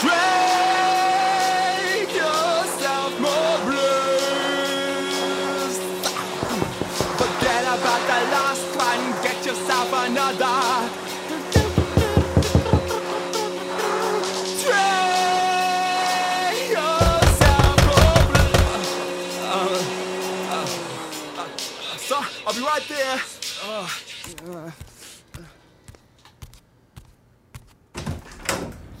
[0.00, 0.45] Drink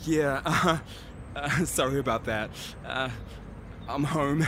[0.06, 0.78] Yeah, uh,
[1.34, 2.50] uh, sorry about that.
[2.86, 3.10] Uh,
[3.88, 4.46] I'm home.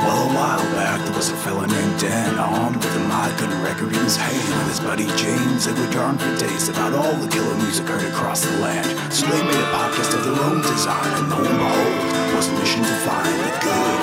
[0.00, 3.52] Well, a while back, there was a fella named Dan, armed with a mic and
[3.52, 4.58] a record in his hand.
[4.64, 8.02] With his buddy James, they would yarn for days about all the killer music heard
[8.10, 8.86] across the land.
[9.12, 12.52] So they made a podcast of their own design, and lo and behold, was a
[12.58, 14.00] mission to find the good,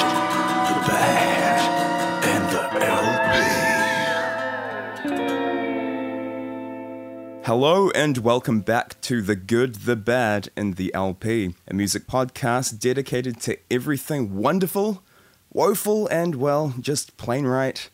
[0.69, 1.59] the bad,
[2.23, 3.06] and the LP.
[7.47, 12.77] Hello and welcome back to The Good, the Bad, and the LP, a music podcast
[12.77, 15.01] dedicated to everything wonderful,
[15.53, 17.89] woeful, and, well, just plain right.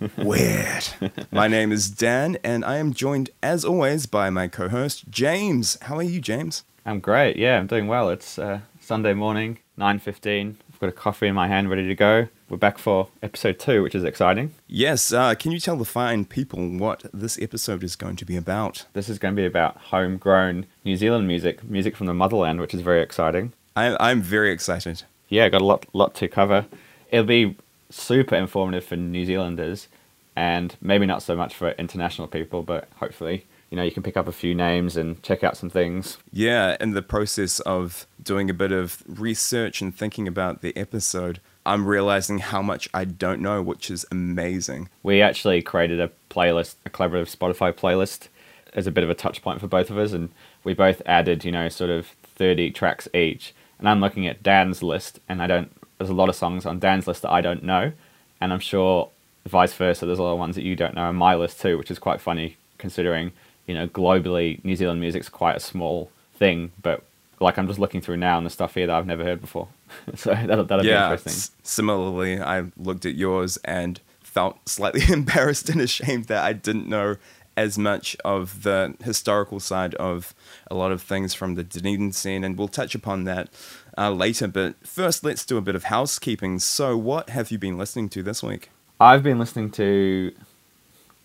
[0.18, 0.88] Weird.
[1.30, 5.78] my name is Dan, and I am joined, as always, by my co host, James.
[5.82, 6.64] How are you, James?
[6.84, 7.36] I'm great.
[7.36, 8.10] Yeah, I'm doing well.
[8.10, 10.56] It's uh, Sunday morning, 9:15.
[10.76, 12.28] I've got a coffee in my hand, ready to go.
[12.50, 14.52] We're back for episode two, which is exciting.
[14.66, 18.36] Yes, uh, can you tell the fine people what this episode is going to be
[18.36, 18.84] about?
[18.92, 22.74] This is going to be about homegrown New Zealand music, music from the motherland, which
[22.74, 23.54] is very exciting.
[23.74, 25.04] I, I'm very excited.
[25.30, 26.66] Yeah, got a lot, lot to cover.
[27.10, 27.56] It'll be
[27.88, 29.88] super informative for New Zealanders,
[30.36, 34.16] and maybe not so much for international people, but hopefully, you know, you can pick
[34.16, 36.16] up a few names and check out some things.
[36.32, 41.42] Yeah, in the process of doing a bit of research and thinking about the episode,
[41.66, 44.88] I'm realizing how much I don't know, which is amazing.
[45.02, 48.28] We actually created a playlist, a collaborative Spotify playlist,
[48.72, 50.30] as a bit of a touch point for both of us, and
[50.64, 53.54] we both added, you know, sort of 30 tracks each.
[53.78, 55.70] And I'm looking at Dan's list, and I don't.
[55.98, 57.92] There's a lot of songs on Dan's list that I don't know,
[58.40, 59.10] and I'm sure
[59.44, 60.06] vice versa.
[60.06, 61.98] There's a lot of ones that you don't know on my list too, which is
[61.98, 63.32] quite funny considering,
[63.66, 67.02] you know, globally New Zealand music's quite a small thing, but
[67.40, 69.68] like I'm just looking through now and the stuff here that I've never heard before.
[70.14, 71.32] so that'll, that'll be interesting.
[71.32, 76.88] s- similarly, I looked at yours and felt slightly embarrassed and ashamed that I didn't
[76.88, 77.16] know
[77.56, 80.34] as much of the historical side of
[80.70, 83.48] a lot of things from the Dunedin scene, and we'll touch upon that
[83.96, 84.46] uh, later.
[84.46, 86.58] But first, let's do a bit of housekeeping.
[86.58, 88.70] So, what have you been listening to this week?
[89.00, 90.34] I've been listening to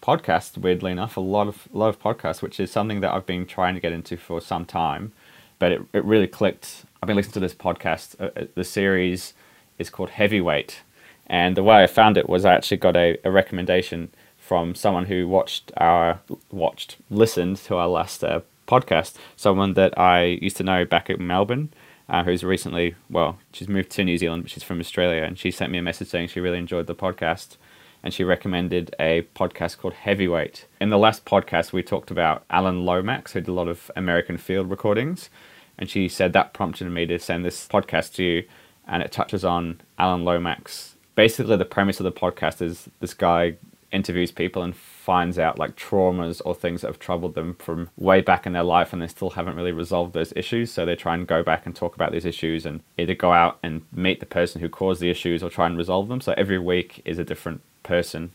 [0.02, 3.26] podcasts, weirdly enough, a lot of a lot of podcasts, which is something that I've
[3.26, 5.12] been trying to get into for some time,
[5.60, 6.86] but it, it really clicked.
[7.02, 8.20] I've been listening to this podcast.
[8.20, 9.34] Uh, uh, the series
[9.78, 10.82] is called Heavyweight,
[11.28, 15.06] and the way I found it was I actually got a, a recommendation from someone
[15.06, 16.20] who watched our
[16.52, 19.16] watched listened to our last uh, podcast.
[19.36, 21.72] Someone that I used to know back in Melbourne,
[22.10, 25.52] uh, who's recently well, she's moved to New Zealand, but she's from Australia, and she
[25.52, 27.58] sent me a message saying she really enjoyed the podcast,
[28.04, 30.66] and she recommended a podcast called Heavyweight.
[30.80, 34.38] In the last podcast, we talked about Alan Lomax, who did a lot of American
[34.38, 35.30] field recordings,
[35.78, 38.44] and she said that prompted me to send this podcast to you,
[38.88, 40.96] and it touches on Alan Lomax.
[41.16, 43.58] Basically, the premise of the podcast is this guy
[43.92, 48.22] interviews people and finds out like traumas or things that have troubled them from way
[48.22, 51.14] back in their life and they still haven't really resolved those issues so they try
[51.14, 54.26] and go back and talk about these issues and either go out and meet the
[54.26, 57.24] person who caused the issues or try and resolve them so every week is a
[57.24, 58.32] different person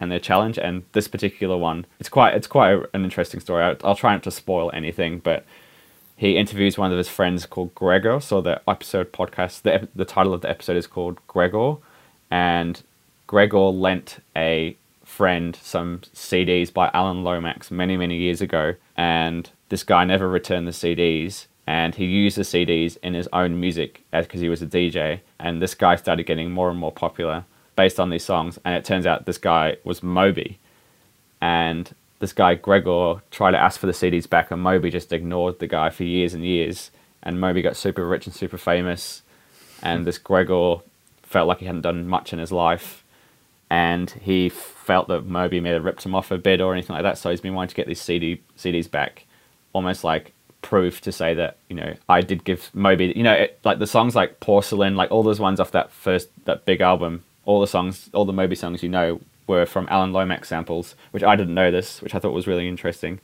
[0.00, 3.62] and their challenge and this particular one it's quite it's quite an interesting story.
[3.62, 5.44] I'll, I'll try not to spoil anything but
[6.16, 8.20] he interviews one of his friends called Gregor.
[8.20, 11.76] So the episode podcast, the, the title of the episode is called Gregor,
[12.30, 12.82] and
[13.26, 19.82] Gregor lent a friend some CDs by Alan Lomax many many years ago, and this
[19.82, 24.40] guy never returned the CDs, and he used the CDs in his own music because
[24.40, 27.44] he was a DJ, and this guy started getting more and more popular
[27.76, 30.58] based on these songs, and it turns out this guy was Moby,
[31.40, 35.58] and this guy Gregor tried to ask for the CDs back, and Moby just ignored
[35.58, 36.90] the guy for years and years.
[37.22, 39.22] And Moby got super rich and super famous,
[39.82, 40.76] and this Gregor
[41.22, 43.02] felt like he hadn't done much in his life,
[43.70, 47.02] and he felt that Moby may have ripped him off a bit or anything like
[47.02, 47.18] that.
[47.18, 49.26] So he's been wanting to get these CD CDs back,
[49.72, 50.32] almost like
[50.64, 53.86] proof to say that you know I did give Moby, you know, it, like the
[53.86, 57.66] songs like Porcelain, like all those ones off that first that big album, all the
[57.66, 61.54] songs, all the Moby songs you know were from Alan Lomax samples, which I didn't
[61.54, 63.20] know this, which I thought was really interesting.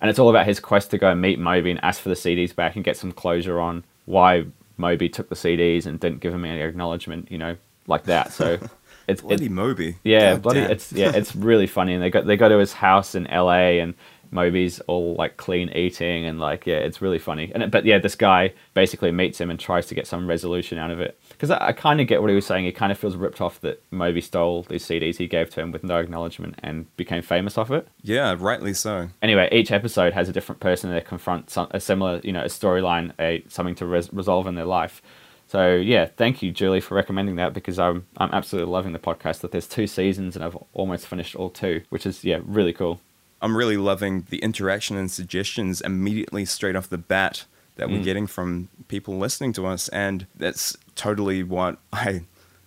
[0.00, 2.14] And it's all about his quest to go and meet Moby and ask for the
[2.14, 4.44] CDs back and get some closure on why
[4.76, 7.56] Moby took the CDs and didn't give him any acknowledgement, you know,
[7.88, 8.32] like that.
[8.32, 8.58] So
[9.08, 9.96] it's Bloody it- Moby.
[10.04, 10.70] yeah, God bloody, damn.
[10.70, 11.94] it's yeah, it's really funny.
[11.94, 13.80] And they go they go to his house in L.A.
[13.80, 13.94] and
[14.30, 17.50] Moby's all like clean eating and like yeah, it's really funny.
[17.52, 20.78] And it- but yeah, this guy basically meets him and tries to get some resolution
[20.78, 21.18] out of it.
[21.38, 22.64] Because I, I kind of get what he was saying.
[22.64, 25.70] He kind of feels ripped off that Moby stole these CDs he gave to him
[25.70, 27.86] with no acknowledgement and became famous off it.
[28.02, 29.08] yeah, rightly so.
[29.22, 32.46] Anyway, each episode has a different person that confronts some, a similar, you know, a
[32.46, 35.00] storyline, a something to res- resolve in their life.
[35.46, 39.40] So yeah, thank you, Julie, for recommending that because I'm I'm absolutely loving the podcast.
[39.40, 43.00] That there's two seasons and I've almost finished all two, which is yeah, really cool.
[43.40, 47.44] I'm really loving the interaction and suggestions immediately straight off the bat
[47.78, 48.04] that we're Mm.
[48.04, 52.22] getting from people listening to us, and that's totally what I,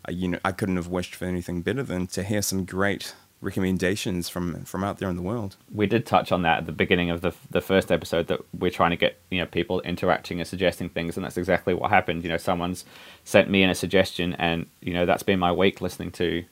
[0.05, 3.13] I, you know, I couldn't have wished for anything better than to hear some great
[3.41, 5.55] recommendations from from out there in the world.
[5.73, 8.71] We did touch on that at the beginning of the the first episode that we're
[8.71, 12.23] trying to get you know people interacting and suggesting things, and that's exactly what happened.
[12.23, 12.85] You know, someone's
[13.25, 16.45] sent me in a suggestion, and you know that's been my week listening to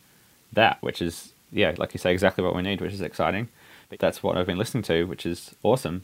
[0.54, 3.50] that, which is yeah, like you say, exactly what we need, which is exciting.
[3.90, 6.04] But that's what I've been listening to, which is awesome.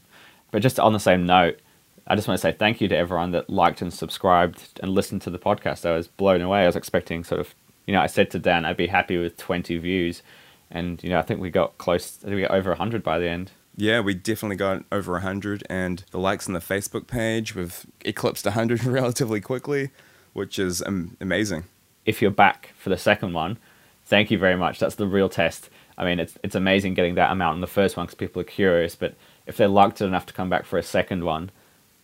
[0.50, 1.60] But just on the same note,
[2.06, 5.22] I just want to say thank you to everyone that liked and subscribed and listened
[5.22, 5.84] to the podcast.
[5.84, 6.62] I was blown away.
[6.62, 7.54] I was expecting sort of,
[7.86, 10.22] you know, I said to Dan I'd be happy with 20 views,
[10.70, 12.18] and you know, I think we got close.
[12.20, 13.50] I think we got over 100 by the end.
[13.76, 18.46] Yeah, we definitely got over 100, and the likes on the Facebook page, we've eclipsed
[18.46, 19.90] 100 relatively quickly,
[20.32, 20.80] which is
[21.20, 21.64] amazing.
[22.06, 23.58] if you're back for the second one,
[24.06, 24.78] thank you very much.
[24.78, 25.68] That's the real test.
[25.98, 28.44] I mean, it's it's amazing getting that amount in the first one because people are
[28.44, 28.94] curious.
[28.94, 29.14] But
[29.46, 31.50] if they're liked it enough to come back for a second one,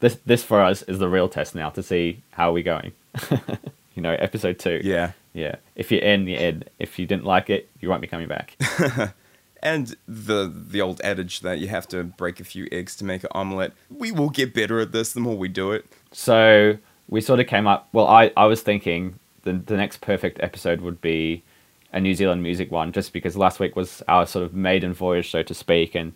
[0.02, 2.93] this this for us is the real test now to see how we're going.
[3.94, 4.81] you know, episode two.
[4.82, 5.12] Yeah.
[5.32, 5.56] yeah.
[5.76, 6.64] If you're in, you're in.
[6.78, 8.56] If you didn't like it, you won't be coming back.
[9.64, 13.22] And the the old adage that you have to break a few eggs to make
[13.22, 13.70] an omelette.
[13.96, 15.87] We will get better at this the more we do it.
[16.10, 16.78] So
[17.08, 17.88] we sort of came up.
[17.93, 21.44] Well, I, I was thinking the the next perfect episode would be
[21.93, 25.31] a New Zealand music one, just because last week was our sort of maiden voyage,
[25.31, 26.12] so to speak, and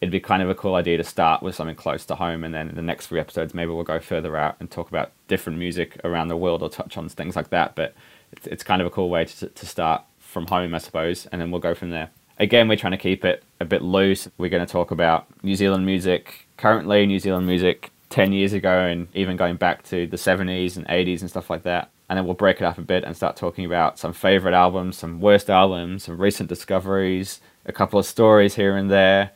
[0.00, 2.54] it'd be kind of a cool idea to start with something close to home, and
[2.54, 5.58] then in the next three episodes maybe we'll go further out and talk about different
[5.58, 7.74] music around the world or touch on things like that.
[7.74, 7.94] But
[8.32, 11.40] it's it's kind of a cool way to to start from home, I suppose, and
[11.40, 12.10] then we'll go from there.
[12.38, 14.28] Again, we're trying to keep it a bit loose.
[14.38, 18.80] We're going to talk about New Zealand music currently, New Zealand music 10 years ago,
[18.80, 21.90] and even going back to the 70s and 80s and stuff like that.
[22.08, 24.96] And then we'll break it up a bit and start talking about some favorite albums,
[24.96, 29.32] some worst albums, some recent discoveries, a couple of stories here and there.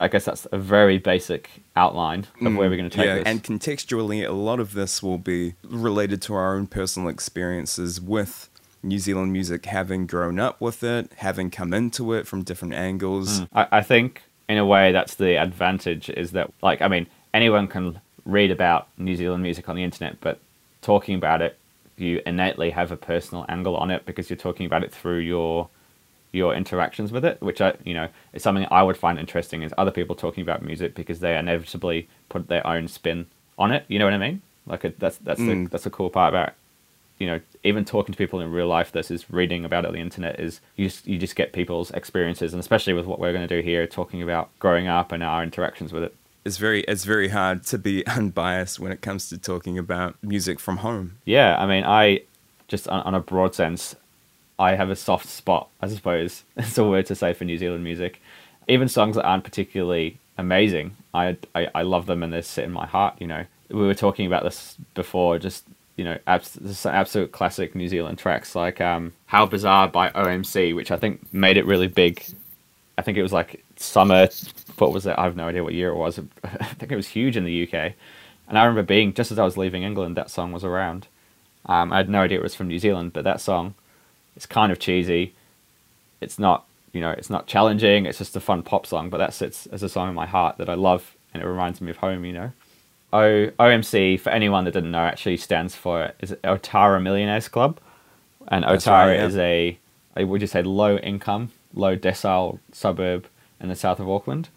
[0.00, 3.14] I guess that's a very basic outline of where we're mm, going to take yeah,
[3.16, 3.24] this.
[3.26, 8.48] and contextually, a lot of this will be related to our own personal experiences with
[8.82, 13.40] New Zealand music, having grown up with it, having come into it from different angles.
[13.40, 13.48] Mm.
[13.52, 17.66] I, I think in a way that's the advantage is that like I mean anyone
[17.66, 20.38] can read about New Zealand music on the internet, but
[20.80, 21.58] talking about it,
[21.96, 25.68] you innately have a personal angle on it because you're talking about it through your
[26.38, 29.74] your interactions with it, which I you know is something I would find interesting is
[29.76, 33.26] other people talking about music because they inevitably put their own spin
[33.58, 33.84] on it.
[33.88, 34.40] You know what I mean?
[34.66, 35.70] Like it, that's that's the Mm.
[35.70, 36.52] that's the cool part about
[37.18, 40.00] you know even talking to people in real life versus reading about it on the
[40.00, 43.46] internet is you just you just get people's experiences and especially with what we're going
[43.48, 46.14] to do here talking about growing up and our interactions with it
[46.44, 50.60] It's very it's very hard to be unbiased when it comes to talking about music
[50.60, 51.16] from home.
[51.24, 52.20] yeah i mean i
[52.68, 53.96] just on, on a broad sense
[54.58, 57.84] i have a soft spot i suppose it's a word to say for new zealand
[57.84, 58.20] music
[58.68, 62.72] even songs that aren't particularly amazing i i, I love them and they sit in
[62.72, 65.64] my heart you know we were talking about this before just
[65.96, 70.90] you know abs- absolute classic new zealand tracks like um how bizarre by omc which
[70.90, 72.24] i think made it really big
[72.98, 74.28] I think it was like summer.
[74.78, 75.14] What was it?
[75.16, 76.18] I have no idea what year it was.
[76.44, 77.92] I think it was huge in the UK.
[78.48, 81.06] And I remember being just as I was leaving England, that song was around.
[81.66, 83.74] Um, I had no idea it was from New Zealand, but that song,
[84.38, 85.34] it's kind of cheesy.
[86.20, 88.06] It's not, you know, it's not challenging.
[88.06, 90.58] It's just a fun pop song, but that sits as a song in my heart
[90.58, 92.24] that I love, and it reminds me of home.
[92.24, 92.52] You know,
[93.12, 97.80] o OMC for anyone that didn't know actually stands for is Otara Millionaires Club,
[98.46, 99.26] and Otara right, yeah.
[99.26, 99.78] is a,
[100.22, 103.26] would you say low income, low decile suburb
[103.58, 104.50] in the south of Auckland.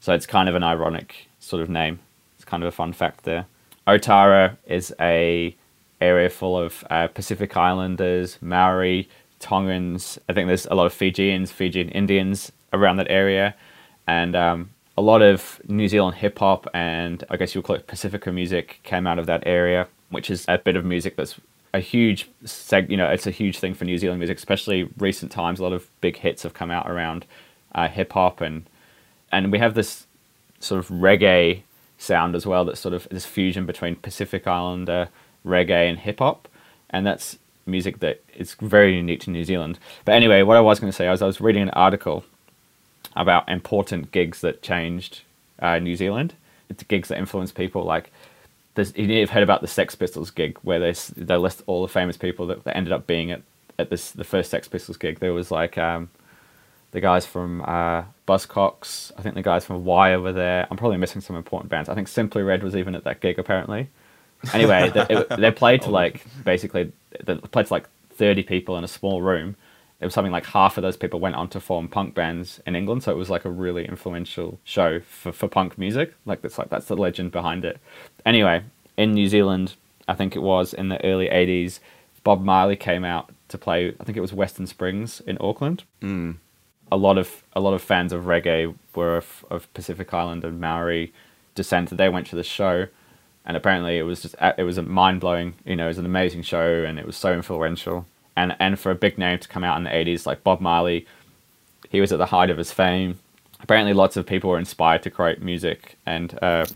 [0.00, 2.00] So it's kind of an ironic sort of name.
[2.34, 3.46] It's kind of a fun fact there.
[3.86, 5.54] Otara is a
[6.00, 9.08] area full of uh, Pacific Islanders, Maori,
[9.40, 10.18] Tongans.
[10.28, 13.54] I think there's a lot of Fijians, Fijian Indians around that area,
[14.06, 17.86] and um, a lot of New Zealand hip hop and I guess you'll call it
[17.86, 21.36] Pacifica music came out of that area, which is a bit of music that's
[21.72, 22.90] a huge seg.
[22.90, 25.60] You know, it's a huge thing for New Zealand music, especially recent times.
[25.60, 27.26] A lot of big hits have come out around
[27.74, 28.68] uh, hip hop and
[29.30, 30.06] and we have this
[30.58, 31.62] sort of reggae
[31.98, 32.64] sound as well.
[32.64, 35.10] That's sort of this fusion between Pacific Islander
[35.46, 36.48] reggae and hip hop,
[36.90, 37.38] and that's
[37.68, 39.78] music that is very unique to New Zealand.
[40.04, 42.24] But anyway, what I was going to say was I was reading an article
[43.16, 45.22] about important gigs that changed
[45.60, 46.34] uh, New Zealand.
[46.68, 47.84] It's gigs that influence people.
[47.84, 48.10] Like,
[48.76, 51.88] you may have heard about the Sex Pistols gig, where they they list all the
[51.88, 53.42] famous people that, that ended up being at
[53.78, 55.18] at this the first Sex Pistols gig.
[55.18, 56.10] There was like um,
[56.92, 59.12] the guys from uh, Buzzcocks.
[59.16, 60.66] I think the guys from Wire were there.
[60.70, 61.88] I'm probably missing some important bands.
[61.88, 63.88] I think Simply Red was even at that gig apparently.
[64.52, 66.92] Anyway, they, it, they played to like basically
[67.24, 69.56] they played to like 30 people in a small room.
[70.00, 72.76] It was something like half of those people went on to form punk bands in
[72.76, 76.14] England, so it was like a really influential show for, for punk music.
[76.24, 77.78] Like that's like that's the legend behind it.
[78.24, 78.62] Anyway,
[78.96, 79.74] in New Zealand,
[80.06, 81.80] I think it was in the early 80s,
[82.22, 83.94] Bob Marley came out to play.
[84.00, 86.36] I think it was Western Springs in Auckland mm.
[86.92, 90.60] a lot of a lot of fans of reggae were of, of Pacific Island and
[90.60, 91.12] Maori
[91.54, 91.96] descent.
[91.96, 92.86] They went to the show,
[93.48, 95.54] and apparently it was just it was a mind blowing.
[95.64, 98.06] You know, it was an amazing show, and it was so influential.
[98.36, 101.06] And and for a big name to come out in the eighties, like Bob Marley,
[101.88, 103.18] he was at the height of his fame.
[103.60, 106.66] Apparently, lots of people were inspired to create music, and uh,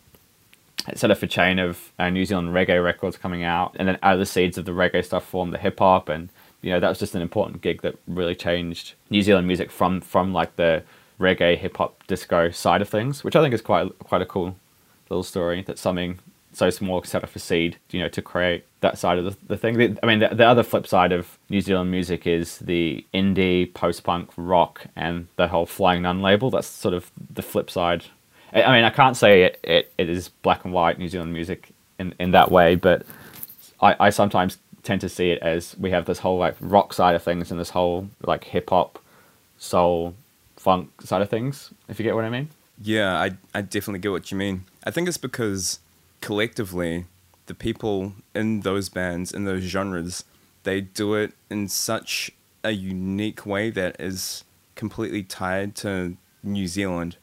[0.89, 3.99] it set off a chain of uh, New Zealand reggae records coming out, and then
[4.03, 6.31] out of the seeds of the reggae stuff formed the hip hop, and
[6.63, 10.01] you know that was just an important gig that really changed New Zealand music from
[10.01, 10.83] from like the
[11.21, 14.57] reggae hip hop disco side of things, which I think is quite quite a cool
[15.11, 15.61] little story.
[15.63, 16.19] That something
[16.53, 19.57] so small set off a seed, you know, to create that side of the, the
[19.57, 19.79] thing.
[19.79, 23.73] The- I mean, the, the other flip side of New Zealand music is the indie
[23.73, 26.51] post punk rock and the whole Flying Nun label.
[26.51, 28.05] That's sort of the flip side.
[28.53, 31.33] I I mean, I can't say it, it, it is black and white New Zealand
[31.33, 33.05] music in, in that way, but
[33.81, 37.15] I, I sometimes tend to see it as we have this whole like rock side
[37.15, 38.99] of things and this whole like hip hop,
[39.59, 40.15] soul,
[40.57, 41.71] funk side of things.
[41.89, 42.49] If you get what I mean.
[42.83, 44.65] Yeah, I, I definitely get what you mean.
[44.85, 45.79] I think it's because
[46.23, 47.05] collectively,
[47.47, 50.25] the people in those bands, in those genres,
[50.63, 52.31] they do it in such
[52.65, 57.17] a unique way that is completely tied to New Zealand.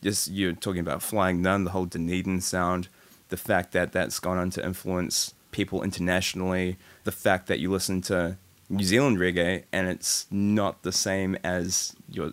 [0.00, 2.88] Just you're talking about Flying Nun, the whole Dunedin sound,
[3.28, 8.00] the fact that that's gone on to influence people internationally, the fact that you listen
[8.02, 8.36] to
[8.70, 12.32] New Zealand reggae and it's not the same as your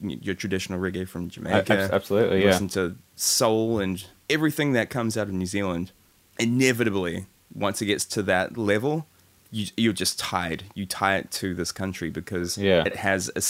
[0.00, 1.72] your traditional reggae from Jamaica.
[1.72, 2.50] abs- absolutely, You yeah.
[2.50, 5.90] Listen to soul and everything that comes out of New Zealand.
[6.38, 9.06] Inevitably, once it gets to that level,
[9.50, 10.64] you you're just tied.
[10.74, 12.84] You tie it to this country because Yeah.
[12.84, 13.42] it has a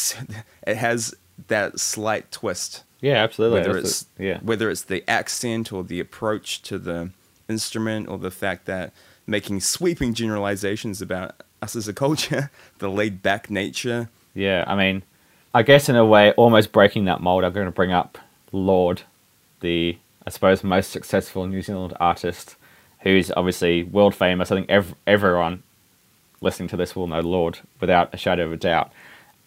[0.70, 1.14] it has
[1.48, 3.58] that slight twist Yeah, absolutely.
[3.60, 4.38] whether That's it's yeah.
[4.40, 7.10] whether it's the accent or the approach to the
[7.48, 8.92] instrument or the fact that
[9.26, 14.08] making sweeping generalizations about us as a culture, the laid back nature.
[14.34, 15.02] Yeah, I mean,
[15.52, 18.18] I guess in a way, almost breaking that mold, I'm going to bring up
[18.52, 19.02] Lorde,
[19.60, 22.56] the I suppose most successful New Zealand artist,
[23.00, 24.50] who's obviously world famous.
[24.50, 25.62] I think ev- everyone
[26.40, 28.92] listening to this will know Lorde without a shadow of a doubt.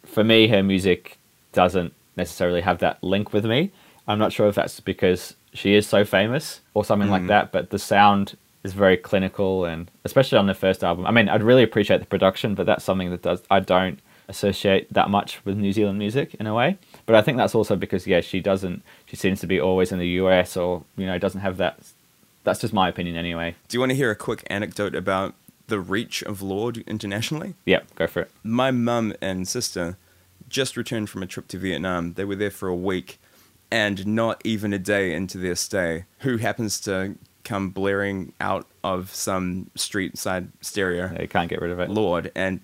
[0.06, 1.18] For me, her music
[1.52, 3.72] doesn't necessarily have that link with me.
[4.08, 7.28] I'm not sure if that's because she is so famous or something like mm.
[7.28, 11.06] that, but the sound is very clinical and especially on the first album.
[11.06, 14.00] I mean, I'd really appreciate the production, but that's something that does I don't
[14.30, 16.78] associate that much with New Zealand music in a way.
[17.06, 20.00] But I think that's also because yeah, she doesn't she seems to be always in
[20.00, 21.80] the US or you know, doesn't have that
[22.44, 23.56] that's just my opinion anyway.
[23.68, 25.34] Do you want to hear a quick anecdote about
[25.68, 27.54] the reach of Lorde internationally?
[27.66, 28.32] Yeah, go for it.
[28.44, 29.98] my mum and sister
[30.48, 32.14] just returned from a trip to Vietnam.
[32.14, 33.20] They were there for a week,
[33.70, 39.14] and not even a day into their stay, who happens to come blaring out of
[39.14, 41.90] some street side stereo, Yeah, you can't get rid of it.
[41.90, 42.62] Lorde, and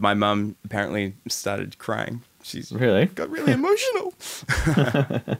[0.00, 2.22] my mum apparently started crying.
[2.42, 3.06] She's Really?
[3.06, 4.14] got really emotional.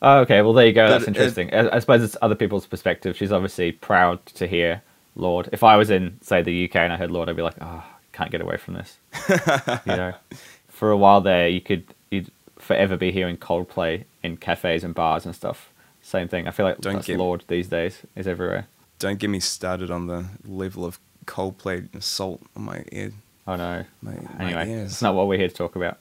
[0.00, 0.42] Oh, okay.
[0.42, 0.86] Well, there you go.
[0.86, 1.52] But That's it- interesting.
[1.52, 3.16] I, I suppose it's other people's perspective.
[3.16, 4.80] She's obviously proud to hear
[5.16, 5.48] Lorde.
[5.50, 7.82] If I was in, say, the UK and I heard Lorde, I'd be like, oh,
[8.12, 8.96] can't get away from this.
[9.28, 10.14] you know,
[10.68, 11.82] for a while there, you could
[12.12, 12.30] you'd
[12.60, 15.72] forever be hearing Coldplay in cafes and bars and stuff.
[16.00, 16.46] Same thing.
[16.46, 18.68] I feel like Don't that's get- Lorde these days is everywhere.
[19.00, 23.12] Don't get me started on the level of Coldplay assault on my ear.
[23.48, 23.84] Oh no.
[24.02, 24.92] My, my Anyway, ears.
[24.92, 25.98] it's not what we're here to talk about.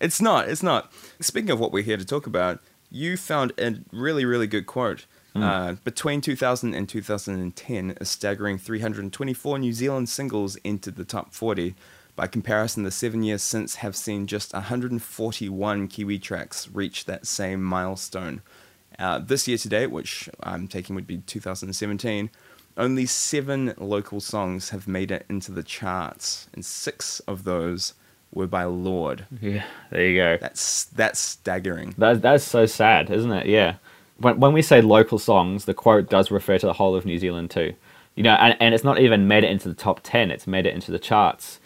[0.00, 0.48] It's not.
[0.48, 0.92] It's not.
[1.20, 2.58] Speaking of what we're here to talk about,
[2.90, 5.06] you found a really, really good quote.
[5.36, 11.74] Uh, between 2000 and 2010, a staggering 324 New Zealand singles entered the top 40.
[12.14, 17.64] By comparison, the seven years since have seen just 141 Kiwi tracks reach that same
[17.64, 18.42] milestone.
[18.96, 22.30] Uh, this year to date, which I'm taking would be 2017,
[22.76, 27.94] only seven local songs have made it into the charts, and six of those
[28.32, 29.26] were by Lorde.
[29.40, 30.38] Yeah, there you go.
[30.40, 31.94] That's that's staggering.
[31.98, 33.46] That, that's so sad, isn't it?
[33.46, 33.76] Yeah.
[34.18, 37.18] When, when we say local songs, the quote does refer to the whole of New
[37.18, 37.74] Zealand too.
[38.14, 40.66] You know, and, and it's not even made it into the top 10, it's made
[40.66, 41.58] it into the charts.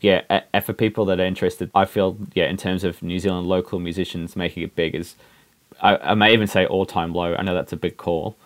[0.00, 0.22] Yeah,
[0.54, 3.80] a- for people that are interested, I feel, yeah, in terms of New Zealand local
[3.80, 5.16] musicians making it big, is
[5.82, 7.34] I, I may even say all time low.
[7.34, 8.36] I know that's a big call,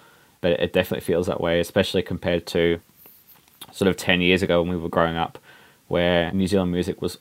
[0.42, 2.78] but it definitely feels that way, especially compared to
[3.70, 5.38] sort of 10 years ago when we were growing up,
[5.88, 7.16] where New Zealand music was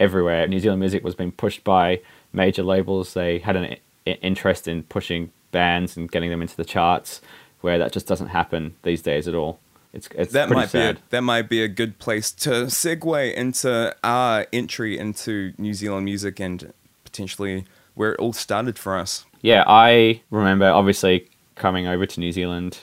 [0.00, 0.48] everywhere.
[0.48, 2.00] New Zealand music was being pushed by
[2.32, 3.12] major labels.
[3.12, 3.76] They had an
[4.06, 7.20] interest in pushing bands and getting them into the charts,
[7.60, 9.58] where that just doesn't happen these days at all.
[9.92, 10.94] It's it's that might sad.
[10.94, 15.74] be a, that might be a good place to segue into our entry into New
[15.74, 16.72] Zealand music and
[17.04, 19.26] potentially where it all started for us.
[19.42, 21.28] Yeah, I remember obviously
[21.62, 22.80] coming over to New Zealand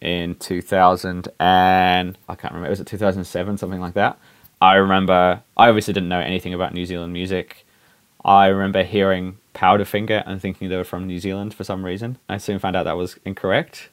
[0.00, 4.16] in 2000 and I can't remember, was it 2007, something like that.
[4.60, 7.66] I remember, I obviously didn't know anything about New Zealand music.
[8.24, 12.16] I remember hearing Powderfinger and thinking they were from New Zealand for some reason.
[12.28, 13.88] I soon found out that was incorrect.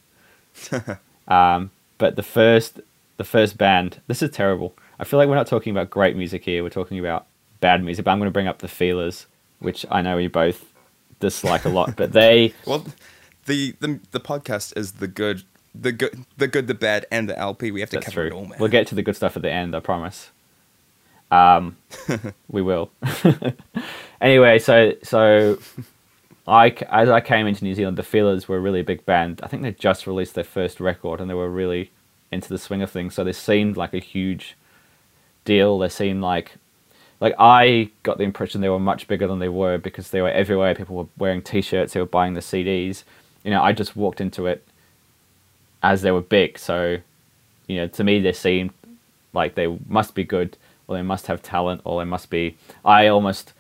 [1.28, 2.82] um, but the first,
[3.18, 4.76] the first band, this is terrible.
[5.00, 6.62] I feel like we're not talking about great music here.
[6.62, 7.26] We're talking about
[7.62, 8.06] bad music.
[8.06, 9.26] But I'm going to bring up the Feelers,
[9.58, 10.72] which I know we both
[11.20, 11.96] dislike a lot.
[11.96, 12.86] But they, Well,
[13.50, 15.44] the the, the podcast is the good,
[15.76, 17.72] the good, the good, the bad, and the LP.
[17.72, 18.38] We have to That's cover true.
[18.38, 18.60] it all, man.
[18.60, 20.30] We'll get to the good stuff at the end, I promise.
[21.32, 21.78] Um,
[22.48, 22.92] we will.
[24.22, 25.60] anyway, so so
[26.48, 29.42] I as I came into New Zealand, the Feelers were a really big band.
[29.44, 31.92] I think they just released their first record, and they were really
[32.32, 33.16] into the swing of things.
[33.16, 34.56] So they seemed like a huge
[35.44, 35.80] deal.
[35.80, 36.54] They seemed like
[37.20, 40.30] like I got the impression they were much bigger than they were because they were
[40.30, 40.74] everywhere.
[40.76, 41.94] People were wearing T-shirts.
[41.94, 43.04] They were buying the CDs.
[43.50, 44.64] You know, I just walked into it
[45.82, 46.60] as they were big.
[46.60, 47.00] So,
[47.66, 48.70] you know, to me they seemed
[49.34, 50.56] like they must be good,
[50.88, 52.58] or they must have talent, or they must be.
[52.86, 53.54] I almost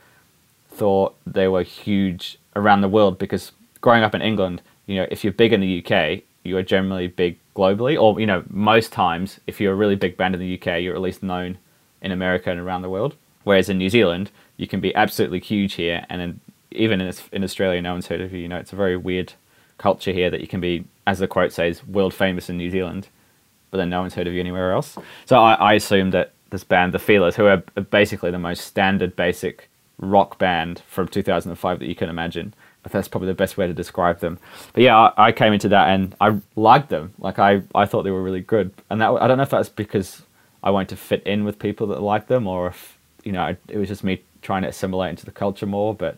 [0.69, 5.24] thought they were huge around the world because growing up in England, you know, if
[5.24, 9.39] you're big in the UK, you are generally big globally, or you know, most times
[9.48, 11.58] if you're a really big band in the UK, you're at least known
[12.00, 13.15] in America and around the world.
[13.43, 17.43] Whereas in New Zealand, you can be absolutely huge here, and then even in in
[17.43, 18.41] Australia, no one's heard of you.
[18.41, 19.34] You know, it's a very weird
[19.80, 23.08] culture here that you can be, as the quote says, world famous in New Zealand,
[23.72, 24.98] but then no one's heard of you anywhere else.
[25.26, 29.15] So I, I assumed that this band, the Feelers, who are basically the most standard,
[29.15, 32.54] basic rock band from 2005 that you can imagine.
[32.92, 34.39] That's probably the best way to describe them.
[34.74, 37.13] But yeah, I, I came into that and I liked them.
[37.20, 39.70] Like I, I thought they were really good, and that I don't know if that's
[39.70, 40.24] because
[40.63, 43.78] I wanted to fit in with people that liked them, or if you know it
[43.78, 45.94] was just me trying to assimilate into the culture more.
[45.94, 46.18] But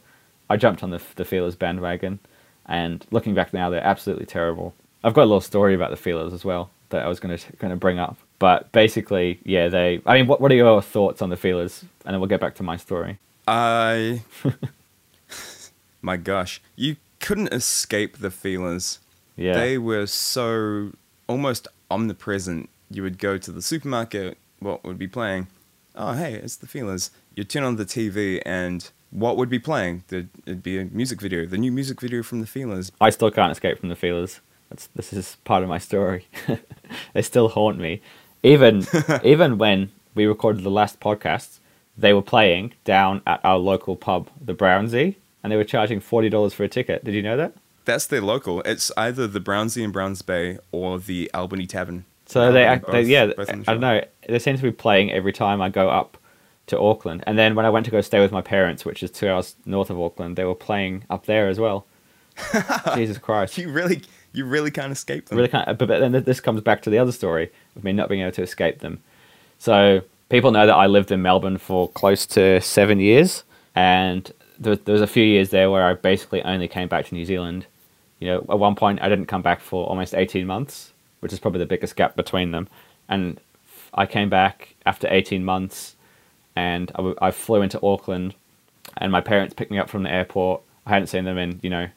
[0.49, 2.19] I jumped on the the Feelers bandwagon,
[2.71, 4.73] and looking back now, they're absolutely terrible.
[5.03, 7.51] I've got a little story about the Feelers as well that I was going to
[7.57, 8.17] going to bring up.
[8.39, 10.01] But basically, yeah, they.
[10.05, 11.83] I mean, what what are your thoughts on the Feelers?
[12.05, 13.19] And then we'll get back to my story.
[13.47, 14.23] I.
[16.01, 18.99] My gosh, you couldn't escape the feelers.
[19.35, 20.93] Yeah, They were so
[21.27, 22.69] almost omnipresent.
[22.89, 25.47] You would go to the supermarket, what would be playing?
[25.95, 27.11] Oh, hey, it's the feelers.
[27.35, 30.03] You'd turn on the TV, and what would be playing?
[30.09, 32.91] It'd be a music video, the new music video from the feelers.
[32.99, 34.39] I still can't escape from the Feelers.
[34.69, 36.27] That's this is part of my story.
[37.13, 38.01] they still haunt me.
[38.41, 38.87] Even
[39.23, 41.59] even when we recorded the last podcast,
[41.97, 46.29] they were playing down at our local pub, the Brownsy, and they were charging forty
[46.29, 47.03] dollars for a ticket.
[47.03, 47.53] Did you know that?
[47.83, 48.61] That's their local.
[48.61, 52.05] It's either the Brownsy in Browns Bay or the Albany Tavern.
[52.27, 54.01] So they, act, they yeah, I don't know.
[54.29, 56.17] They seem to be playing every time I go up
[56.67, 57.23] to Auckland.
[57.27, 59.55] And then when I went to go stay with my parents, which is two hours
[59.65, 61.85] north of Auckland, they were playing up there as well.
[62.95, 63.57] Jesus Christ.
[63.57, 64.01] You really,
[64.33, 65.37] you really can't escape them.
[65.37, 65.65] really can't.
[65.77, 68.31] But, but then this comes back to the other story of me not being able
[68.33, 69.01] to escape them.
[69.59, 73.43] So people know that I lived in Melbourne for close to seven years,
[73.75, 77.15] and there, there was a few years there where I basically only came back to
[77.15, 77.65] New Zealand.
[78.19, 81.39] You know, at one point I didn't come back for almost eighteen months, which is
[81.39, 82.67] probably the biggest gap between them.
[83.09, 83.39] And
[83.93, 85.95] I came back after eighteen months,
[86.55, 88.35] and I, I flew into Auckland,
[88.97, 90.61] and my parents picked me up from the airport.
[90.85, 91.89] I hadn't seen them in you know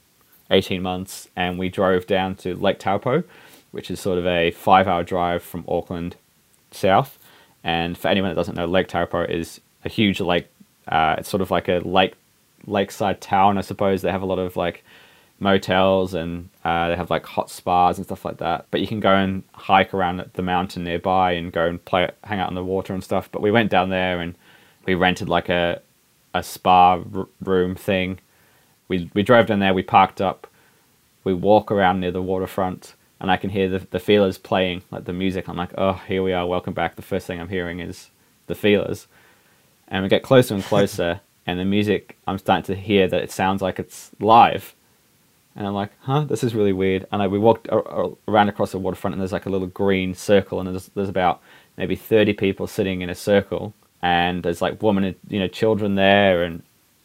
[0.51, 3.25] 18 months and we drove down to Lake Taupo,
[3.73, 6.17] which is sort of a five hour drive from Auckland
[6.71, 7.19] south.
[7.63, 10.49] And for anyone that doesn't know, Lake Taupo is a huge lake.
[10.87, 12.15] Uh, it's sort of like a lake
[12.67, 14.03] lakeside town, I suppose.
[14.03, 14.85] They have a lot of like
[15.41, 18.67] motels and uh, they have like hot spas and stuff like that.
[18.71, 22.39] But you can go and hike around the mountain nearby and go and play, hang
[22.39, 23.31] out in the water and stuff.
[23.33, 24.35] But we went down there and
[24.87, 25.83] we rented like a
[26.35, 28.21] a spa r- room thing.
[28.89, 29.75] We we drove down there.
[29.75, 30.49] We parked up.
[31.25, 35.05] We walk around near the waterfront, and I can hear the the feelers playing like
[35.07, 35.49] the music.
[35.49, 36.47] I'm like, oh, here we are.
[36.47, 36.97] Welcome back.
[36.97, 38.11] The first thing I'm hearing is
[38.49, 39.09] the feelers,
[39.89, 42.17] and we get closer and closer, and the music.
[42.27, 44.75] I'm starting to hear that it sounds like it's live,
[45.57, 47.07] And I'm like, huh, this is really weird.
[47.13, 47.69] And I, we walked
[48.29, 51.43] around across the waterfront, and there's like a little green circle, and there's, there's about
[51.79, 53.75] maybe 30 people sitting in a circle.
[54.05, 56.63] And there's like women, and, you know, children there, and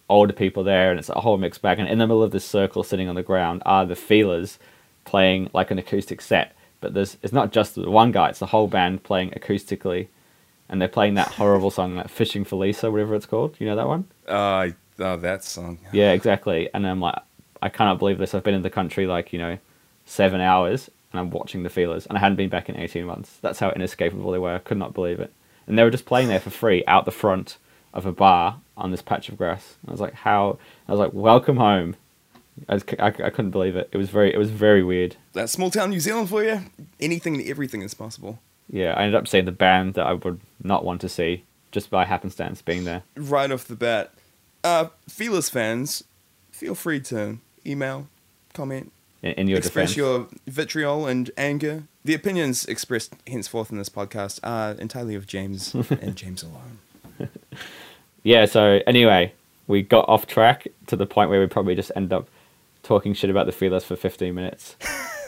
[0.09, 1.79] older people there, and it's a whole mixed bag.
[1.79, 4.59] And in the middle of this circle, sitting on the ground, are the Feelers
[5.05, 6.53] playing like an acoustic set.
[6.81, 10.07] But there's it's not just the one guy; it's the whole band playing acoustically,
[10.67, 13.55] and they're playing that horrible song, like "Fishing for Lisa," whatever it's called.
[13.59, 14.05] You know that one?
[14.27, 15.79] Uh, oh, that song.
[15.93, 16.69] Yeah, exactly.
[16.73, 17.15] And I'm like,
[17.62, 18.33] I cannot believe this.
[18.33, 19.57] I've been in the country like you know,
[20.05, 23.38] seven hours, and I'm watching the Feelers, and I hadn't been back in 18 months.
[23.41, 24.55] That's how inescapable they were.
[24.55, 25.31] I could not believe it.
[25.69, 27.58] And they were just playing there for free out the front
[27.93, 29.75] of a bar on this patch of grass.
[29.88, 30.58] I was like, how?
[30.88, 31.95] I was like, welcome home.
[32.67, 33.88] I, was, I, I couldn't believe it.
[33.91, 35.15] It was very, it was very weird.
[35.34, 36.62] That's small town New Zealand for you.
[36.99, 38.39] Anything and everything is possible.
[38.67, 41.89] Yeah, I ended up seeing the band that I would not want to see just
[41.89, 43.03] by happenstance being there.
[43.15, 44.12] Right off the bat,
[44.63, 46.03] uh, Feelers fans,
[46.51, 48.08] feel free to email,
[48.53, 51.84] comment, In, in your express defense, your vitriol and anger.
[52.05, 56.79] The opinions expressed henceforth in this podcast are entirely of James and James alone.
[58.23, 58.45] yeah.
[58.45, 59.34] So anyway,
[59.67, 62.27] we got off track to the point where we probably just end up
[62.84, 64.75] talking shit about the feelers for 15 minutes.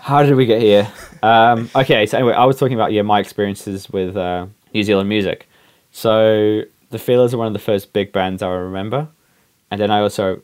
[0.00, 0.90] How did we get here?
[1.22, 5.08] Um, okay, so anyway, I was talking about yeah my experiences with uh, New Zealand
[5.08, 5.48] music.
[5.92, 9.08] So the Feelers are one of the first big bands I remember,
[9.70, 10.42] and then I also,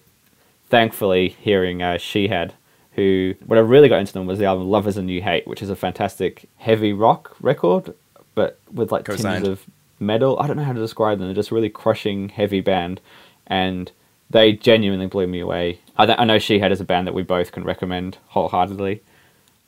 [0.69, 2.53] thankfully, hearing uh, Shihad,
[2.97, 5.47] who what I really got into them was the album Love Is a New Hate,
[5.47, 7.95] which is a fantastic heavy rock record,
[8.35, 9.45] but with like Co-signed.
[9.45, 9.67] tinges of
[10.01, 10.39] metal.
[10.41, 11.29] I don't know how to describe them.
[11.29, 13.01] They're just really crushing heavy band,
[13.47, 13.93] and
[14.31, 15.81] they genuinely blew me away.
[15.97, 19.03] I, th- I know Shihad is a band that we both can recommend wholeheartedly,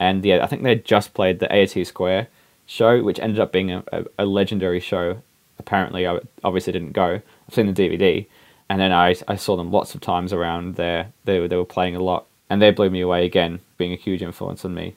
[0.00, 2.28] and yeah, I think they just played the AT Square
[2.66, 5.22] show, which ended up being a, a, a legendary show.
[5.58, 7.20] Apparently, I obviously didn't go.
[7.48, 8.26] I've seen the DVD,
[8.70, 11.12] and then I I saw them lots of times around there.
[11.24, 13.96] They were they were playing a lot, and they blew me away again, being a
[13.96, 14.94] huge influence on me.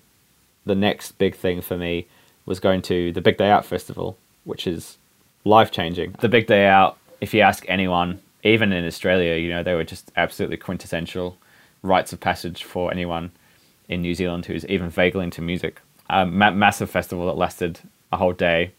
[0.66, 2.08] The next big thing for me
[2.46, 4.98] was going to the Big Day Out festival, which is
[5.44, 6.16] life changing.
[6.20, 9.84] The Big Day Out, if you ask anyone, even in Australia, you know, they were
[9.84, 11.38] just absolutely quintessential
[11.84, 13.32] rites of passage for anyone
[13.88, 15.82] in New Zealand who's even vaguely into music.
[16.10, 17.80] A ma- massive festival that lasted
[18.12, 18.72] a whole day,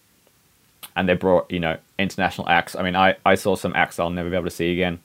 [0.95, 2.75] and they brought you know international acts.
[2.77, 5.01] I mean, I, I saw some acts I'll never be able to see again.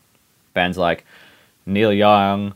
[0.53, 1.05] Bands like
[1.65, 2.53] Neil Young,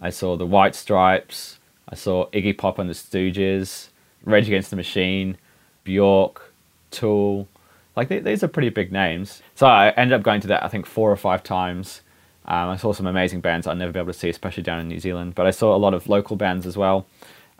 [0.00, 1.58] I saw the White Stripes,
[1.88, 3.88] I saw Iggy Pop and the Stooges,
[4.24, 5.36] Rage Against the Machine,
[5.84, 6.52] Bjork,
[6.90, 7.48] Tool.
[7.96, 9.42] Like th- these are pretty big names.
[9.54, 12.02] So I ended up going to that I think four or five times.
[12.46, 14.88] Um, I saw some amazing bands I'll never be able to see, especially down in
[14.88, 15.34] New Zealand.
[15.34, 17.06] But I saw a lot of local bands as well.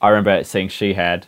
[0.01, 1.27] I remember seeing Shihad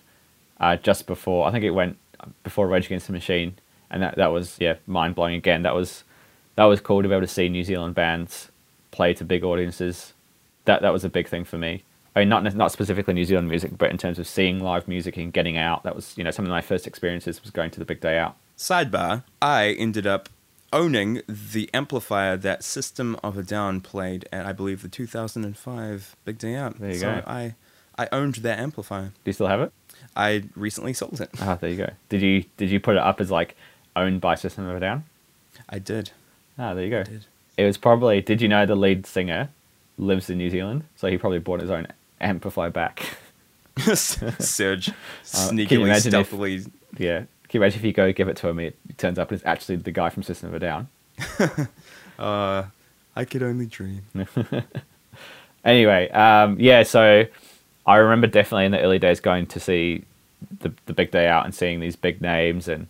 [0.60, 1.46] uh, just before.
[1.46, 1.98] I think it went
[2.44, 3.56] before Rage Against the Machine,
[3.90, 5.62] and that that was yeah mind blowing again.
[5.62, 6.04] That was
[6.56, 8.50] that was cool to be able to see New Zealand bands
[8.90, 10.12] play to big audiences.
[10.64, 11.84] That that was a big thing for me.
[12.14, 15.16] I mean, not not specifically New Zealand music, but in terms of seeing live music
[15.16, 15.82] and getting out.
[15.82, 18.18] That was you know some of my first experiences was going to the big day
[18.18, 18.36] out.
[18.56, 20.28] Sidebar: I ended up
[20.72, 26.38] owning the amplifier that System of a Down played at, I believe, the 2005 Big
[26.38, 26.78] Day Out.
[26.80, 27.22] There you so go.
[27.26, 27.54] I
[27.98, 29.06] I owned that amplifier.
[29.06, 29.72] Do you still have it?
[30.16, 31.30] I recently sold it.
[31.40, 31.90] Ah, there you go.
[32.08, 33.56] Did you did you put it up as like
[33.96, 35.04] owned by System of a Down?
[35.68, 36.10] I did.
[36.58, 37.02] Ah, there you go.
[37.04, 37.26] did.
[37.56, 38.20] It was probably.
[38.20, 39.50] Did you know the lead singer
[39.98, 40.84] lives in New Zealand?
[40.96, 41.86] So he probably bought his own
[42.20, 43.16] amplifier back.
[43.76, 44.92] Serj Uh,
[45.24, 46.66] sneakily, you imagine if-
[46.98, 47.18] yeah.
[47.48, 49.46] Can you imagine if you go give it to him, it turns up and it's
[49.46, 50.88] actually the guy from System of a Down.
[52.18, 52.64] Uh,
[53.16, 54.02] I could only dream.
[55.64, 57.24] Anyway, um, yeah, so
[57.86, 60.04] I remember definitely in the early days going to see
[60.60, 62.86] the the big day out and seeing these big names, and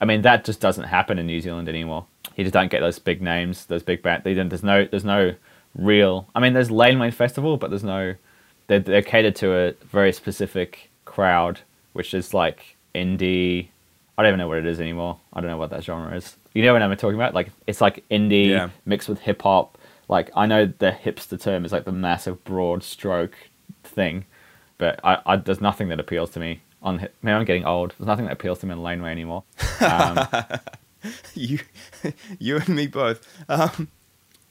[0.00, 2.06] I mean that just doesn't happen in New Zealand anymore.
[2.36, 4.24] You just don't get those big names, those big bands.
[4.24, 5.34] There's no there's no
[5.74, 6.28] real.
[6.34, 8.14] I mean, there's Laneway Festival, but there's no.
[8.66, 11.60] They're, they're catered to a very specific crowd,
[11.92, 13.68] which is like indie.
[14.16, 15.18] I don't even know what it is anymore.
[15.32, 16.36] I don't know what that genre is.
[16.54, 17.34] You know what I'm talking about?
[17.34, 18.70] Like it's like indie Yeah.
[18.86, 19.76] mixed with hip hop.
[20.08, 23.34] Like I know the hipster term is like the massive broad stroke
[23.82, 24.24] thing,
[24.78, 27.00] but I, I there's nothing that appeals to me on.
[27.00, 27.94] hi- Man, I'm getting old.
[27.98, 29.42] There's nothing that appeals to me on Laneway anymore.
[29.80, 30.26] Um,
[31.34, 31.58] you,
[32.38, 33.26] you and me both.
[33.48, 33.88] Um,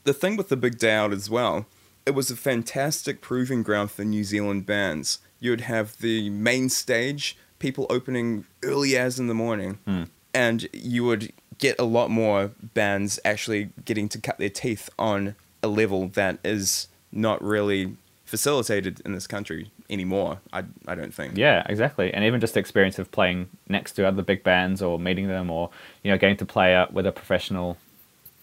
[0.04, 1.66] the thing with the Big Day Out as well,
[2.06, 5.20] it was a fantastic proving ground for New Zealand bands.
[5.40, 10.04] You'd have the main stage, people opening early as in the morning, Hmm.
[10.34, 15.36] and you would get a lot more bands actually getting to cut their teeth on
[15.62, 20.40] a level that is not really facilitated in this country anymore.
[20.52, 21.38] I, I don't think.
[21.38, 22.12] Yeah, exactly.
[22.14, 25.52] And even just the experience of playing next to other big bands or meeting them
[25.52, 25.70] or,
[26.04, 27.78] you know, getting to play with a professional,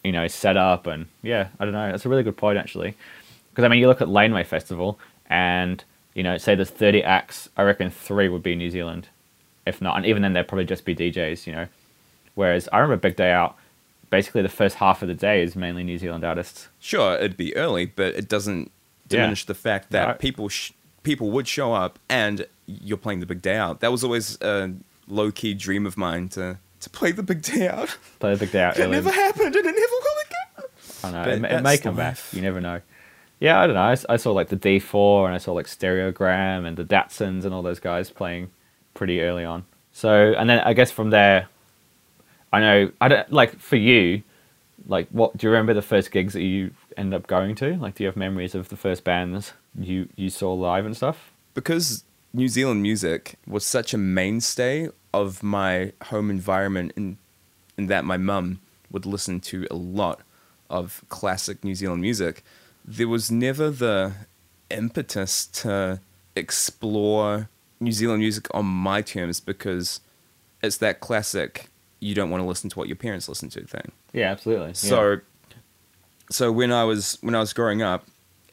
[0.04, 1.90] you know, set up and yeah, I don't know.
[1.90, 2.94] That's a really good point actually.
[3.50, 5.82] Because I mean, you look at Laneway Festival, and
[6.14, 7.48] you know, say there's 30 acts.
[7.56, 9.08] I reckon three would be New Zealand,
[9.66, 11.46] if not, and even then they'd probably just be DJs.
[11.46, 11.66] You know,
[12.34, 13.56] whereas I remember Big Day Out.
[14.08, 16.66] Basically, the first half of the day is mainly New Zealand artists.
[16.80, 18.72] Sure, it'd be early, but it doesn't
[19.08, 19.18] Yeah.
[19.18, 20.72] diminish the fact that people sh-
[21.04, 23.78] people would show up and you're playing the big day out.
[23.80, 24.72] That was always a
[25.06, 27.96] low key dream of mine to to play the big day out.
[28.18, 28.78] Play the Big Day Out.
[28.80, 29.89] It never happened, and it never.
[31.02, 31.22] I know.
[31.22, 32.18] It, may- it may come back.
[32.32, 32.80] You never know.
[33.38, 33.94] Yeah, I don't know.
[34.08, 37.62] I saw like the D4 and I saw like Steriogram and the Datsuns and all
[37.62, 38.50] those guys playing
[38.92, 39.64] pretty early on.
[39.92, 41.48] So, and then I guess from there,
[42.52, 44.22] I know, I don't, like for you,
[44.86, 47.76] like what, do you remember the first gigs that you ended up going to?
[47.76, 51.30] Like, do you have memories of the first bands you, you saw live and stuff?
[51.54, 57.18] because New Zealand music was such a mainstay of my home environment in
[57.76, 58.60] in that my mum
[58.92, 60.20] would listen to a lot
[60.70, 62.42] of classic New Zealand music,
[62.84, 64.12] there was never the
[64.70, 66.00] impetus to
[66.34, 67.48] explore
[67.80, 70.00] New Zealand music on my terms because
[70.62, 73.92] it's that classic you don't want to listen to what your parents listen to thing.
[74.12, 74.74] Yeah, absolutely.
[74.74, 75.20] So,
[76.30, 78.06] so when I was when I was growing up,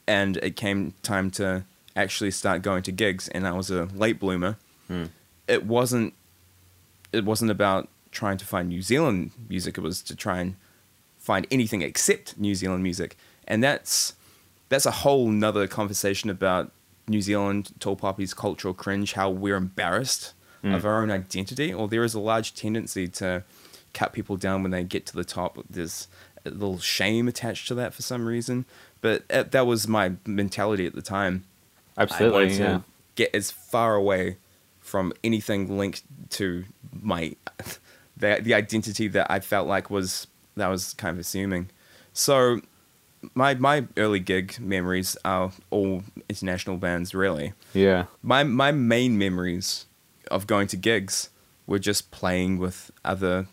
[0.07, 1.63] and it came time to
[1.95, 4.57] actually start going to gigs, and I was a late bloomer.
[4.87, 5.05] Hmm.
[5.47, 6.13] It wasn't.
[7.13, 9.77] It wasn't about trying to find New Zealand music.
[9.77, 10.55] It was to try and
[11.27, 14.13] find anything except New Zealand music, and that's
[14.69, 16.71] that's a whole nother conversation about
[17.07, 19.13] New Zealand tall poppies cultural cringe.
[19.13, 23.43] How we're embarrassed of our own identity, or there is a large tendency to
[23.93, 25.57] cut people down when they get to the top.
[25.69, 26.07] There's
[26.45, 28.65] a little shame attached to that for some reason,
[29.01, 31.45] but uh, that was my mentality at the time.
[31.97, 32.57] I absolutely.
[32.57, 32.81] Yeah.
[33.15, 34.37] get as far away
[34.79, 37.35] from anything linked to my
[38.17, 41.69] the the identity that I felt like was that was kind of assuming.
[42.13, 42.61] So
[43.33, 47.53] my my early gig memories are all international bands really.
[47.73, 48.05] Yeah.
[48.21, 49.85] My my main memories
[50.29, 51.29] of going to gigs
[51.65, 53.47] were just playing with other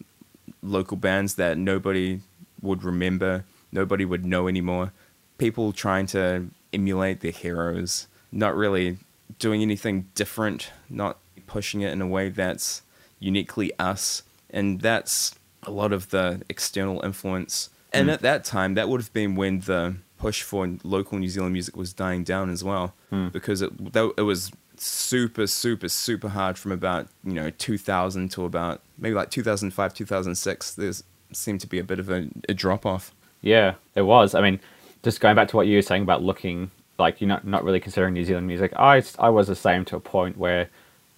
[0.63, 2.21] local bands that nobody
[2.63, 4.93] would remember, nobody would know anymore.
[5.39, 8.99] People trying to emulate their heroes, not really
[9.39, 12.83] doing anything different, not pushing it in a way that's
[13.19, 14.23] uniquely us.
[14.51, 15.35] And that's
[15.67, 17.71] a lot of the external influence.
[17.93, 18.15] And hmm.
[18.15, 21.77] at that time, that would have been when the push for local New Zealand music
[21.77, 23.29] was dying down as well, hmm.
[23.29, 28.45] because it that, it was super, super, super hard from about you know 2000 to
[28.45, 30.75] about maybe like 2005, 2006.
[30.75, 30.93] there
[31.33, 33.13] seemed to be a bit of a, a drop off.
[33.41, 34.35] Yeah, it was.
[34.35, 34.61] I mean,
[35.03, 37.81] just going back to what you were saying about looking like you're not, not really
[37.81, 38.73] considering New Zealand music.
[38.77, 40.69] I, I was the same to a point where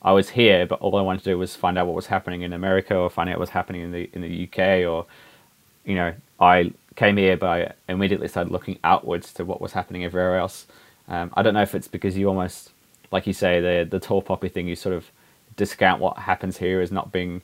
[0.03, 2.43] I was here, but all I wanted to do was find out what was happening
[2.43, 5.07] in America or find out what was happening in the in the UK or,
[5.85, 10.05] you know, I came here, but I immediately started looking outwards to what was happening
[10.05, 10.67] everywhere else.
[11.09, 12.71] Um, I don't know if it's because you almost,
[13.11, 14.69] like you say, the the tall poppy thing.
[14.69, 15.11] You sort of
[15.57, 17.43] discount what happens here as not being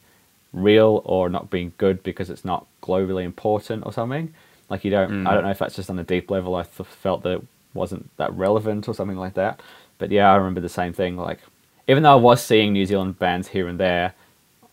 [0.53, 4.35] real or not being good because it's not globally important or something.
[4.69, 5.17] Like you don't.
[5.25, 6.55] I don't know if that's just on a deep level.
[6.57, 7.43] I th- felt that it
[7.75, 9.61] wasn't that relevant or something like that.
[9.99, 11.17] But yeah, I remember the same thing.
[11.17, 11.41] Like
[11.89, 14.15] even though I was seeing New Zealand bands here and there,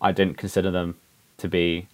[0.01, 0.95] I didn't consider them
[1.37, 1.87] to be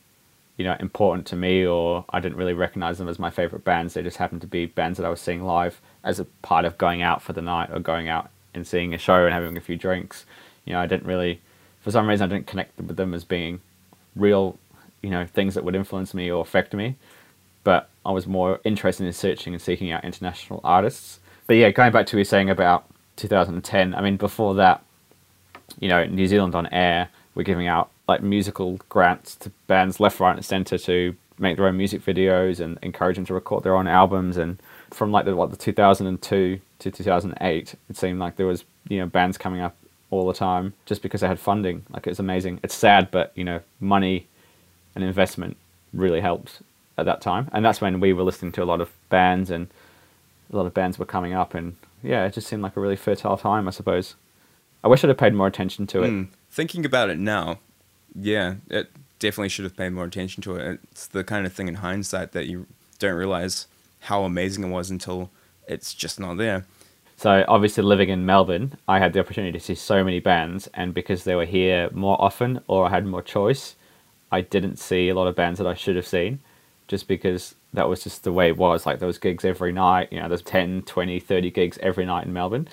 [0.58, 3.94] you know important to me or I didn't really recognize them as my favorite bands.
[3.94, 6.78] They just happened to be bands that I was seeing live as a part of
[6.78, 9.62] going out for the night or going out and seeing a show and having a
[9.62, 10.26] few drinks.
[10.66, 11.42] You know, I didn't really
[11.82, 13.62] for some reason I didn't connect with them as being
[14.16, 14.58] real,
[15.02, 16.96] you know, things that would influence me or affect me.
[17.64, 21.20] But I was more interested in searching and seeking out international artists.
[21.48, 22.86] But yeah, going back to what you saying about
[23.18, 24.84] 2010, I mean, before that,
[25.80, 30.20] you know, New Zealand on Air were giving out like musical grants to bands left,
[30.20, 33.76] right, and centre to make their own music videos and encourage them to record their
[33.76, 34.38] own albums.
[34.38, 34.62] And
[34.92, 39.06] from like the what the 2002 to 2008, it seemed like there was you know
[39.06, 39.76] bands coming up
[40.12, 41.86] all the time just because they had funding.
[41.90, 42.60] Like it's amazing.
[42.64, 44.28] It's sad, but you know, money
[44.94, 45.58] and investment
[45.94, 46.62] really helped
[46.98, 47.50] at that time.
[47.52, 49.68] And that's when we were listening to a lot of bands and
[50.52, 51.54] a lot of bands were coming up.
[51.54, 54.16] And yeah, it just seemed like a really fertile time, I suppose.
[54.86, 56.12] I wish I'd have paid more attention to it.
[56.12, 56.28] Mm.
[56.52, 57.58] Thinking about it now,
[58.14, 60.80] yeah, it definitely should have paid more attention to it.
[60.92, 62.68] It's the kind of thing in hindsight that you
[63.00, 63.66] don't realize
[64.02, 65.32] how amazing it was until
[65.68, 66.68] it's just not there.
[67.18, 70.94] So obviously, living in Melbourne, I had the opportunity to see so many bands, and
[70.94, 73.74] because they were here more often or I had more choice,
[74.32, 76.42] I didn't see a lot of bands that I should have seen,
[76.88, 78.86] just because that was just the way it was.
[78.86, 82.34] Like those gigs every night, you know, there's 10, 20, 30 gigs every night in
[82.34, 82.68] Melbourne,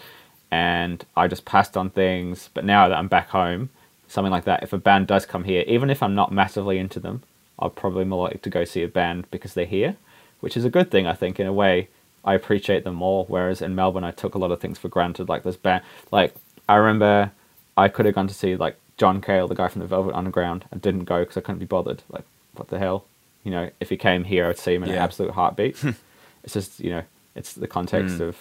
[0.52, 2.50] and I just passed on things.
[2.52, 3.70] But now that I'm back home,
[4.06, 7.00] something like that, if a band does come here, even if I'm not massively into
[7.00, 7.22] them,
[7.58, 9.96] I'll probably more likely to go see a band because they're here,
[10.40, 11.88] which is a good thing, I think, in a way.
[12.24, 13.24] I appreciate them more.
[13.26, 15.28] Whereas in Melbourne, I took a lot of things for granted.
[15.28, 16.34] Like this band, like
[16.68, 17.32] I remember,
[17.76, 20.66] I could have gone to see like John Cale, the guy from the Velvet Underground,
[20.70, 22.02] and didn't go because I couldn't be bothered.
[22.10, 23.06] Like, what the hell?
[23.42, 25.82] You know, if he came here, I'd see him in an absolute heartbeat.
[26.44, 27.02] it's just you know,
[27.34, 28.28] it's the context Mm.
[28.28, 28.36] of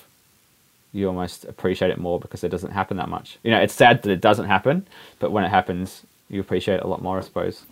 [0.94, 3.38] you almost appreciate it more because it doesn't happen that much.
[3.44, 4.88] You know, it's sad that it doesn't happen,
[5.20, 7.66] but when it happens, you appreciate it a lot more, I suppose.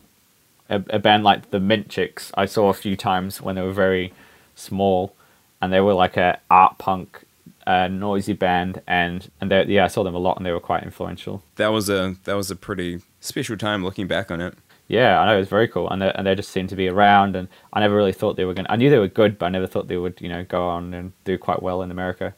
[0.69, 3.73] A, a band like the Mint Chicks, I saw a few times when they were
[3.73, 4.13] very
[4.55, 5.15] small,
[5.61, 7.23] and they were like a art punk,
[7.65, 10.59] uh, noisy band, and and they, yeah, I saw them a lot, and they were
[10.59, 11.43] quite influential.
[11.55, 14.55] That was a that was a pretty special time looking back on it.
[14.87, 16.87] Yeah, I know it was very cool, and they, and they just seemed to be
[16.87, 18.65] around, and I never really thought they were going.
[18.65, 20.67] to I knew they were good, but I never thought they would, you know, go
[20.67, 22.33] on and do quite well in America.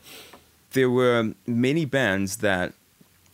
[0.72, 2.74] There were many bands that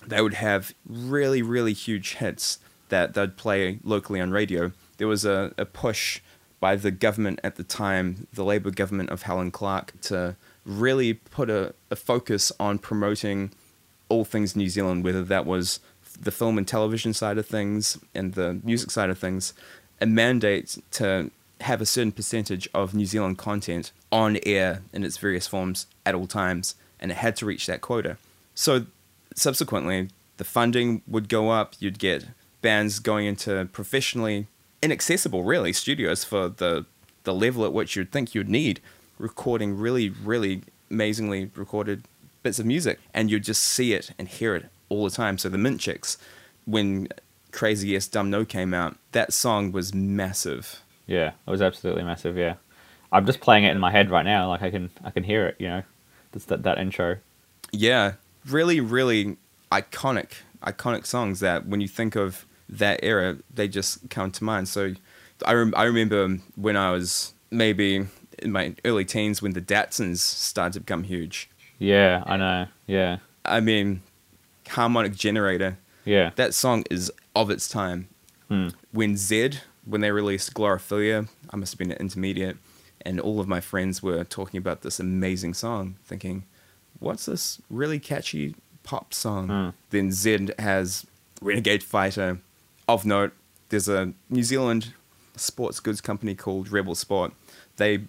[0.05, 4.71] they would have really really huge hits that they'd play locally on radio.
[4.97, 6.21] There was a, a push
[6.59, 11.49] by the government at the time, the Labour government of Helen Clark, to really put
[11.49, 13.51] a, a focus on promoting
[14.09, 15.79] all things New Zealand, whether that was
[16.19, 19.53] the film and television side of things and the music side of things,
[20.01, 21.29] a mandate to
[21.61, 26.15] have a certain percentage of New Zealand content on air in its various forms at
[26.15, 28.17] all times, and it had to reach that quota.
[28.55, 28.85] So
[29.35, 32.27] subsequently, the funding would go up, you'd get
[32.61, 34.47] bands going into professionally
[34.81, 36.85] inaccessible, really, studios for the,
[37.23, 38.79] the level at which you'd think you'd need,
[39.17, 42.03] recording really, really amazingly recorded
[42.43, 45.37] bits of music, and you'd just see it and hear it all the time.
[45.37, 46.17] So the Mint Chicks,
[46.65, 47.07] when
[47.51, 50.81] Crazy Yes Dumb No came out, that song was massive.
[51.07, 52.37] Yeah, it was absolutely massive.
[52.37, 52.55] Yeah,
[53.11, 54.49] I'm just playing it in my head right now.
[54.49, 55.55] Like I can, I can hear it.
[55.59, 55.83] You know,
[56.31, 57.17] that's that that intro.
[57.71, 58.13] Yeah,
[58.45, 59.37] really, really
[59.71, 60.31] iconic,
[60.63, 64.67] iconic songs that when you think of that era, they just come to mind.
[64.67, 64.93] So
[65.45, 68.07] I, rem- I remember when I was maybe
[68.39, 71.49] in my early teens when the Datsuns started to become huge.
[71.79, 72.67] Yeah, I know.
[72.87, 74.01] Yeah, I mean,
[74.69, 78.07] Harmonic Generator, yeah, that song is of its time.
[78.47, 78.69] Hmm.
[78.91, 82.57] When Zed, when they released Glorafilia, I must have been an intermediate,
[83.07, 86.43] and all of my friends were talking about this amazing song, thinking,
[86.99, 89.47] what's this really catchy pop song?
[89.47, 89.69] Hmm.
[89.89, 91.05] Then Zed has
[91.41, 92.39] Renegade Fighter.
[92.87, 93.31] Of note,
[93.69, 94.93] there's a New Zealand
[95.35, 97.31] sports goods company called Rebel Sport.
[97.77, 98.01] They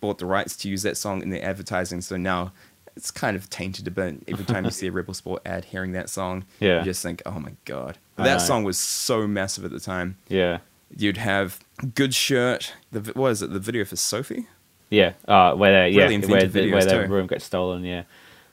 [0.00, 2.52] bought the rights to use that song in their advertising, so now
[2.96, 4.22] it's kind of tainted a bit.
[4.28, 6.78] Every time you see a Rebel Sport ad, hearing that song, Yeah.
[6.78, 7.98] you just think, oh my god.
[8.16, 10.16] That song was so massive at the time.
[10.28, 10.58] yeah,
[10.96, 12.72] You'd have Goodshirt.
[12.92, 13.52] The what is it?
[13.52, 14.46] The video for Sophie.
[14.90, 15.12] yeah.
[15.26, 17.84] Uh, where yeah, Really where, the, where their room gets stolen.
[17.84, 18.04] Yeah.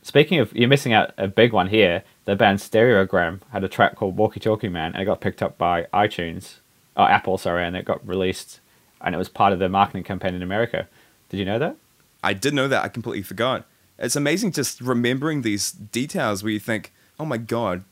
[0.02, 2.04] Speaking of, you're missing out a big one here.
[2.26, 5.58] The band Steriogram had a track called Walkie Talkie Man, and it got picked up
[5.58, 6.56] by iTunes,
[6.98, 8.60] oh, Apple, sorry, and it got released,
[9.00, 10.90] and it was part of their marketing campaign in America.
[11.30, 11.78] Did you know that?
[12.22, 12.84] I did know that.
[12.84, 13.66] I completely forgot.
[13.98, 17.84] It's amazing just remembering these details where you think, oh my god,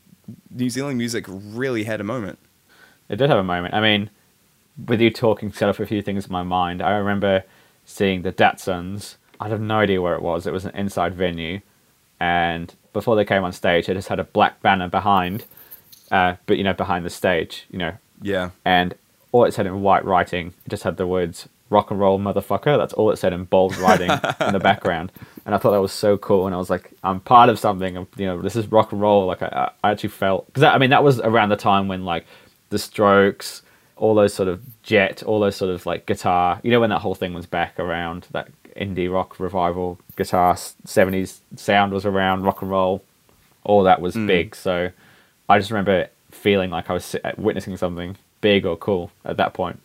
[0.50, 2.38] New Zealand music really had a moment.
[3.08, 3.72] It did have a moment.
[3.74, 4.10] I mean,
[4.86, 6.82] with you talking, set up a few things in my mind.
[6.82, 7.44] I remember
[7.84, 9.16] seeing the Datsuns.
[9.40, 10.46] I have no idea where it was.
[10.46, 11.60] It was an inside venue,
[12.20, 15.44] and before they came on stage, they just had a black banner behind,
[16.10, 18.50] uh, but you know, behind the stage, you know, Yeah.
[18.64, 18.94] and
[19.32, 22.76] all it said in white writing, it just had the words "rock and roll, motherfucker."
[22.78, 24.10] That's all it said in bold writing
[24.46, 25.10] in the background,
[25.46, 26.46] and I thought that was so cool.
[26.46, 27.96] And I was like, I'm part of something.
[27.96, 29.26] I'm- You know, this is rock and roll.
[29.26, 32.26] Like I, I actually felt because I mean that was around the time when like
[32.68, 33.62] the Strokes,
[33.96, 36.60] all those sort of Jet, all those sort of like guitar.
[36.62, 41.40] You know, when that whole thing was back around that indie rock revival guitar '70s
[41.56, 43.02] sound was around rock and roll.
[43.64, 44.26] All that was hmm.
[44.26, 44.56] big.
[44.56, 44.90] So
[45.48, 49.54] I just remember feeling like I was uh, witnessing something big or cool at that
[49.54, 49.80] point.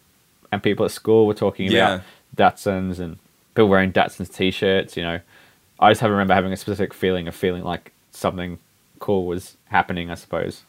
[0.52, 1.96] And people at school were talking Yeah.
[1.96, 3.18] about Datsuns and
[3.54, 4.98] people wearing Datsuns t-shirts.
[4.98, 5.20] You know,
[5.80, 8.58] I just have remember having a specific feeling of feeling like something
[9.00, 10.10] cool was happening.
[10.10, 10.64] I suppose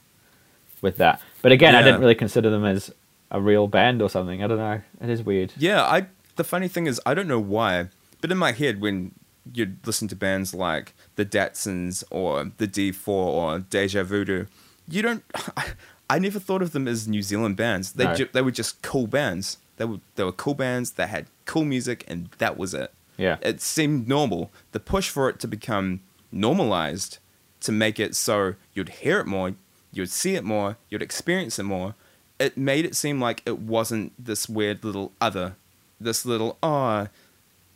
[0.83, 1.21] with that.
[1.43, 2.93] But again, I didn't really consider them as
[3.31, 4.43] a real band or something.
[4.43, 4.81] I don't know.
[5.01, 5.53] It is weird.
[5.57, 6.07] Yeah, I.
[6.37, 7.89] The funny thing is, I don't know why,
[8.21, 9.13] but in my head, when
[9.53, 14.47] you'd listen to bands like the Datsuns or the D4 or Deja Voodoo,
[14.89, 15.25] you don't.
[16.11, 17.93] I, never thought of them as New Zealand bands.
[17.93, 18.15] They No.
[18.15, 19.59] ju- they were just cool bands.
[19.77, 22.93] They were they were cool bands that had cool music, and that was it.
[23.17, 23.37] Yeah.
[23.43, 24.51] It seemed normal.
[24.73, 26.01] The push for it to become
[26.31, 27.19] normalized,
[27.61, 29.55] to make it so you'd hear it more,
[29.93, 31.95] you'd see it more, you'd experience it more,
[32.39, 35.57] it made it seem like it wasn't this weird little other,
[36.01, 37.09] this little oh,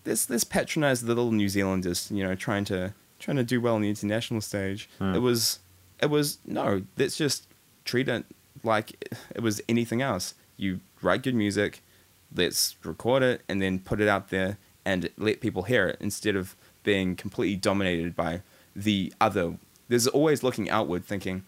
[0.04, 3.82] this this patronized little New Zealanders, you know, trying to trying to do well on
[3.82, 4.88] the international stage.
[4.98, 5.14] Hmm.
[5.14, 5.58] It was
[6.00, 7.46] it was no, let's just
[7.84, 8.24] treat it
[8.62, 10.34] like it was anything else.
[10.56, 11.82] You write good music,
[12.34, 16.36] let's record it and then put it out there and let people hear it instead
[16.36, 18.42] of being completely dominated by
[18.74, 19.54] the other.
[19.88, 21.44] There's always looking outward, thinking,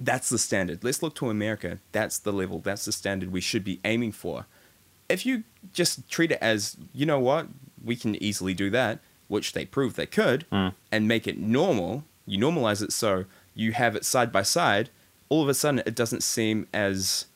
[0.00, 0.82] that's the standard.
[0.84, 1.78] Let's look to America.
[1.92, 2.60] That's the level.
[2.60, 4.46] That's the standard we should be aiming for.
[5.08, 7.48] If you just treat it as, you know what,
[7.84, 10.74] we can easily do that, which they proved they could, Mm.
[10.90, 13.24] and make it normal, you normalize it so
[13.54, 14.88] you have it side by side,
[15.28, 17.26] all of a sudden it doesn't seem as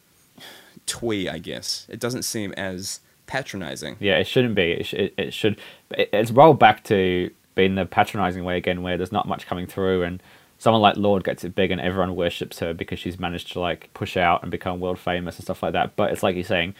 [0.86, 1.86] twee, I guess.
[1.90, 3.96] It doesn't seem as patronizing.
[4.00, 4.72] Yeah, it shouldn't be.
[4.72, 5.58] It, sh- it, it should.
[5.90, 9.66] It, it's rolled back to being the patronizing way again, where there's not much coming
[9.66, 10.22] through, and
[10.58, 13.92] someone like Lorde gets it big, and everyone worships her because she's managed to like
[13.94, 15.96] push out and become world famous and stuff like that.
[15.96, 16.74] But it's like you're saying,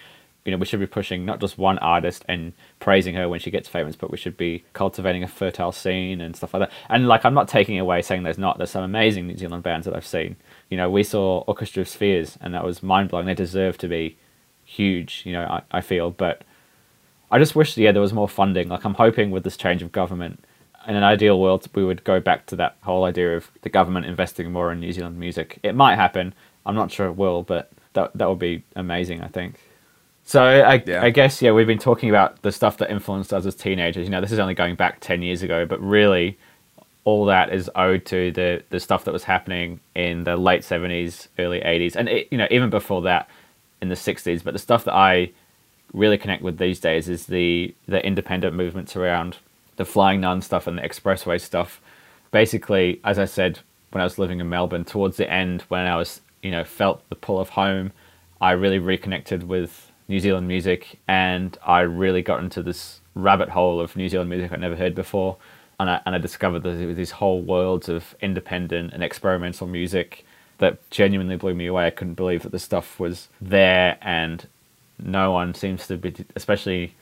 [0.46, 3.50] you know, we should be pushing not just one artist and praising her when she
[3.50, 6.72] gets famous, but we should be cultivating a fertile scene and stuff like that.
[6.88, 8.56] And like, I'm not taking away saying there's not.
[8.56, 10.36] There's some amazing New Zealand bands that I've seen.
[10.70, 13.26] You know, we saw Orchestra of Spheres, and that was mind blowing.
[13.26, 14.16] They deserve to be
[14.64, 15.22] huge.
[15.26, 16.42] You know, I, I feel, but
[17.28, 18.68] I just wish, yeah, there was more funding.
[18.68, 20.44] Like, I'm hoping with this change of government,
[20.86, 24.06] in an ideal world, we would go back to that whole idea of the government
[24.06, 25.58] investing more in New Zealand music.
[25.62, 26.34] It might happen.
[26.64, 29.20] I'm not sure it will, but that that would be amazing.
[29.22, 29.60] I think.
[30.24, 31.02] So I, Yeah.
[31.02, 34.04] I guess yeah, we've been talking about the stuff that influenced us as teenagers.
[34.06, 36.36] You know, this is only going back ten years ago, but really,
[37.04, 41.28] all that is owed to the the stuff that was happening in the late seventies,
[41.38, 43.28] early eighties, and it, you know even before that,
[43.80, 44.42] in the sixties.
[44.42, 45.30] But the stuff that I
[45.92, 49.36] really connect with these days is the the independent movements around
[49.76, 51.80] the Flying Nun stuff and the Xpressway stuff.
[52.30, 53.60] Basically, as I said
[53.90, 57.08] when I was living in Melbourne, towards the end when I was you know felt
[57.08, 57.92] the pull of home,
[58.40, 63.80] I really reconnected with New Zealand music and I really got into this rabbit hole
[63.80, 65.36] of New Zealand music I'd never heard before.
[65.78, 69.66] And I, and I discovered that there were these whole worlds of independent and experimental
[69.66, 70.24] music
[70.58, 71.86] that genuinely blew me away.
[71.86, 74.46] I couldn't believe that the stuff was there and
[74.98, 76.94] no one seems to be, especially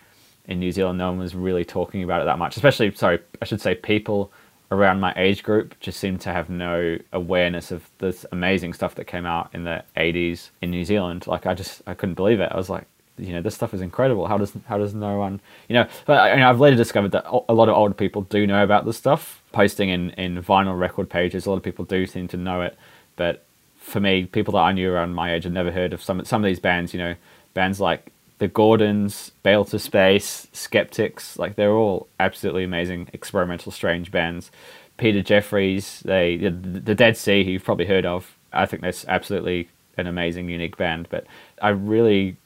[0.47, 2.57] in New Zealand, no one was really talking about it that much.
[2.57, 4.31] Especially, sorry, I should say people
[4.71, 9.05] around my age group just seem to have no awareness of this amazing stuff that
[9.05, 11.27] came out in the 80s in New Zealand.
[11.27, 12.51] Like, I just, I couldn't believe it.
[12.51, 12.87] I was like,
[13.17, 14.27] you know, this stuff is incredible.
[14.27, 17.25] How does, how does no one, you know, but you know, I've later discovered that
[17.49, 19.43] a lot of older people do know about this stuff.
[19.53, 22.77] Posting in, in vinyl record pages, a lot of people do seem to know it.
[23.15, 23.45] But
[23.79, 26.43] for me, people that I knew around my age had never heard of some, some
[26.43, 27.15] of these bands, you know,
[27.53, 34.51] bands like the Gordons, Bailter Space, Skeptics, like they're all absolutely amazing experimental strange bands.
[34.97, 38.37] Peter Jeffries, they the, Dead C, who you've probably heard of.
[38.53, 41.09] I think that's absolutely an amazing, unique band.
[41.11, 41.27] But
[41.63, 42.37] I really,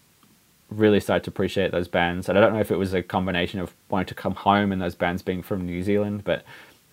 [0.70, 3.61] really started to appreciate those bands, and I don't know if it was a combination
[3.61, 6.45] of wanting to come home and those bands being from New Zealand, but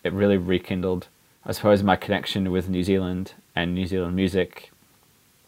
[0.04, 1.08] it really rekindled,
[1.44, 4.70] I suppose, my connection with New Zealand and New Zealand music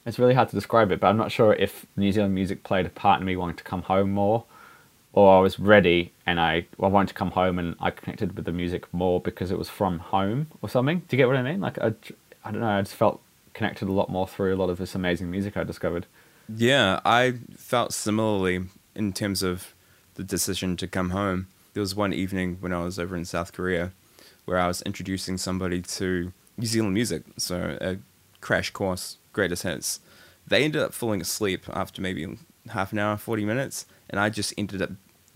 [0.09, 2.87] it's really hard to describe it, but I'm not sure if New Zealand music played
[2.87, 4.45] a part in me wanting to come home more,
[5.13, 8.47] or I was ready and I, I wanted to come home and I connected with
[8.47, 11.01] the music more because it was from home or something.
[11.01, 11.61] Do you get what I mean?
[11.61, 11.93] Like I,
[12.43, 12.79] I don't know.
[12.79, 13.21] I just felt
[13.53, 16.07] connected a lot more through a lot of this amazing music I discovered.
[16.49, 19.75] Yeah, I felt similarly in terms of
[20.15, 21.49] the decision to come home.
[21.75, 23.93] There was one evening when I was over in South Korea
[24.47, 27.99] where I was introducing somebody to New Zealand music, so a
[28.41, 30.01] crash course, greatest hits.
[30.47, 32.39] They ended up falling asleep after maybe
[32.71, 34.91] half an hour, 40 minutes, and I just ended up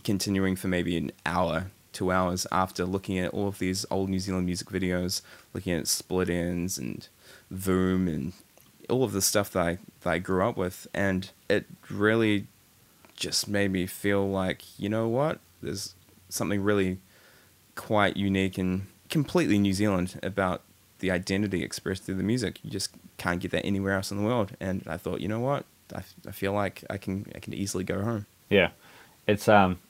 [0.05, 4.19] continuing for maybe an hour, two hours after looking at all of these old New
[4.19, 5.23] Zealand music videos,
[5.53, 7.07] looking at split ends and
[7.53, 8.33] Voom and
[8.89, 10.87] all of the stuff that I, that I grew up with.
[10.95, 12.47] And it really
[13.15, 15.39] just made me feel like, you know what?
[15.63, 15.95] There's
[16.29, 16.99] something really
[17.75, 20.63] quite unique and completely New Zealand about
[21.03, 22.61] the identity expressed through the music.
[22.63, 24.53] You just can't get that anywhere else in the world.
[24.61, 25.67] And I thought, you know what?
[25.95, 28.25] I, I feel like I can I can easily go home.
[28.49, 28.71] Yeah,
[29.27, 29.81] it's um,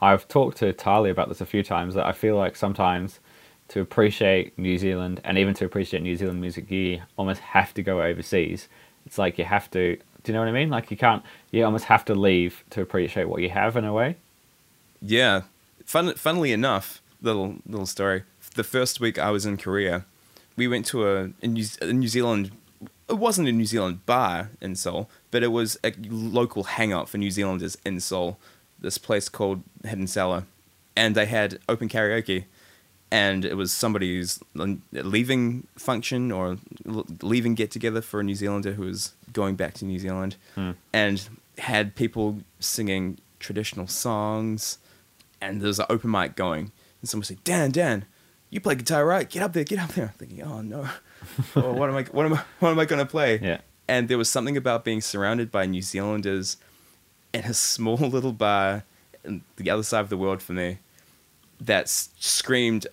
[0.00, 3.20] I've talked to Tali about this a few times that I feel like sometimes
[3.68, 7.82] to appreciate New Zealand and even to appreciate New Zealand music, you almost have to
[7.82, 8.68] go overseas.
[9.04, 9.96] It's like you have to.
[10.22, 10.70] Do you know what I mean?
[10.70, 11.22] Like you can't.
[11.52, 14.16] You almost have to leave to appreciate what you have in a way.
[15.02, 15.42] Yeah,
[15.84, 18.24] fun, funnily enough, little little story.
[18.54, 20.06] The first week I was in Korea,
[20.56, 22.50] we went to a, a, New, a New Zealand.
[23.08, 27.18] It wasn't a New Zealand bar in Seoul, but it was a local hangout for
[27.18, 28.38] New Zealanders in Seoul.
[28.78, 30.44] This place called Hidden Cellar,
[30.96, 32.44] and they had open karaoke,
[33.10, 34.40] and it was somebody's
[34.92, 36.58] leaving function or
[37.22, 40.72] leaving get together for a New Zealander who was going back to New Zealand, hmm.
[40.92, 41.28] and
[41.58, 44.78] had people singing traditional songs,
[45.40, 48.04] and there's an open mic going, and someone said, "Dan, Dan,
[48.50, 49.28] you play guitar, right?
[49.28, 50.88] Get up there, get up there." I'm thinking, "Oh no,
[51.56, 53.58] oh, what am I, what am I, what am I gonna play?" Yeah.
[53.88, 56.56] And there was something about being surrounded by New Zealanders
[57.32, 58.84] in a small little bar
[59.24, 60.78] in the other side of the world for me
[61.60, 62.86] that screamed,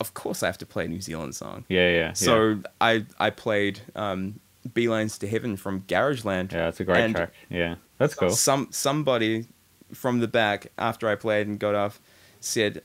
[0.00, 1.64] of course I have to play a New Zealand song.
[1.68, 2.12] Yeah, yeah.
[2.12, 6.52] So I I played um, Beelines to Heaven from Garageland.
[6.52, 7.32] yeah, it's a great track.
[7.50, 8.30] Yeah, that's cool.
[8.30, 9.46] Some somebody
[9.92, 12.00] from the back after I played and got off
[12.40, 12.82] said,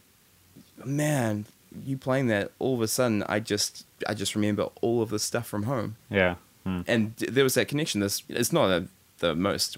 [0.84, 1.46] "Man,
[1.86, 5.20] you playing that all of a sudden I just I just remember all of the
[5.20, 6.36] stuff from home." Yeah.
[6.64, 6.82] Hmm.
[6.88, 8.02] And there was that connection.
[8.02, 8.88] This it's not a,
[9.20, 9.78] the most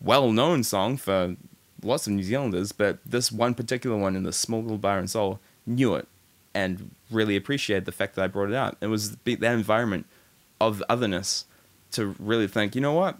[0.00, 1.36] well-known song for
[1.82, 5.10] lots of New Zealanders, but this one particular one in the small little bar and
[5.10, 6.08] Seoul knew it
[6.54, 8.76] and really appreciated the fact that I brought it out.
[8.80, 10.06] It was that environment
[10.60, 11.44] of otherness
[11.92, 13.18] to really think, you know what,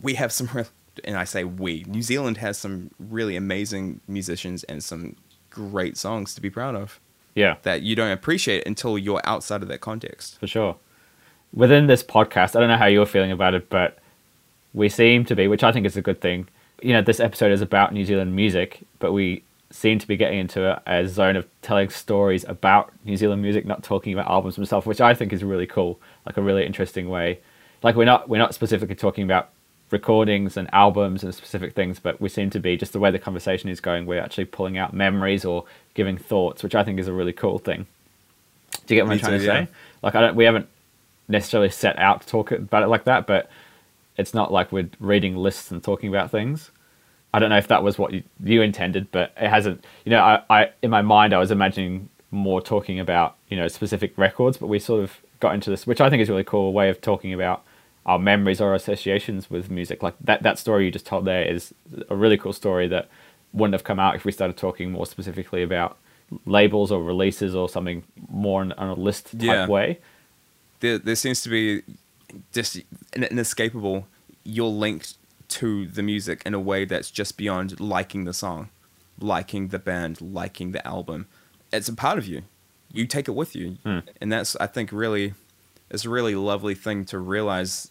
[0.00, 0.66] we have some, real,
[1.04, 5.16] and I say we, New Zealand has some really amazing musicians and some
[5.50, 7.00] great songs to be proud of
[7.38, 7.56] Yeah.
[7.62, 10.38] that you don't appreciate until you're outside of that context.
[10.40, 10.76] for sure.
[11.52, 13.98] Within this podcast, I don't know how you're feeling about it, but
[14.74, 16.48] we seem to be, which I think is a good thing.
[16.82, 20.38] You know, this episode is about New Zealand music, but we seem to be getting
[20.38, 24.56] into a, a zone of telling stories about New Zealand music, not talking about albums
[24.56, 27.40] themselves, which I think is really cool, like a really interesting way.
[27.82, 29.50] Like we're not we're not specifically talking about
[29.90, 33.18] recordings and albums and specific things, but we seem to be just the way the
[33.18, 34.06] conversation is going.
[34.06, 35.64] We're actually pulling out memories or
[35.94, 37.86] giving thoughts, which I think is a really cool thing.
[38.86, 39.64] Do you get what Me I'm trying too, to yeah.
[39.64, 39.70] say?
[40.02, 40.68] Like I don't, we haven't
[41.28, 43.50] necessarily set out to talk about it like that, but
[44.16, 46.70] it's not like we're reading lists and talking about things.
[47.32, 49.84] I don't know if that was what you, you intended, but it hasn't.
[50.04, 53.68] You know, I, I in my mind I was imagining more talking about you know
[53.68, 56.44] specific records, but we sort of got into this, which I think is a really
[56.44, 57.62] cool way of talking about
[58.08, 60.02] our memories or associations with music.
[60.02, 61.72] Like that that story you just told there is
[62.08, 63.04] a really cool story that
[63.52, 65.96] wouldn't have come out if we started talking more specifically about
[66.46, 69.66] labels or releases or something more on, on a list type Yeah.
[69.66, 69.98] way.
[70.80, 71.82] there, there seems to be
[72.52, 72.76] just
[73.14, 74.06] an inescapable
[74.44, 75.14] you're linked
[75.48, 78.68] to the music in a way that's just beyond liking the song
[79.18, 81.26] liking the band liking the album
[81.72, 82.42] it's a part of you
[82.92, 84.00] you take it with you Hmm.
[84.20, 85.32] and that's i think really
[85.90, 87.90] it's a really lovely thing to realize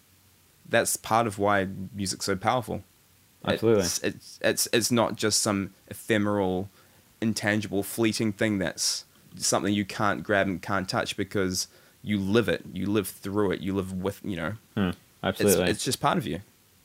[0.69, 2.83] that's part of why music's so powerful.
[3.45, 3.83] Absolutely.
[3.83, 6.69] it's, it's it's it's not just some ephemeral
[7.21, 9.05] intangible fleeting thing that's
[9.37, 11.67] something you can't grab and can't touch because
[12.03, 12.63] you live it.
[12.73, 13.61] You live through it.
[13.61, 14.53] You live with you know.
[14.75, 15.69] Hmm, it's, absolutely.
[15.69, 16.41] it's just part of you.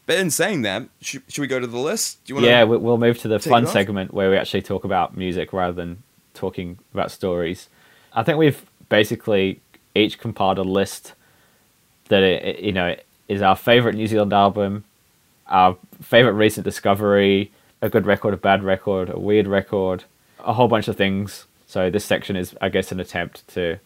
[0.07, 2.24] But in saying that should, should we go to the list?
[2.24, 4.85] Do you want yeah, we- we'll move to the fun segment where we actually talk
[4.85, 6.03] about music rather than
[6.35, 7.68] talking about stories.
[8.12, 9.61] I think we've basically
[9.95, 11.14] each compiled a list
[12.09, 12.97] that it, it- you know
[13.29, 14.85] is our favorite New Zealand album,
[15.47, 17.51] our favorite recent discovery,
[17.81, 20.05] a good record, a bad record, a weird record,
[20.41, 21.47] a whole bunch of things.
[21.66, 23.79] So this section is, I guess, an attempt to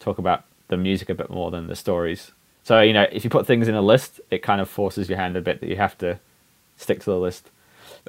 [0.00, 2.32] talk about the music a bit more than the stories.
[2.64, 5.18] So you know, if you put things in a list, it kind of forces your
[5.18, 6.18] hand a bit that you have to
[6.76, 7.50] stick to the list.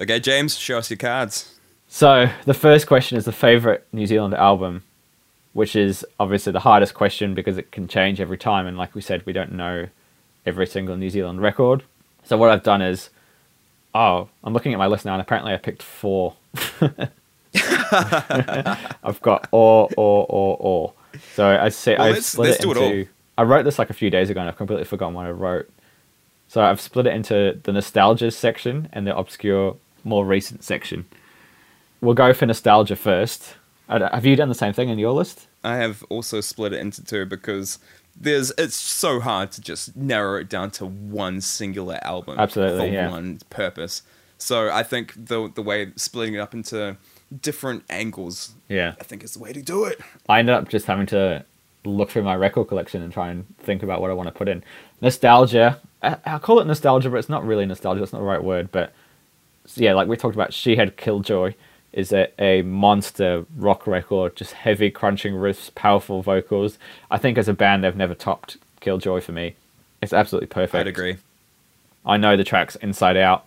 [0.01, 1.57] okay james show us your cards
[1.87, 4.83] So the first question is the favorite New Zealand album,
[5.53, 9.01] which is obviously the hardest question because it can change every time, and like we
[9.01, 9.87] said, we don't know
[10.47, 11.83] every single New Zealand record.
[12.23, 13.09] So what I've done is,
[13.93, 16.35] oh, I'm looking at my list now, and apparently I picked four.
[17.53, 20.93] I've got or or or or.
[21.35, 23.03] So I say Well, I split let's it do it all.
[23.37, 25.69] I wrote this like a few days ago, and I've completely forgotten what I wrote.
[26.47, 31.05] So I've split it into the nostalgia section and the obscure, more recent section.
[31.99, 33.55] We'll go for nostalgia first.
[33.89, 35.47] Have you done the same thing in your list?
[35.63, 37.79] i have also split it into two because
[38.19, 42.93] there's it's so hard to just narrow it down to one singular album Absolutely, for
[42.93, 43.09] yeah.
[43.09, 44.01] one purpose
[44.37, 46.97] so i think the the way splitting it up into
[47.41, 48.95] different angles Yeah.
[48.99, 49.99] i think is the way to do it
[50.29, 51.45] I ended up just having to
[51.85, 54.49] look through my record collection and try and think about what I want to put
[54.49, 54.61] in.
[54.99, 55.79] Nostalgia.
[56.03, 58.01] I, I call it nostalgia, but it's not really nostalgia.
[58.01, 58.71] That's not the right word.
[58.73, 58.91] But
[59.75, 61.53] yeah, like we talked about, Shihad Killjoy
[61.97, 66.77] is a, a monster rock record, just heavy crunching riffs, powerful vocals.
[67.09, 69.55] I think as a band, they've never topped Killjoy for me.
[70.01, 70.75] It's absolutely perfect.
[70.81, 71.17] i'd agree
[72.05, 73.45] I know the tracks inside out,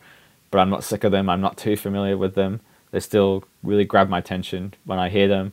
[0.50, 1.30] but I'm not sick of them.
[1.30, 2.60] I'm not too familiar with them.
[2.90, 5.52] They still really grab my attention when I hear them.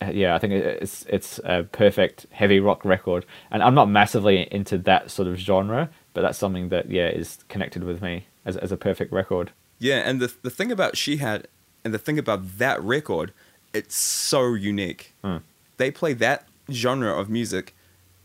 [0.00, 4.48] Uh, Yeah, I think it's it's a perfect heavy rock record, and I'm not massively
[4.50, 8.56] into that sort of genre, but that's something that yeah is connected with me as
[8.56, 9.52] as a perfect record.
[9.78, 11.44] Yeah, and the the thing about Shihad,
[11.84, 13.32] and the thing about that record,
[13.72, 15.14] it's so unique.
[15.22, 15.38] Hmm.
[15.76, 17.74] They play that genre of music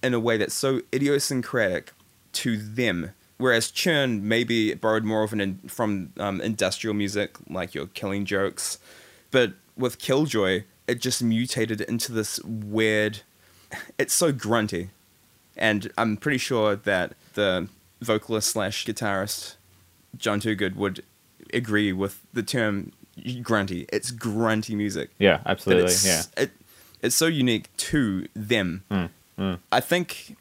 [0.04, 1.92] in a way that's so idiosyncratic
[2.34, 3.12] to them.
[3.38, 8.26] Whereas Churn maybe borrowed more of an in, from um, industrial music, like your Killing
[8.26, 8.80] Jokes,
[9.32, 13.20] but with Killjoy, it just mutated into this weird.
[13.98, 14.90] It's so grunty,
[15.56, 17.68] and I'm pretty sure that the
[18.02, 19.56] vocalist slash guitarist
[20.18, 21.04] Jon Toogood would
[21.54, 22.92] agree with the term
[23.42, 23.86] grunty.
[23.92, 25.10] It's grunty music.
[25.20, 25.84] Yeah, But absolutely.
[25.86, 26.22] it's, Yeah.
[26.38, 26.52] It,
[27.02, 28.84] it's so unique to them.
[29.40, 30.36] Mm, I think,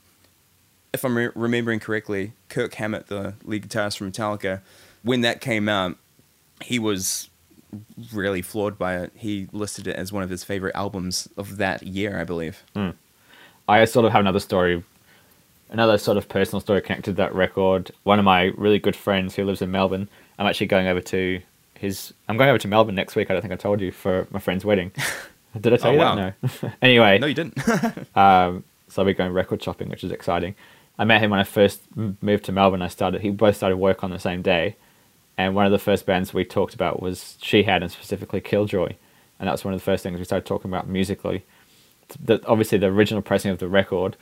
[0.95, 4.61] if I'm re- remembering correctly, Kirk Hammett, the lead guitarist from Metallica,
[5.03, 5.97] when that came out,
[6.63, 7.29] he was
[8.13, 9.13] really floored by it.
[9.15, 12.63] He listed it as one of his favorite albums of that year, I believe.
[13.69, 14.83] I sort of have another story,
[15.69, 17.91] another sort of personal story connected to that record.
[18.05, 20.09] One of my really good friends who lives in Melbourne,
[20.39, 21.41] I'm actually going over to
[21.79, 22.13] his.
[22.29, 23.31] I'm going over to Melbourne next week.
[23.31, 24.93] I don't think I told you for my friend's wedding.
[25.61, 26.15] Did I tell Oh, you wow.
[26.17, 26.37] that?
[26.63, 26.71] No.
[26.83, 27.59] anyway, No, you didn't.
[28.17, 30.55] um, so I'll be going record shopping, which is exciting.
[30.99, 31.83] I met him when I first
[32.23, 32.83] moved to Melbourne.
[32.83, 33.21] I started.
[33.23, 34.77] He both started work on the same day,
[35.39, 38.95] and one of the first bands we talked about was Shihad, and specifically Killjoy,
[39.39, 41.45] and that was one of the first things we started talking about musically.
[42.23, 44.17] The, obviously, the original pressing of the record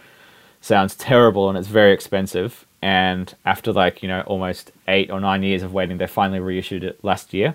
[0.61, 2.64] sounds terrible and it's very expensive.
[2.85, 6.85] And after like you know almost eight or nine years of waiting, they finally reissued
[6.85, 7.55] it last year.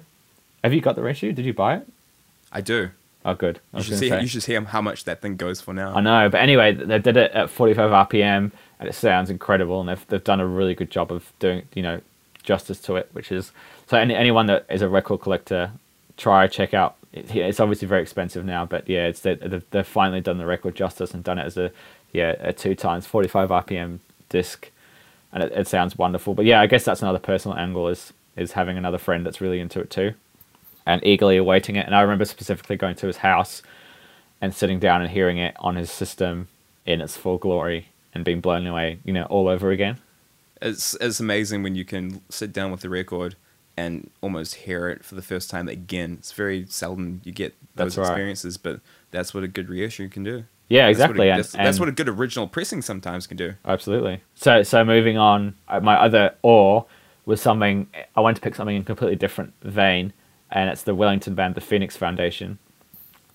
[0.63, 1.33] Have you got the reissue?
[1.33, 1.87] Did you buy it?
[2.51, 2.89] I do.
[3.23, 3.59] Oh, good.
[3.75, 5.93] You should, see, you should hear how much that thing goes for now.
[5.93, 9.89] I know, but anyway, they did it at 45 RPM, and it sounds incredible, and
[9.89, 12.01] they've they've done a really good job of doing you know
[12.41, 13.51] justice to it, which is
[13.85, 15.73] so any, anyone that is a record collector,
[16.17, 16.95] try check out.
[17.13, 20.47] It, it's obviously very expensive now, but yeah, it's they, they've, they've finally done the
[20.47, 21.71] record justice and done it as a
[22.13, 23.99] yeah a two times 45 RPM
[24.29, 24.71] disc,
[25.31, 26.33] and it, it sounds wonderful.
[26.33, 29.59] But yeah, I guess that's another personal angle is is having another friend that's really
[29.59, 30.13] into it too,
[30.85, 31.85] and eagerly awaiting it.
[31.85, 33.61] And I remember specifically going to his house
[34.41, 36.47] and sitting down and hearing it on his system
[36.85, 39.97] in its full glory and being blown away, you know, all over again.
[40.61, 43.35] It's it's amazing when you can sit down with the record
[43.77, 46.17] and almost hear it for the first time again.
[46.19, 48.07] It's very seldom you get those That's right.
[48.07, 50.43] experiences, but that's what a good reissue can do.
[50.69, 51.29] Yeah, That's what a- exactly.
[51.31, 53.55] and, that's, that's what a good original pressing sometimes can do.
[53.65, 54.21] Absolutely.
[54.35, 56.85] So so moving on, uh, my other or
[57.25, 60.13] was something I wanted to pick something in a completely different vein,
[60.51, 62.59] and it's the Wellington band, the Phoenix Foundation.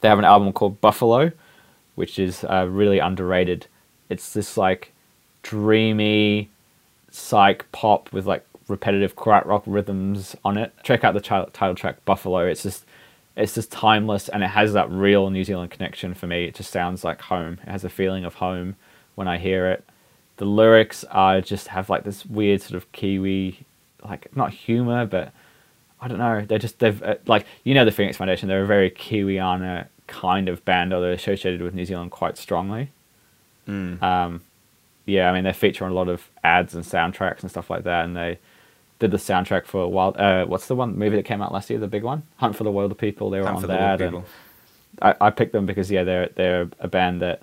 [0.01, 1.32] They have an album called Buffalo,
[1.95, 3.66] which is uh, really underrated.
[4.09, 4.93] It's this like
[5.43, 6.51] dreamy
[7.11, 10.72] psych pop with like repetitive krautrock rock rhythms on it.
[10.82, 12.47] Check out the title track Buffalo.
[12.47, 12.85] It's just
[13.37, 16.45] it's just timeless and it has that real New Zealand connection for me.
[16.45, 17.59] It just sounds like home.
[17.62, 18.76] It has a feeling of home
[19.14, 19.85] when I hear it.
[20.37, 23.64] The lyrics are just have like this weird sort of Kiwi,
[24.05, 25.32] like not humor, but
[26.01, 26.45] I don't know.
[26.45, 28.49] They're just they've uh, like you know the Phoenix Foundation.
[28.49, 32.91] They're a very Kiwiana kind of band, or they're associated with New Zealand quite strongly.
[33.68, 34.03] Mm.
[34.03, 34.43] Um,
[35.07, 37.85] yeah, I mean they feature on a lot of ads and soundtracks and stuff like
[37.85, 38.39] that, and they
[38.99, 40.16] did the soundtrack for Wild.
[40.16, 41.78] Uh, what's the one movie that came out last year?
[41.78, 43.30] The big one, Hunt for the Wilderpeople.
[43.30, 44.24] They were Hunt on that, and
[45.03, 47.42] I, I picked them because yeah, they're they're a band that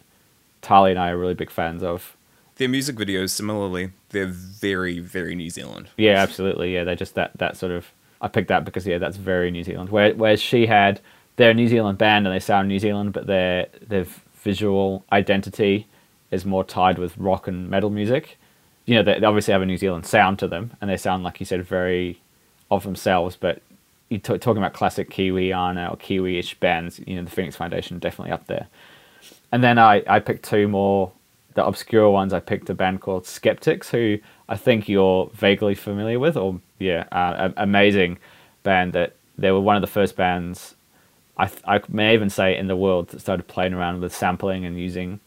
[0.62, 2.16] Tali and I are really big fans of.
[2.56, 5.90] Their music videos, similarly, they're very, very New Zealand.
[5.98, 6.74] Yeah, absolutely.
[6.74, 7.92] Yeah, they're just that that sort of.
[8.22, 9.90] I picked that because yeah, that's very New Zealand.
[9.90, 11.00] Where, whereas Shihad,
[11.38, 15.88] they're a New Zealand band and they sound New Zealand, but their their visual identity
[16.30, 18.38] is more tied with rock and metal music.
[18.86, 21.40] You know, they, obviously have a New Zealand sound to them, and they sound like
[21.40, 22.20] you said very
[22.70, 23.36] of themselves.
[23.36, 23.62] But
[24.10, 28.00] you t- talking about classic Kiwi Kiwiana or Kiwi-ish bands, you know, the Phoenix Foundation
[28.00, 28.68] definitely up there.
[29.52, 31.12] And then I, I picked two more,
[31.54, 32.34] the obscure ones.
[32.34, 34.18] I picked a band called Skeptics, who
[34.50, 38.18] I think you're vaguely familiar with, or yeah, uh, amazing
[38.64, 40.76] band that they were one of the first bands,
[41.38, 44.80] I, I may even say in the world that started playing around with sampling and
[44.80, 45.20] using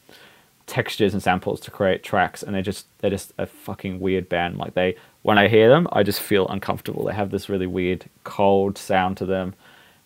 [0.66, 4.56] textures and samples to create tracks and they're just they're just a fucking weird band.
[4.58, 7.04] Like they when i hear them i just feel uncomfortable.
[7.04, 9.54] They have this really weird cold sound to them.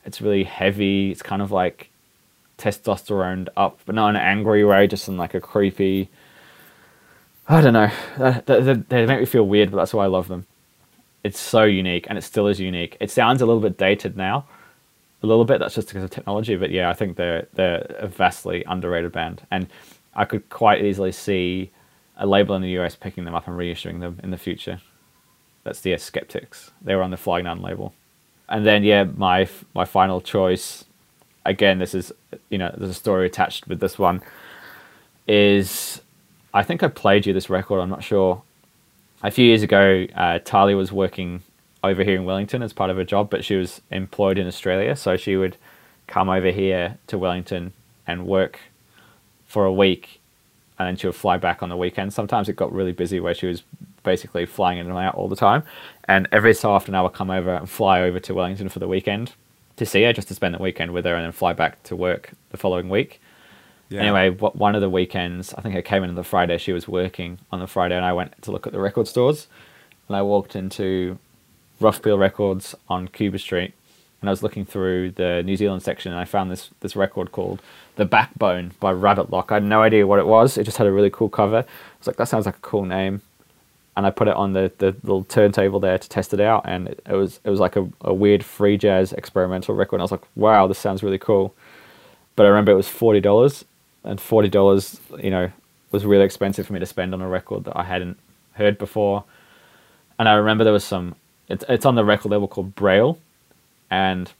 [0.04, 1.10] It's really heavy.
[1.10, 1.90] It's kind of like
[2.58, 6.08] testosterone up but not in an angry way just in like a creepy
[7.48, 7.90] i don't know.
[8.88, 10.46] They make me feel weird but that's why i love them.
[11.24, 12.96] It's so unique and it still is unique.
[13.00, 14.46] It sounds a little bit dated now.
[15.22, 15.58] A little bit.
[15.58, 19.42] That's just because of technology, but yeah, I think they're they're a vastly underrated band,
[19.50, 19.66] and
[20.14, 21.70] I could quite easily see
[22.16, 24.80] a label in the US picking them up and reissuing them in the future.
[25.64, 26.70] That's the Skeptics.
[26.82, 27.94] They were on the Flying Nun label,
[28.48, 30.84] and then yeah, my my final choice.
[31.44, 32.12] Again, this is
[32.50, 34.22] you know there's a story attached with this one.
[35.26, 36.00] Is
[36.54, 37.80] I think I played you this record.
[37.80, 38.42] I'm not sure.
[39.22, 41.42] A few years ago, uh, Talia was working
[41.82, 44.96] over here in Wellington as part of her job, but she was employed in Australia,
[44.96, 45.56] so she would
[46.06, 47.72] come over here to Wellington
[48.06, 48.60] and work
[49.48, 50.20] for a week,
[50.78, 52.12] and then she would fly back on the weekend.
[52.12, 53.64] Sometimes it got really busy where she was
[54.04, 55.64] basically flying in and out all the time,
[56.04, 58.86] and every so often I would come over and fly over to Wellington for the
[58.86, 59.32] weekend
[59.76, 61.96] to see her, just to spend the weekend with her, and then fly back to
[61.96, 63.20] work the following week.
[63.90, 64.02] Yeah.
[64.02, 66.58] Anyway, one of the weekends, I think I came in on the Friday.
[66.58, 69.46] She was working on the Friday, and I went to look at the record stores.
[70.08, 71.18] And I walked into
[71.80, 73.72] Rough Peel Records on Cuba Street,
[74.20, 77.32] and I was looking through the New Zealand section, and I found this this record
[77.32, 77.62] called
[77.96, 79.52] "The Backbone" by Rabbit Lock.
[79.52, 80.58] I had no idea what it was.
[80.58, 81.58] It just had a really cool cover.
[81.58, 83.22] I was like, that sounds like a cool name,
[83.96, 86.88] and I put it on the, the little turntable there to test it out, and
[86.88, 89.96] it, it was it was like a, a weird free jazz experimental record.
[89.96, 91.54] And I was like, wow, this sounds really cool.
[92.34, 93.64] But I remember it was forty dollars,
[94.04, 95.50] and forty dollars, you know,
[95.92, 98.18] was really expensive for me to spend on a record that I hadn't
[98.54, 99.24] heard before.
[100.18, 101.14] And I remember there was some.
[101.48, 103.18] It's it's on the record label called Braille,
[103.90, 104.30] and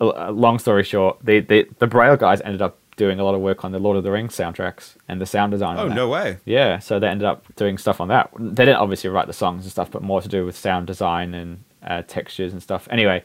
[0.00, 3.40] uh, long story short, the, the the Braille guys ended up doing a lot of
[3.40, 5.78] work on the Lord of the Rings soundtracks and the sound design.
[5.78, 6.38] Oh, no way.
[6.44, 8.30] Yeah, so they ended up doing stuff on that.
[8.38, 11.34] They didn't obviously write the songs and stuff, but more to do with sound design
[11.34, 12.88] and uh, textures and stuff.
[12.90, 13.22] Anyway,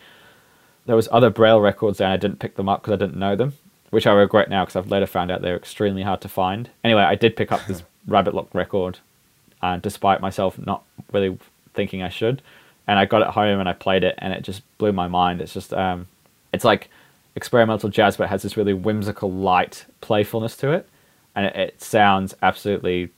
[0.85, 3.35] there was other Braille records and I didn't pick them up because I didn't know
[3.35, 3.53] them,
[3.91, 6.69] which I regret now because I've later found out they're extremely hard to find.
[6.83, 8.99] Anyway, I did pick up this Rabbit Lock record,
[9.61, 11.37] uh, despite myself not really
[11.73, 12.41] thinking I should,
[12.87, 15.41] and I got it home and I played it and it just blew my mind.
[15.41, 16.07] It's just um,
[16.53, 16.89] it's like
[17.35, 20.87] experimental jazz, but it has this really whimsical, light playfulness to it,
[21.35, 23.09] and it, it sounds absolutely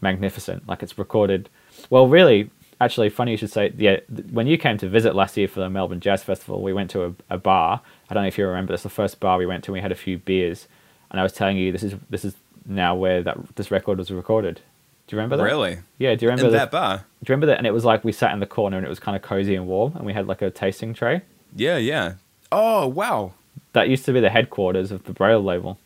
[0.00, 0.68] magnificent.
[0.68, 1.48] Like it's recorded.
[1.90, 3.72] Well, really, actually, funny you should say.
[3.76, 6.90] Yeah, when you came to visit last year for the Melbourne Jazz Festival, we went
[6.90, 7.80] to a, a bar.
[8.10, 8.82] I don't know if you remember this.
[8.82, 10.68] The first bar we went to, we had a few beers,
[11.10, 12.34] and I was telling you this is this is
[12.66, 14.60] now where that this record was recorded.
[15.06, 15.42] Do you remember that?
[15.44, 15.78] Really?
[15.98, 16.14] Yeah.
[16.14, 16.98] Do you remember the- that bar?
[16.98, 17.58] Do you remember that?
[17.58, 19.54] And it was like we sat in the corner and it was kind of cozy
[19.54, 21.22] and warm, and we had like a tasting tray.
[21.54, 22.14] Yeah, yeah.
[22.50, 23.32] Oh, wow.
[23.74, 25.78] That used to be the headquarters of the Braille label.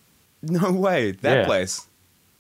[0.43, 1.11] No way.
[1.13, 1.45] That Yeah.
[1.47, 1.87] place.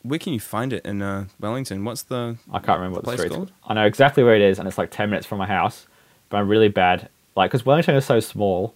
[0.02, 1.84] Where can you find it in uh, Wellington?
[1.84, 2.36] What's the.
[2.52, 3.52] I can't remember what the street's called?
[3.66, 5.86] I know exactly where it is, and it's like ten minutes from my house.
[6.28, 8.74] But I'm really bad, like because Wellington is so small.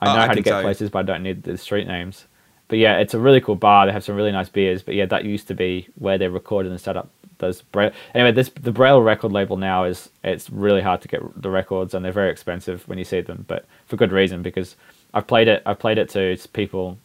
[0.00, 0.64] I Oh, know I how to get tell you.
[0.66, 2.26] places, but I don't need the street names.
[2.68, 3.86] But yeah, it's a really cool bar.
[3.86, 4.82] They have some really nice beers.
[4.82, 7.08] But yeah, that used to be where they recorded and set up
[7.38, 7.92] those Braille.
[8.14, 11.94] Anyway, this the Braille record label now is it's really hard to get the records,
[11.94, 13.44] and they're very expensive when you see them.
[13.48, 14.76] But for good reason because
[15.14, 15.62] I've played it.
[15.64, 16.98] I've played it to people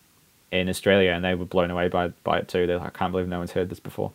[0.51, 2.67] in Australia, and they were blown away by by it too.
[2.67, 4.11] They're like, I can't believe no one's heard this before.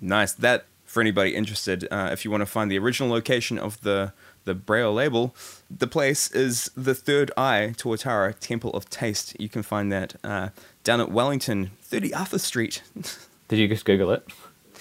[0.00, 0.32] Nice.
[0.32, 4.12] That, for anybody interested, uh, if you want to find the original location of the,
[4.44, 5.34] the Braille label,
[5.70, 9.36] the place is the Third Eye Tuatara Temple of Taste.
[9.40, 10.48] You can find that uh,
[10.82, 12.82] down at Wellington, 30 Arthur Street.
[13.48, 14.26] Did you just Google it?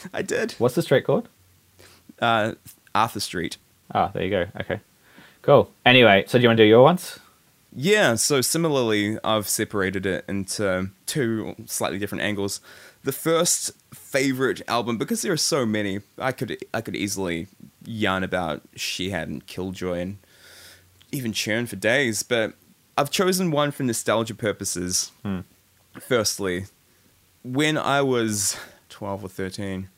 [0.14, 0.54] I did.
[0.54, 1.28] What's the street called?
[2.20, 2.54] Uh,
[2.94, 3.58] Arthur Street.
[3.94, 4.46] Ah, there you go.
[4.60, 4.80] Okay,
[5.42, 5.72] cool.
[5.86, 7.20] Anyway, so do you want to do your ones?
[7.74, 12.60] Yeah, so similarly, I've separated it into two slightly different angles.
[13.04, 17.48] The first favorite album, because there are so many, I could I could easily
[17.86, 20.18] yarn about Shihad and Killjoy and
[21.12, 22.54] even churn for days, but
[22.98, 25.12] I've chosen one for nostalgia purposes.
[26.00, 26.66] Firstly,
[27.44, 28.58] when I was
[28.90, 29.90] 12 or 13,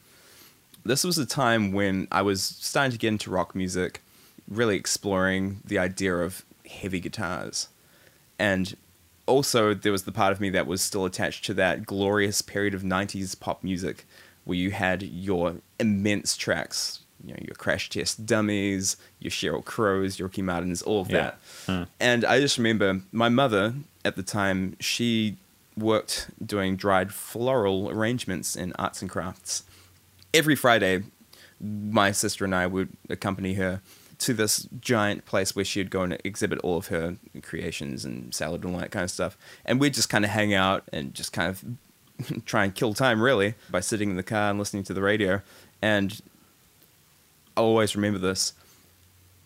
[0.85, 4.01] this was a time when I was starting to get into rock music,
[4.47, 7.67] really exploring the idea of heavy guitars.
[8.39, 8.75] And
[9.25, 12.73] also, there was the part of me that was still attached to that glorious period
[12.73, 14.05] of 90s pop music
[14.43, 20.19] where you had your immense tracks, you know, your Crash Test Dummies, your Sheryl Crows,
[20.19, 21.17] your Ricky Martins, all of Yeah.
[21.17, 21.39] that.
[21.67, 21.83] Hmm.
[22.01, 23.73] And I just remember my mother
[24.03, 25.37] at the time, she
[25.77, 29.63] worked doing dried floral arrangements in arts and crafts.
[30.33, 31.03] Every Friday,
[31.59, 33.81] my sister and I would accompany her
[34.19, 38.63] to this giant place where she'd go and exhibit all of her creations and salad
[38.63, 39.37] and all that kind of stuff.
[39.65, 43.21] And we'd just kind of hang out and just kind of try and kill time,
[43.21, 45.41] really, by sitting in the car and listening to the radio.
[45.81, 46.21] And
[47.57, 48.53] I'll always remember this.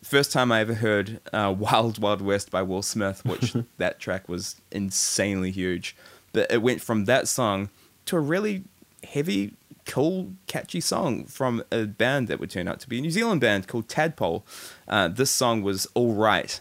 [0.04, 4.30] First time I ever heard uh, Wild Wild West by Will Smith, which that track
[4.30, 5.96] was insanely huge.
[6.34, 7.70] But it went from that song
[8.06, 8.64] to a really
[9.04, 9.54] heavy,
[9.86, 13.42] cool, catchy song from a band that would turn out to be a New Zealand
[13.42, 14.46] band called Tadpole.
[14.88, 16.60] Uh, this song was All Right.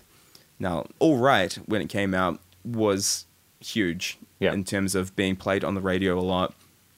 [0.59, 3.27] Now, All Right, when it came out, was
[3.61, 4.53] huge Yeah.
[4.53, 6.55] in terms of being played on the radio a lot.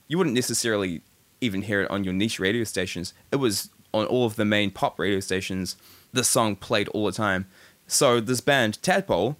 [0.06, 1.02] You wouldn't necessarily
[1.40, 3.14] even hear it on your niche radio stations.
[3.30, 5.76] It was on all of the main pop radio stations.
[6.12, 7.46] The song played all the time.
[7.86, 9.36] So this band, Tadpole,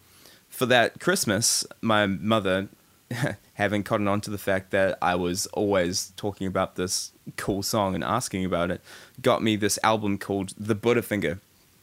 [0.48, 2.68] for that Christmas, my mother,
[3.54, 7.94] having cottoned on to the fact that I was always talking about this cool song
[7.94, 8.80] and asking about it,
[9.22, 11.40] got me this album called The Buddhafinger.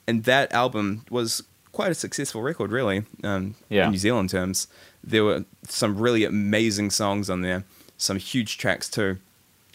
[0.07, 3.85] And that album was quite a successful record, really, um, Yeah.
[3.85, 4.67] in New Zealand terms.
[5.03, 7.63] There were some really amazing songs on there,
[7.97, 9.17] some huge tracks too.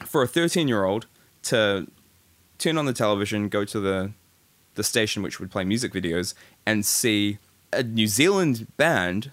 [0.06, 1.06] For a 13 year old
[1.42, 1.86] to
[2.58, 4.12] turn on the television, go to the
[4.76, 6.32] the station which would play music videos,
[6.64, 7.38] and see
[7.72, 9.32] a New Zealand band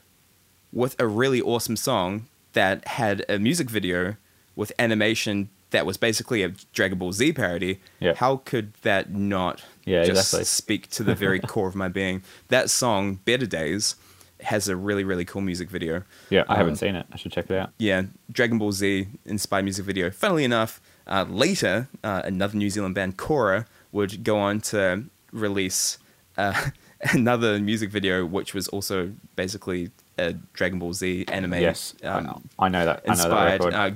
[0.72, 4.16] with a really awesome song that had a music video
[4.56, 7.80] with animation that was basically a Dragon Ball Z parody.
[8.00, 8.14] Yeah.
[8.16, 10.46] How could that not Yeah, just exactly.
[10.46, 12.24] speak to the very core of my being.
[12.48, 13.96] That song, Better Days,
[14.42, 16.04] has a really, really cool music video.
[16.30, 17.06] Yeah, I haven't Um, seen it.
[17.12, 17.72] I should check it out.
[17.80, 20.10] yeah, Dragon Ball Z inspired music video.
[20.10, 25.98] Funnily enough, uh, later, uh, another New Zealand band, Kora, would go on to release
[26.38, 26.70] uh,
[27.14, 31.54] another music video, which was also basically a Dragon Ball Z anime.
[31.54, 33.04] yes, um, I, know that.
[33.08, 33.92] I know that inspired, uh,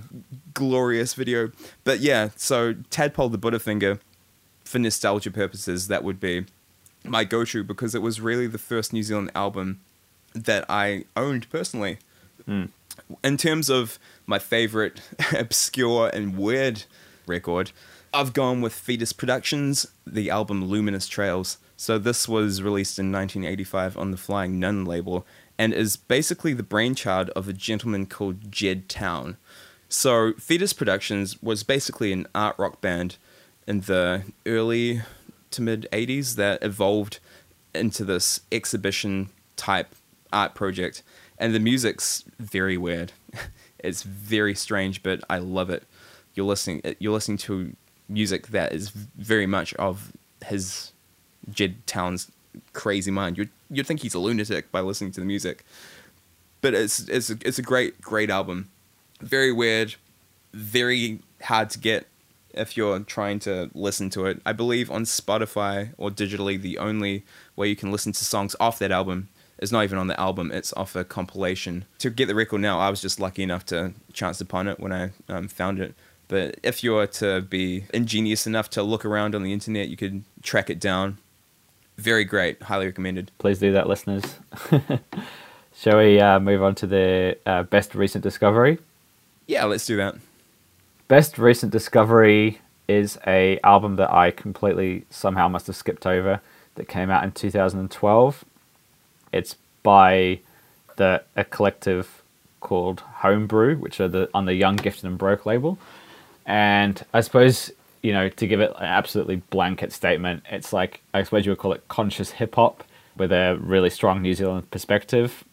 [0.54, 1.52] glorious video.
[1.84, 4.00] But yeah, so Tadpole the Buddhafinger,
[4.64, 6.46] for nostalgia purposes, that would be
[7.04, 9.82] my go-to because it was really the first New Zealand album
[10.34, 11.98] that I owned personally.
[12.48, 12.70] Mm.
[13.24, 15.02] In terms of my favorite
[15.38, 16.84] obscure and weird
[17.26, 17.72] record,
[18.14, 21.58] I've gone with Fetus Productions, the album Luminous Trails.
[21.78, 25.26] So this was released in 1985 on the Flying Nun label
[25.58, 29.38] and is basically the brainchild of a gentleman called Jed Town.
[29.90, 33.18] So Fetus Productions was basically an art rock band
[33.68, 35.02] in the early
[35.52, 37.20] to mid 80s that evolved
[37.76, 39.96] into this exhibition type
[40.32, 41.04] art project.
[41.38, 43.12] And the music's very weird.
[43.84, 45.86] It's very strange but i love it.
[46.36, 47.76] You're listening uh, you're listening to
[48.08, 50.12] music that is very much of
[50.46, 50.92] his
[51.50, 52.32] jed town's
[52.74, 55.64] crazy mind you'd, you'd think he's a lunatic by listening to the music
[56.62, 58.70] but it's it's a, it's a great great album
[59.22, 59.96] very weird
[60.54, 62.08] very hard to get
[62.54, 64.42] if you're trying to listen to it.
[64.46, 67.24] I believe on Spotify or digitally, the only
[67.56, 69.30] way you can listen to songs off that album
[69.60, 71.86] is not even on the album, it's off a compilation.
[72.00, 74.92] To get the record now, I was just lucky enough to chance upon it when
[74.92, 75.94] I um, found it.
[76.28, 79.98] But if you were to be ingenious enough to look around on the internet, you
[79.98, 81.20] could track it down.
[82.02, 83.30] Very great, highly recommended.
[83.38, 84.24] Please do that, listeners.
[85.76, 88.80] Shall we uh, move on to the uh, best recent discovery?
[89.46, 90.16] Yeah, let's do that.
[91.08, 96.42] Best recent discovery is a album that I completely somehow must have skipped over
[96.74, 98.46] that came out in 2012.
[99.32, 100.40] It's by
[100.96, 102.24] the a collective
[102.62, 105.78] called Homebrew, which are the on the Young Gifted and Broke label.
[106.48, 107.72] And I suppose
[108.02, 111.60] you know to give it an absolutely blanket statement, it's like I suppose you would
[111.60, 112.84] call it conscious hip hop
[113.18, 115.44] with a really strong New Zealand perspective.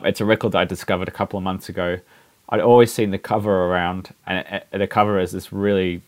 [0.00, 1.98] It's a record that I discovered a couple of months ago.
[2.48, 6.02] I'd always seen the cover around, and the cover is this really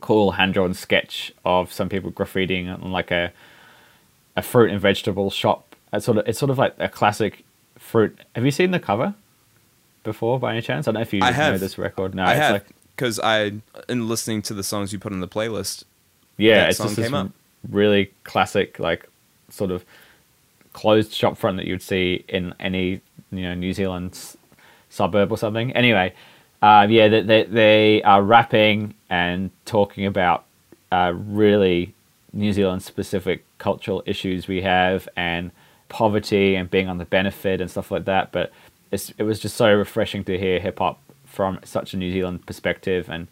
[0.00, 3.32] cool hand drawn sketch of some people graffitiing on like a
[4.36, 5.74] a fruit and vegetable shop.
[5.92, 7.44] It's sort of it's sort of like a classic
[7.78, 8.18] fruit.
[8.34, 9.14] Have you seen the cover
[10.04, 10.86] before by any chance?
[10.86, 11.60] I don't know if you I know have.
[11.60, 12.14] this record.
[12.14, 12.66] No, I it's have like
[12.98, 13.52] because I,
[13.88, 15.84] in listening to the songs you put on the playlist,
[16.36, 17.30] yeah, that it's song just this came up.
[17.70, 19.08] really classic like
[19.50, 19.84] sort of
[20.72, 24.18] closed shop front that you'd see in any you know New Zealand
[24.90, 25.70] suburb or something.
[25.72, 26.12] Anyway,
[26.60, 30.44] uh, yeah, they, they they are rapping and talking about
[30.90, 31.94] uh, really
[32.32, 35.52] New Zealand specific cultural issues we have and
[35.88, 38.32] poverty and being on the benefit and stuff like that.
[38.32, 38.52] But
[38.90, 40.98] it's, it was just so refreshing to hear hip hop
[41.28, 43.28] from such a New Zealand perspective, and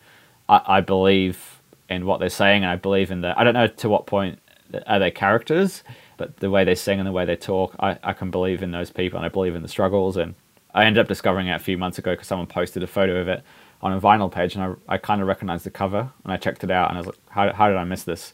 [0.49, 3.38] I, I believe in what they're saying, and I believe in the.
[3.38, 4.38] I don't know to what point
[4.86, 5.82] are they characters,
[6.16, 8.70] but the way they sing and the way they talk, I, I can believe in
[8.70, 10.16] those people, and I believe in the struggles.
[10.16, 10.34] And
[10.74, 13.28] I ended up discovering it a few months ago because someone posted a photo of
[13.28, 13.42] it
[13.82, 16.64] on a vinyl page, and I, I kind of recognized the cover, and I checked
[16.64, 18.32] it out, and I was like, how, how did I miss this?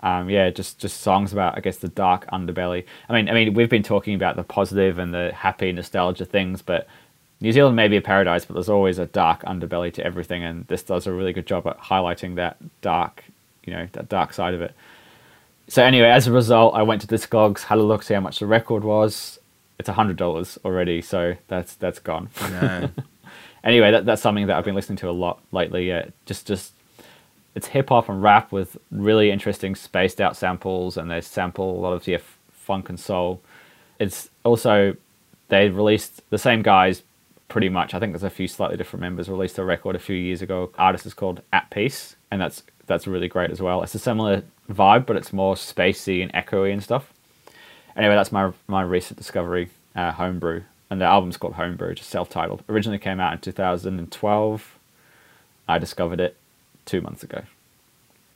[0.00, 2.84] Um, yeah, just just songs about I guess the dark underbelly.
[3.08, 6.60] I mean, I mean, we've been talking about the positive and the happy nostalgia things,
[6.60, 6.86] but
[7.44, 10.66] New Zealand may be a paradise, but there's always a dark underbelly to everything, and
[10.68, 13.22] this does a really good job at highlighting that dark,
[13.66, 14.74] you know, that dark side of it.
[15.68, 18.38] So anyway, as a result, I went to Discogs, had a look, see how much
[18.38, 19.38] the record was.
[19.78, 22.30] It's hundred dollars already, so that's that's gone.
[22.40, 22.88] no.
[23.64, 25.86] anyway, that, that's something that I've been listening to a lot lately.
[25.86, 26.72] Yeah, just just
[27.54, 31.80] it's hip hop and rap with really interesting spaced out samples, and they sample a
[31.80, 32.20] lot of yeah,
[32.52, 33.42] funk and soul.
[33.98, 34.96] It's also
[35.48, 37.02] they released the same guys
[37.48, 37.94] pretty much.
[37.94, 40.72] I think there's a few slightly different members released a record a few years ago.
[40.76, 43.82] Artist is called At Peace, and that's that's really great as well.
[43.82, 47.12] It's a similar vibe, but it's more spacey and echoey and stuff.
[47.96, 52.62] Anyway, that's my my recent discovery, uh, Homebrew, and the album's called Homebrew, just self-titled.
[52.68, 54.78] Originally came out in 2012.
[55.66, 56.36] I discovered it
[56.84, 57.42] two months ago.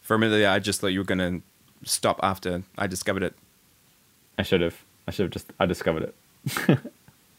[0.01, 1.41] For a minute, I just thought you were gonna
[1.85, 3.35] stop after I discovered it.
[4.39, 4.77] I should have.
[5.07, 5.53] I should have just.
[5.59, 6.79] I discovered it.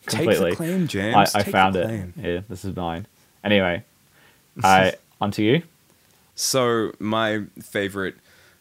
[0.09, 0.49] Take Completely.
[0.51, 1.15] the claim, James.
[1.15, 2.09] I, I Take the found it.
[2.17, 3.07] Yeah, this is mine.
[3.43, 3.83] Anyway,
[4.63, 5.63] I onto you.
[6.35, 8.15] So my favorite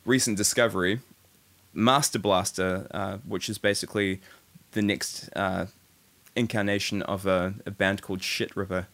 [0.05, 1.01] recent discovery,
[1.73, 4.21] Master Blaster, uh, which is basically
[4.73, 5.67] the next uh,
[6.37, 8.87] incarnation of a, a band called Shit River.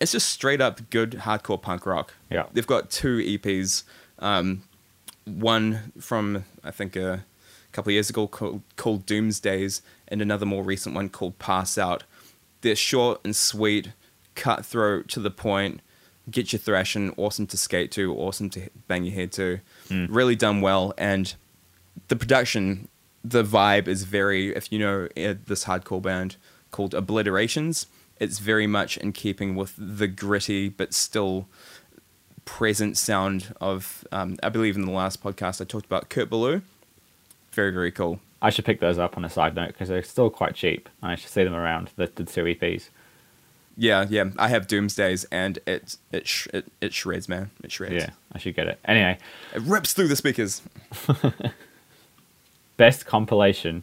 [0.00, 2.14] It's just straight up good hardcore punk rock.
[2.30, 2.46] Yeah.
[2.52, 3.84] They've got two EPs.
[4.18, 4.62] Um,
[5.24, 7.24] one from I think a
[7.72, 12.04] couple of years ago called, called Doomsdays, and another more recent one called Pass Out.
[12.60, 13.92] They're short and sweet,
[14.34, 15.80] cutthroat to the point,
[16.30, 19.60] get you thrashing, awesome to skate to, awesome to bang your head to.
[20.08, 21.34] Really done well, and
[22.08, 22.88] the production,
[23.22, 24.54] the vibe is very.
[24.54, 26.36] If you know uh, this hardcore band
[26.70, 27.86] called Obliterations,
[28.18, 31.46] it's very much in keeping with the gritty but still
[32.44, 34.06] present sound of.
[34.12, 36.62] Um, I believe in the last podcast I talked about Kurt Ballou.
[37.52, 38.20] Very very cool.
[38.44, 41.10] I should pick those up on a side note because they're still quite cheap, and
[41.12, 42.90] I should see them around the, the two EPs.
[43.74, 44.26] Yeah, yeah.
[44.38, 47.50] I have Doomsdays, and it it sh- it, it shreds, man.
[47.62, 47.94] It shreds.
[47.94, 48.78] Yeah, I should get it.
[48.84, 49.16] Anyway,
[49.54, 50.60] It rips through the speakers.
[52.76, 53.82] best compilation.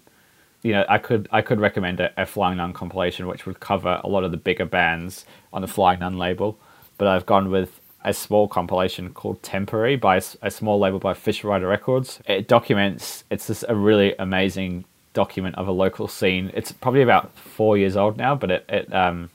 [0.61, 3.99] You know, I could I could recommend a, a Flying Nun compilation, which would cover
[4.03, 6.59] a lot of the bigger bands on the Flying Nun label.
[6.99, 11.69] But I've gone with a small compilation called Temporary by a small label by Fishrider
[11.69, 12.19] Records.
[12.25, 13.23] It documents.
[13.29, 16.51] It's just a really amazing document of a local scene.
[16.53, 19.29] It's probably about four years old now, but it, it um,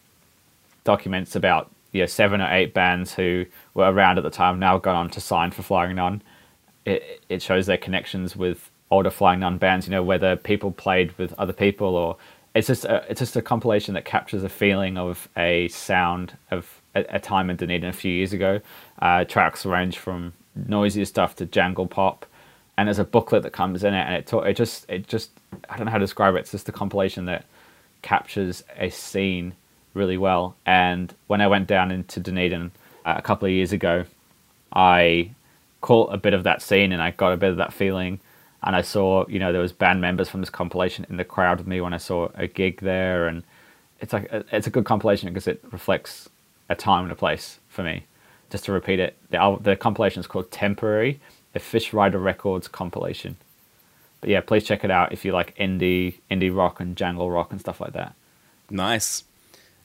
[0.84, 4.78] documents about you know seven or eight bands who were around at the time now
[4.78, 6.22] gone on to sign for Flying Nun.
[6.84, 9.86] It it shows their connections with older Flying Nun bands.
[9.86, 12.16] You know whether people played with other people or
[12.54, 16.75] it's just a, it's just a compilation that captures a feeling of a sound of
[16.96, 18.60] a, a time in Dunedin a few years ago.
[19.00, 22.26] Uh, tracks range from noisier stuff to jangle pop,
[22.76, 25.30] and there's a booklet that comes in it, and it ta- it just it just
[25.68, 26.40] I don't know how to describe it.
[26.40, 27.44] It's just a compilation that
[28.02, 29.54] captures a scene
[29.94, 30.56] really well.
[30.64, 32.70] And when I went down into Dunedin
[33.04, 34.04] uh, a couple of years ago,
[34.72, 35.30] I
[35.80, 38.20] caught a bit of that scene and I got a bit of that feeling.
[38.62, 41.58] And I saw, you know, there was band members from this compilation in the crowd
[41.58, 43.44] with me when I saw a gig there, and
[44.00, 46.28] it's like it's a good compilation because it reflects
[46.68, 48.04] a time and a place for me.
[48.50, 51.20] Just to repeat it, the the compilation is called Temporary,
[51.54, 53.36] a Fishrider Records compilation.
[54.20, 57.50] But yeah, please check it out if you like indie indie rock and jangle rock
[57.50, 58.14] and stuff like that.
[58.70, 59.24] Nice.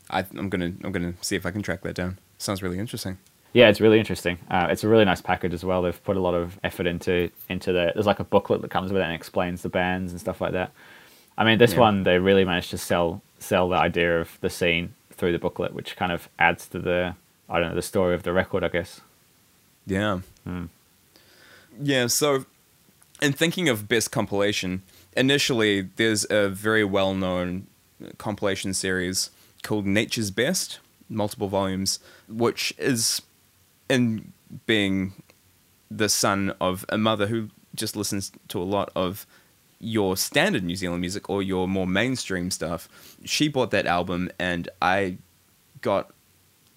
[0.09, 2.17] I, I'm gonna I'm gonna see if I can track that down.
[2.38, 3.17] Sounds really interesting.
[3.53, 4.38] Yeah, it's really interesting.
[4.49, 5.82] Uh, it's a really nice package as well.
[5.82, 7.91] They've put a lot of effort into into the.
[7.93, 10.53] There's like a booklet that comes with it and explains the bands and stuff like
[10.53, 10.71] that.
[11.38, 11.79] I mean, this Yeah.
[11.79, 15.72] one they really managed to sell sell the idea of the scene through the booklet,
[15.72, 17.15] which kind of adds to the
[17.47, 19.01] I don't know the story of the record, I guess.
[19.86, 20.22] Yeah.
[20.43, 20.65] Hmm.
[21.80, 22.45] Yeah, so
[23.22, 24.82] in thinking of best compilation,
[25.15, 27.67] initially there's a very well known
[28.17, 29.30] compilation series
[29.61, 33.22] called Nature's Best, multiple volumes, which is
[33.89, 34.34] in
[34.65, 35.13] being
[35.91, 39.28] the son of a mother who just listens to a lot of
[39.82, 42.88] your standard New Zealand music or your more mainstream stuff.
[43.25, 45.17] She bought that album and I
[45.82, 46.11] got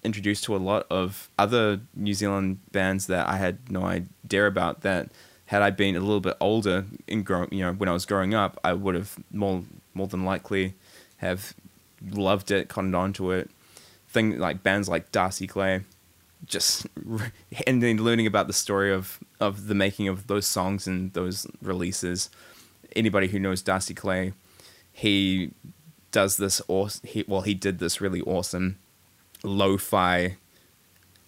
[0.03, 4.81] introduced to a lot of other New Zealand bands that I had no idea about.
[4.81, 5.09] That
[5.45, 8.33] had I been a little bit older in grow, you know, when I was growing
[8.33, 10.73] up, I would have more more than likely
[11.17, 11.53] have
[12.11, 13.49] loved it, cottoned onto it.
[14.07, 15.81] Thing like bands like Darcy Clay,
[16.45, 16.87] just
[17.67, 21.45] and then learning about the story of of the making of those songs and those
[21.61, 22.29] releases.
[22.95, 24.33] Anybody who knows Darcy Clay,
[24.91, 25.51] he
[26.11, 27.07] does this awesome.
[27.07, 28.77] He, well, he did this really awesome
[29.43, 30.35] lo-fi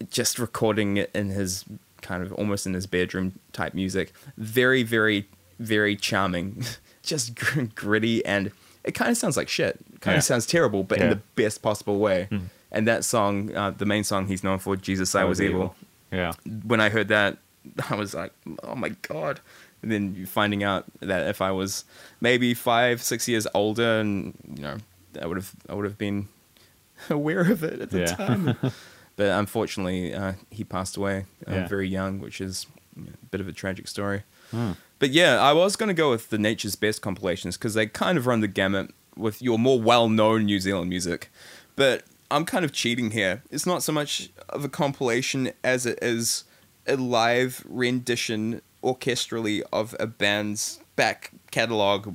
[0.10, 1.66] just recording it in his
[2.02, 5.28] kind of almost in his bedroom type music very very
[5.60, 6.64] very charming
[7.04, 8.52] just gr- gritty and
[8.84, 10.20] it kind of sounds like shit kind Yeah.
[10.20, 12.28] of sounds terrible but in the best possible way
[12.72, 15.76] and that song uh, the main song he's known for jesus i, was, evil.
[16.12, 16.34] Yeah.
[16.64, 17.38] when i heard that
[17.90, 18.32] i was like
[18.64, 19.40] oh my god
[19.82, 21.86] and then finding out that if i was
[22.22, 24.78] maybe five six years older and you know
[25.22, 26.28] i would have i would have been
[27.10, 28.16] aware of it at the Yeah.
[28.16, 28.58] time.
[29.18, 31.68] but unfortunately, uh, he passed away uh, Yeah.
[31.68, 32.66] very young, which is
[32.98, 34.24] a bit of a tragic story.
[34.52, 34.72] Hmm.
[35.00, 38.18] But yeah, I was going to go with the Nature's Best compilations because they kind
[38.18, 41.30] of run the gamut with your more well known New Zealand music.
[41.76, 43.44] But I'm kind of cheating here.
[43.52, 46.46] It's not so much of a compilation as it is
[46.88, 52.14] a live rendition orchestrally of a band's back catalog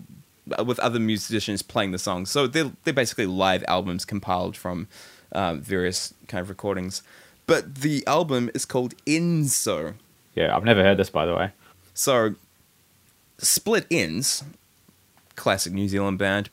[0.64, 2.30] with other musicians playing the songs.
[2.30, 4.88] So they're, they're basically live albums compiled from
[5.32, 7.02] um, various kind of recordings.
[7.46, 9.94] But the album is called ENZSO.
[10.34, 10.56] Yeah.
[10.56, 11.50] I've never heard this, by the way.
[11.94, 12.36] So,
[13.38, 14.44] Split Enz,
[15.36, 16.48] classic New Zealand band.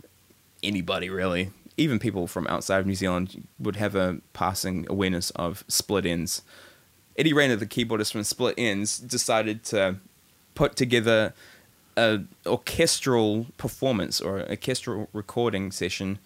[0.61, 5.63] Anybody really, even people from outside of New Zealand, would have a passing awareness of
[5.67, 6.41] Split Enz.
[7.17, 9.97] Eddie Rayner, the keyboardist from Split Enz, decided to
[10.55, 11.33] put together
[11.97, 16.19] a orchestral performance or an orchestral recording session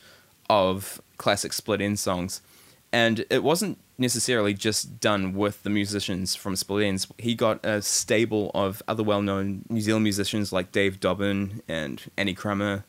[0.50, 2.42] of classic Split Enz songs,
[2.92, 7.10] and it wasn't necessarily just done with the musicians from Split Enz.
[7.18, 12.34] He got a stable of other well-known New Zealand musicians like Dave Dobbyn and Annie
[12.36, 12.84] Crummer,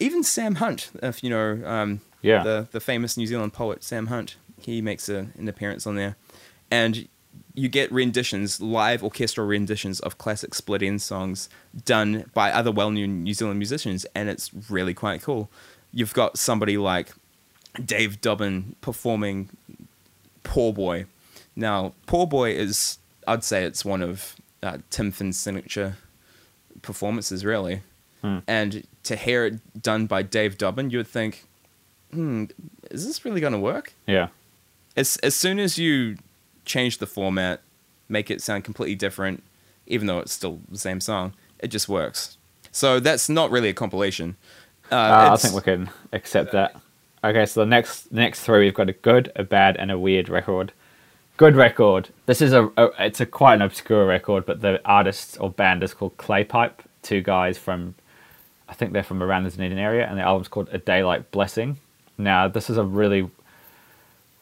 [0.00, 0.90] even Sam Hunt.
[1.02, 2.42] If you know, um, Yeah.
[2.42, 6.16] the the famous New Zealand poet Sam Hunt, he makes a, an appearance on there,
[6.72, 7.06] and
[7.54, 11.50] you get renditions, live orchestral renditions of classic Split Enz songs
[11.84, 15.50] done by other well-known New Zealand musicians, and it's really quite cool.
[15.92, 17.12] You've got somebody like
[17.84, 19.50] Dave Dobbyn performing
[20.44, 21.04] Poor Boy.
[21.54, 22.96] Now, Poor Boy is,
[23.26, 25.98] I'd say it's one of uh, Tim Finn's signature
[26.80, 27.82] performances, really.
[28.22, 28.38] Hmm.
[28.48, 31.44] And to hear it done by Dave Dobbyn, you would think,
[32.10, 32.44] hmm,
[32.90, 33.92] is this really going to work?
[34.06, 34.28] Yeah.
[34.96, 36.16] As, as soon as you
[36.64, 37.60] change the format,
[38.08, 39.42] make it sound completely different,
[39.86, 42.36] even though it's still the same song, it just works.
[42.70, 44.36] So that's not really a compilation.
[44.90, 46.76] Uh, Uh, I think we can accept that.
[47.24, 50.28] Okay, so the next next three we've got a good, a bad, and a weird
[50.28, 50.72] record.
[51.36, 52.10] Good record.
[52.26, 55.82] This is a, a it's a quite an obscure record, but the artist or band
[55.82, 56.80] is called Claypipe.
[57.02, 57.94] Two guys from,
[58.68, 61.78] I think they're from around the Dunedin area, and the album's called A Daylight Blessing.
[62.18, 63.30] Now this is a really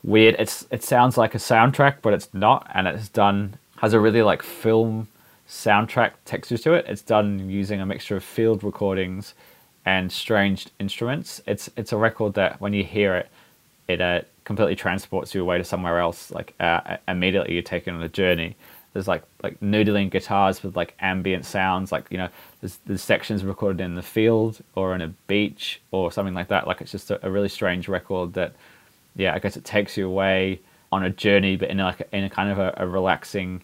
[0.02, 0.36] weird.
[0.38, 4.22] It's it sounds like a soundtrack, but it's not, and it's done has a really
[4.22, 5.08] like film
[5.48, 6.84] soundtrack texture to it.
[6.88, 9.34] It's done using a mixture of field recordings
[9.84, 11.42] and strange instruments.
[11.46, 13.28] It's it's a record that when you hear it,
[13.88, 16.30] it uh, completely transports you away to somewhere else.
[16.30, 18.56] Like uh, immediately you're taken on a journey.
[18.92, 21.90] There's like like noodling guitars with like ambient sounds.
[21.90, 22.28] Like you know,
[22.60, 26.66] there's there's sections recorded in the field or on a beach or something like that.
[26.66, 28.54] Like it's just a, a really strange record that,
[29.16, 30.60] yeah, I guess it takes you away
[30.92, 33.62] on a journey, but in like a, in a kind of a, a relaxing,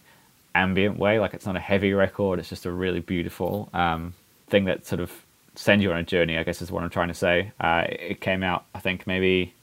[0.55, 1.19] ambient way.
[1.19, 2.39] Like it's not a heavy record.
[2.39, 4.13] It's just a really beautiful um,
[4.47, 5.11] thing that sort of
[5.55, 6.37] sends you on a journey.
[6.37, 7.51] I guess is what I'm trying to say.
[7.59, 9.53] Uh, it came out, I think, maybe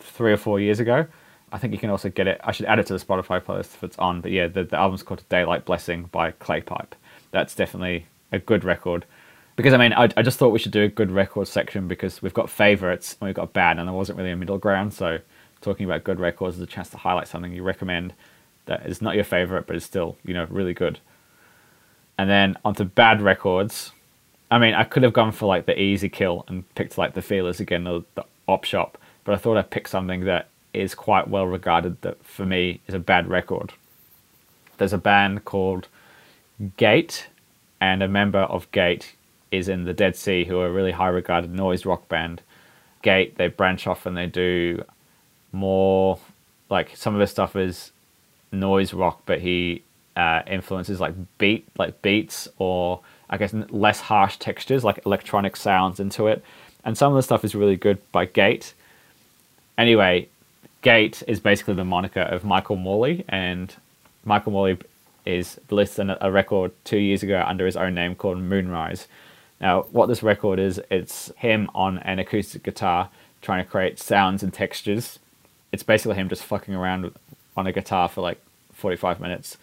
[0.00, 1.06] three or four years ago.
[1.52, 2.40] I think you can also get it.
[2.42, 4.20] I should add it to the Spotify playlist if it's on.
[4.20, 6.92] But yeah, the, the album's called Daylight Blessing by Claypipe.
[7.30, 9.04] That's definitely a good record.
[9.56, 12.20] Because I mean, I, I just thought we should do a good record section because
[12.22, 14.92] we've got favorites and we've got bad, and there wasn't really a middle ground.
[14.92, 15.18] So
[15.60, 18.14] talking about good records is a chance to highlight something you recommend
[18.66, 20.98] that is not your favorite, but is still you know really good.
[22.18, 23.92] And then onto bad records.
[24.50, 27.22] I mean, I could have gone for like the easy kill and picked like the
[27.22, 31.28] Feelers again, the, the op shop, but I thought I'd pick something that is quite
[31.28, 33.72] well regarded that for me is a bad record.
[34.76, 35.88] There's a band called
[36.76, 37.28] Gate,
[37.80, 39.14] and a member of Gate
[39.56, 42.42] is in the Dead C, who are a really high regarded noise rock band.
[43.02, 44.84] Gate, they branch off and they do
[45.52, 46.18] more
[46.70, 47.92] like some of his stuff is
[48.50, 49.82] noise rock, but he
[50.16, 56.00] uh, influences like beat, like beats, or I guess less harsh textures, like electronic sounds
[56.00, 56.42] into it.
[56.84, 58.74] And some of the stuff is really good by Gate.
[59.76, 60.28] Anyway,
[60.82, 63.74] Gate is basically the moniker of Michael Morley, and
[64.24, 64.78] Michael Morley
[65.24, 69.08] is released a record two years ago under his own name called Moonrise.
[69.64, 73.08] Now, what this record is, it's him on an acoustic guitar
[73.40, 75.18] trying to create sounds and textures.
[75.72, 77.10] It's basically him just fucking around
[77.56, 78.38] on a guitar for like
[78.74, 79.56] 45 minutes.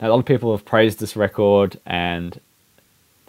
[0.00, 2.40] Now, a lot of people have praised this record, and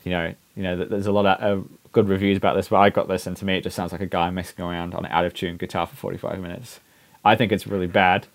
[0.05, 2.69] you know, you know, there's a lot of uh, good reviews about this.
[2.69, 4.93] But I got this, and to me, it just sounds like a guy messing around
[4.93, 6.79] on an out of tune guitar for 45 minutes.
[7.25, 8.27] I think it's really bad.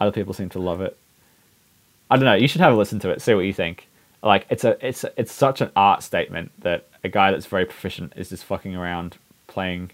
[0.00, 0.96] Other people seem to love it.
[2.08, 2.34] I don't know.
[2.34, 3.20] You should have a listen to it.
[3.20, 3.88] See what you think.
[4.26, 8.12] Like it's a it's it's such an art statement that a guy that's very proficient
[8.16, 9.16] is just fucking around
[9.46, 9.92] playing.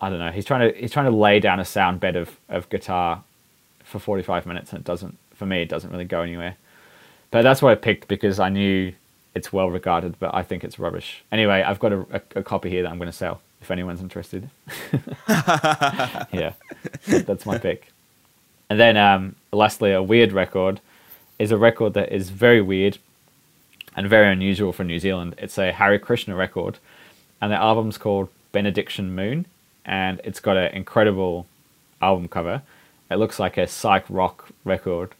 [0.00, 0.30] I don't know.
[0.30, 3.24] He's trying to he's trying to lay down a sound bed of of guitar
[3.82, 5.18] for 45 minutes, and it doesn't.
[5.34, 6.56] For me, it doesn't really go anywhere.
[7.30, 8.92] But that's what I picked because I knew
[9.34, 11.22] it's well regarded, but I think it's rubbish.
[11.30, 14.00] Anyway, I've got a, a, a copy here that I'm going to sell if anyone's
[14.00, 14.48] interested.
[15.28, 16.52] yeah,
[17.06, 17.92] that's my pick.
[18.70, 20.80] And then, um, lastly, a weird record
[21.38, 22.98] is a record that is very weird
[23.96, 25.34] and very unusual for New Zealand.
[25.38, 26.78] It's a Hare Krishna record,
[27.40, 29.46] and the album's called Benediction Moon,
[29.84, 31.46] and it's got an incredible
[32.02, 32.62] album cover.
[33.10, 35.14] It looks like a psych rock record,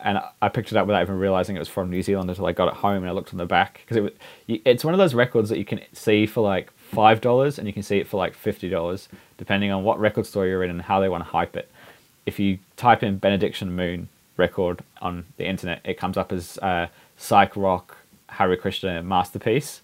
[0.00, 2.52] and I picked it up without even realizing it was from New Zealand until I
[2.52, 4.12] got it home and I looked on the back because it was,
[4.46, 7.72] it's one of those records that you can see for like five dollars and you
[7.72, 10.82] can see it for like fifty dollars, depending on what record store you're in and
[10.82, 11.70] how they want to hype it.
[12.26, 16.88] If you type in Benediction Moon record on the internet, it comes up as uh,
[17.16, 17.97] psych rock
[18.28, 19.82] Hare Krishna masterpiece,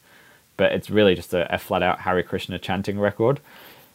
[0.56, 3.40] but it's really just a, a flat out Hare Krishna chanting record.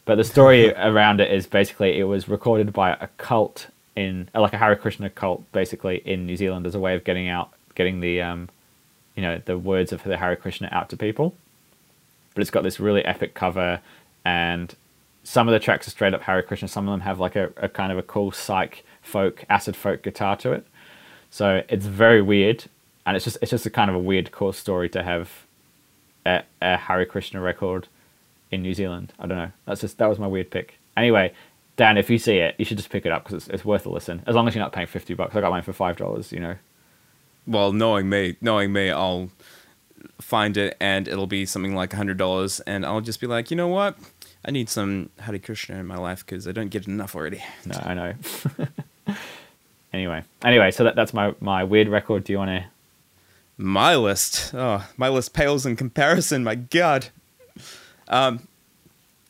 [0.04, 4.52] But the story around it is basically it was recorded by a cult in like
[4.52, 8.00] a Hare Krishna cult, basically in New Zealand as a way of getting out, getting
[8.00, 8.48] the um,
[9.14, 11.34] you know, the words of the Hare Krishna out to people.
[12.34, 13.80] But it's got this really epic cover,
[14.24, 14.74] and
[15.24, 16.68] some of the tracks are straight up Hare Krishna.
[16.68, 20.02] Some of them have like a, a kind of a cool psych folk, acid folk
[20.02, 20.66] guitar to it.
[21.30, 22.64] So it's very weird,
[23.06, 25.46] and it's just it's just a kind of a weird core story to have
[26.26, 27.88] a, a Hare Krishna record
[28.50, 29.12] in New Zealand.
[29.18, 29.52] I don't know.
[29.66, 30.78] That's just that was my weird pick.
[30.96, 31.32] Anyway,
[31.76, 33.86] Dan, if you see it, you should just pick it up because it's, it's worth
[33.86, 34.22] a listen.
[34.26, 35.34] As long as you're not paying fifty bucks.
[35.34, 36.32] I got mine for five dollars.
[36.32, 36.56] You know.
[37.46, 39.30] Well, knowing me, knowing me, I'll
[40.20, 43.56] find it and it'll be something like hundred dollars, and I'll just be like, you
[43.56, 43.96] know what?
[44.44, 47.42] I need some Hare Krishna in my life because I don't get enough already.
[47.66, 48.14] No, I know.
[49.92, 52.24] anyway, anyway, so that, that's my my weird record.
[52.24, 52.64] Do you want to?
[53.60, 56.42] My list, oh, my list pales in comparison.
[56.42, 57.08] My God.
[58.08, 58.48] Um,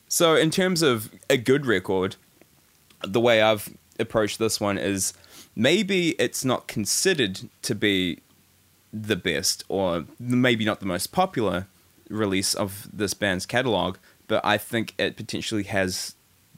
[0.07, 2.15] so in terms of a good record,
[3.05, 5.13] the way I've approached this one is
[5.53, 8.19] maybe it's not considered to be
[8.93, 11.67] the best or maybe not the most popular
[12.09, 13.97] release of this band's catalog,
[14.29, 16.15] but I think it potentially has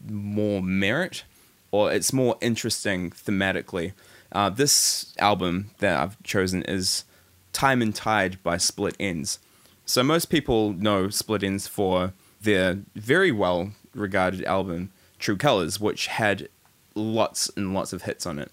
[0.08, 1.24] more merit
[1.72, 3.94] or it's more interesting thematically.
[4.32, 7.06] Uh, this album that I've chosen is
[7.54, 9.38] Time and Tide by Split Enz.
[9.86, 16.08] So most people know Split Enz for their very well regarded album True Colors, which
[16.08, 16.50] had
[16.96, 18.52] lots and lots of hits on it.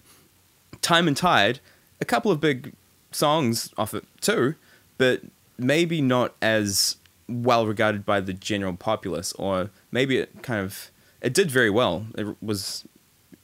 [0.81, 1.61] Time and Tide,
[2.01, 2.73] a couple of big
[3.11, 4.55] songs off it too,
[4.99, 5.23] but
[5.59, 6.97] maybe not as
[7.29, 10.91] well regarded by the general populace, or maybe it kind of
[11.21, 12.07] it did very well.
[12.17, 12.85] It was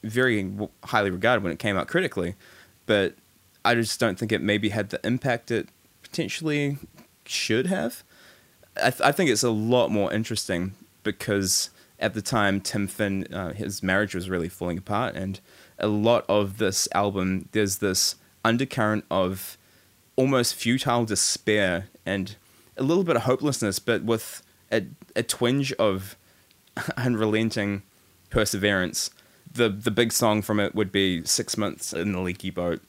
[0.03, 0.51] very
[0.85, 2.35] highly regarded when it came out critically,
[2.85, 3.15] but
[3.67, 5.67] I just don't think it maybe had the impact it
[6.01, 6.77] potentially
[7.25, 8.01] should have.
[8.77, 10.73] I, th- I think it's a lot more interesting
[11.03, 11.69] because
[11.99, 15.41] at the time Tim Finn uh, his marriage was really falling apart, and
[15.77, 18.15] a lot of this album there's this
[18.45, 19.57] undercurrent of
[20.15, 22.37] almost futile despair and
[22.77, 24.83] a little bit of hopelessness, but with a,
[25.13, 26.15] a twinge of
[26.97, 27.83] unrelenting
[28.29, 29.09] perseverance.
[29.51, 32.81] The the big song from it would be Six Months in the Leaky Boat.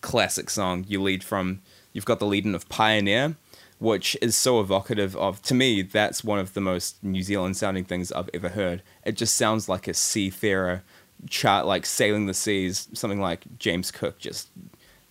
[0.00, 0.84] Classic song.
[0.88, 1.60] You lead from
[1.92, 3.36] you've got the lead in of Pioneer,
[3.78, 7.84] which is so evocative of to me, that's one of the most New Zealand sounding
[7.84, 8.82] things I've ever heard.
[9.04, 10.82] It just sounds like a seafarer
[11.28, 14.48] chart like sailing the seas, something like James Cook just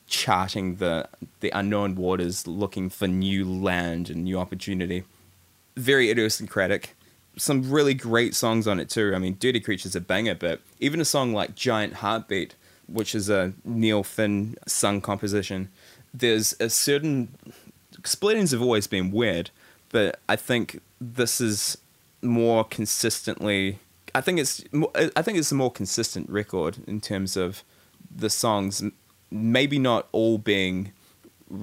[0.07, 1.07] charting the
[1.39, 5.03] the unknown waters, looking for new land and new opportunity.
[5.77, 6.95] Very idiosyncratic.
[7.37, 9.13] Some really great songs on it too.
[9.15, 12.55] I mean, Dirty Creature's a banger, but even a song like Giant Heartbeat,
[12.91, 15.69] which is a Neil Finn sung composition,
[16.13, 17.29] there's a certain
[18.03, 19.49] Split Enz have always been weird,
[19.89, 21.77] but I think this is
[22.21, 23.79] more consistently.
[24.15, 24.63] I think it's
[25.15, 27.63] I think it's a more consistent record in terms of
[28.13, 28.83] the songs
[29.31, 30.91] maybe not all being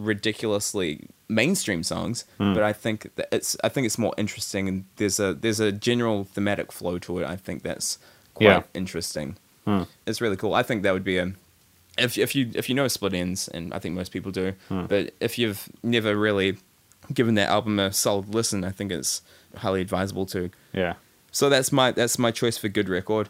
[0.07, 2.55] ridiculously mainstream songs, Hmm.
[2.55, 5.73] but I think that it's I think it's more interesting and there's a there's a
[5.73, 7.27] general thematic flow to it.
[7.27, 7.99] I think that's
[8.35, 8.63] quite Yeah.
[8.75, 9.37] interesting.
[9.67, 9.83] Hmm.
[10.07, 10.55] It's really cool.
[10.55, 11.33] I think that would be a
[11.99, 14.87] if if you if you know Split Enz, and I think most people do, Hmm.
[14.87, 16.57] but if you've never really
[17.13, 19.23] given that album a solid listen, I think it's
[19.57, 20.51] highly advisable to.
[20.73, 20.95] Yeah.
[21.33, 23.29] So that's my that's my choice for good record.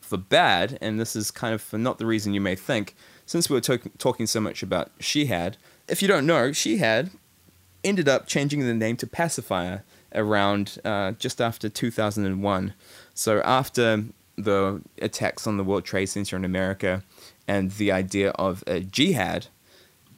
[0.00, 2.94] For bad, and this is kind of for not the reason you may think.
[3.26, 5.56] Since we were talk- talking so much about Shihad,
[5.88, 7.10] if you don't know, Shihad
[7.82, 9.82] ended up changing the name to Pacifier
[10.14, 12.74] around uh, just after 2001.
[13.14, 14.04] So after
[14.36, 17.02] the attacks on the World Trade Center in America
[17.46, 19.46] and the idea of a jihad,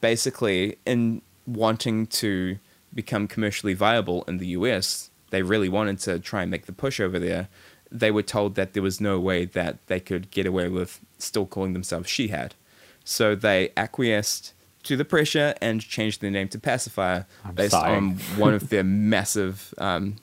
[0.01, 2.59] basically in wanting to
[2.94, 7.01] become commercially viable in the US, they really wanted to try and make the push
[7.01, 7.48] over there.
[7.90, 11.47] They were told that there was no way that they could get away with still
[11.47, 12.52] calling themselves Shihad.
[13.05, 14.52] So they acquiesced
[14.84, 18.84] to the pressure and changed their name to Pacifier I'm based on one of their
[18.84, 20.16] massive, um,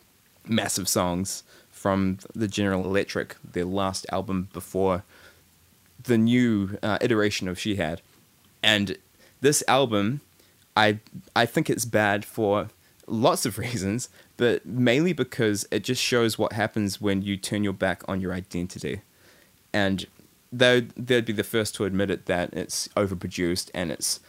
[0.48, 1.44] massive songs
[1.84, 5.04] from the General Electric, their last album before
[6.02, 8.00] the new uh, iteration of Shihad.
[8.64, 8.98] And
[9.42, 10.22] this album,
[10.78, 11.00] I
[11.36, 12.70] I think it's bad for
[13.06, 14.08] lots of reasons,
[14.38, 18.32] but mainly because it just shows what happens when you turn your back on your
[18.32, 19.02] identity.
[19.74, 20.06] And
[20.54, 24.22] they'd, they'd be the first to admit it that it's overproduced and it's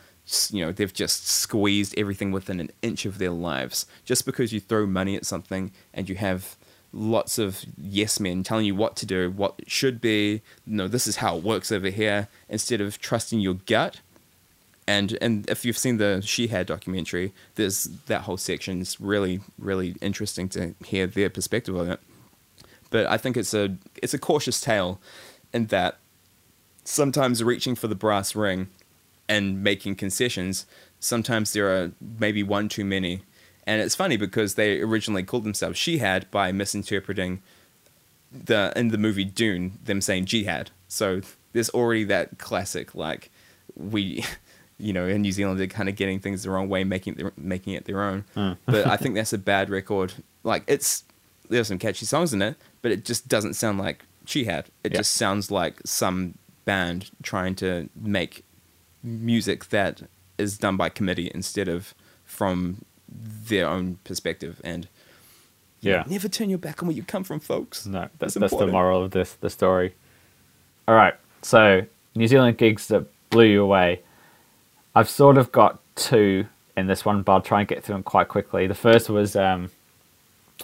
[0.51, 4.59] you know they've just squeezed everything within an inch of their lives just because you
[4.59, 6.56] throw money at something and you have
[6.95, 11.16] lots of yes men telling you what to do what should be no this is
[11.16, 14.01] how it works over here instead of trusting your gut.
[14.87, 19.97] And and if you've seen the Shihad documentary there's that whole section it's really really
[20.01, 22.01] interesting to hear their perspective on it.
[22.91, 25.01] But i think it's a it's a cautious tale
[25.53, 25.99] in that
[26.85, 28.69] sometimes reaching for the brass ring
[29.29, 30.66] and making concessions
[31.01, 33.23] sometimes there are maybe one too many
[33.66, 37.41] and it's funny because they originally called themselves Shihad by misinterpreting
[38.32, 40.70] the in the movie Dune them saying jihad.
[40.89, 41.20] So
[41.53, 43.31] there's already that classic like
[43.77, 44.24] we.
[44.77, 47.16] You know, in New Zealand, they're kind of getting things the wrong way, making it
[47.19, 48.24] their, making it their own.
[48.66, 50.15] but I think that's a bad record.
[50.43, 51.05] Like it's
[51.49, 54.65] there's some catchy songs in it, but it just doesn't sound like Shihad.
[54.82, 54.99] It Yeah.
[54.99, 56.35] just sounds like some
[56.65, 58.45] band trying to make
[59.05, 60.03] music that
[60.39, 62.85] is done by committee instead of from
[63.15, 64.61] their own perspective.
[64.65, 64.89] And
[65.81, 66.05] Yeah.
[66.07, 67.86] never turn your back on where you come from, folks.
[67.86, 69.95] No, that's, That's that's the moral of this the story.
[70.89, 71.82] All right, so
[72.15, 74.01] New Zealand gigs that blew you away.
[74.95, 76.47] I've sort of got two
[76.77, 78.66] in this one, but I'll try and get through them quite quickly.
[78.66, 79.70] The first was um,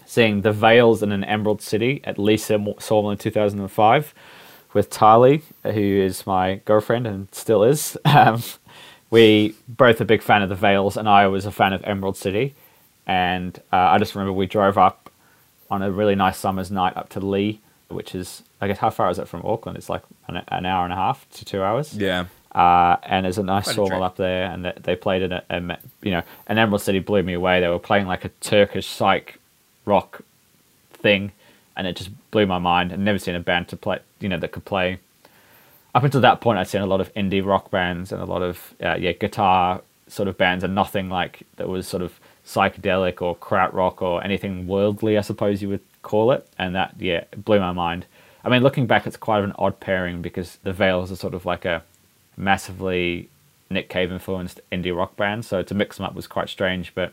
[0.06, 4.14] seeing the Veils in an Emerald City at Lisa Sawmill in 2005
[4.72, 7.96] with Tali, who is my girlfriend and still is.
[8.04, 8.42] Um,
[9.10, 12.16] we both a big fan of the Veils, and I was a fan of Emerald
[12.16, 12.54] City.
[13.06, 15.10] And uh, I just remember we drove up
[15.70, 19.10] on a really nice summer's night up to Leigh, which is, I guess, how far
[19.10, 19.76] is it from Auckland?
[19.76, 21.96] It's like an, an hour and a half to two hours.
[21.96, 22.26] Yeah.
[22.52, 25.42] Uh, and there's a nice Quite sawmill up there, and they, they played in a,
[25.50, 27.60] a, you know, an Emerald City blew me away.
[27.60, 29.38] They were playing like a Turkish psych
[29.84, 30.22] rock
[30.92, 31.32] thing,
[31.76, 32.92] and it just blew my mind.
[32.92, 34.98] I'd never seen a band to play, you know, that could play.
[35.94, 38.42] Up until that point, I'd seen a lot of indie rock bands and a lot
[38.42, 43.22] of uh, yeah guitar sort of bands, and nothing like that was sort of psychedelic
[43.22, 46.46] or krautrock or anything worldly, I suppose you would call it.
[46.58, 48.06] And that yeah blew my mind.
[48.44, 51.44] I mean, looking back, it's quite an odd pairing because the Veils are sort of
[51.44, 51.82] like a
[52.36, 53.28] massively
[53.68, 56.94] Nick Cave influenced indie rock band, so to mix them up was quite strange.
[56.94, 57.12] But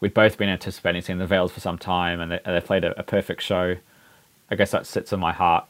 [0.00, 2.84] we'd both been anticipating seeing the Veils for some time, and they, and they played
[2.84, 3.76] a, a perfect show.
[4.50, 5.66] I guess that sits in my heart,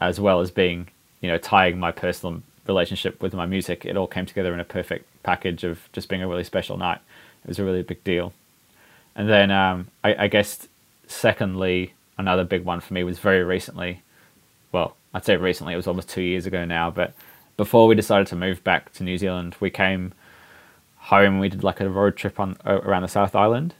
[0.00, 0.88] as well as being,
[1.20, 3.84] you know, tying my personal relationship with my music.
[3.84, 7.00] It all came together in a perfect package of just being a really special night.
[7.44, 8.32] It was a really big deal.
[9.14, 10.68] And then um, I, I guess,
[11.06, 14.02] secondly, another big one for me was very recently.
[14.72, 17.14] Well, I'd say recently, it was almost two years ago now, but
[17.56, 20.12] before we decided to move back to New Zealand, we came
[20.96, 21.38] home.
[21.38, 23.74] We did like a road trip on around the South Island,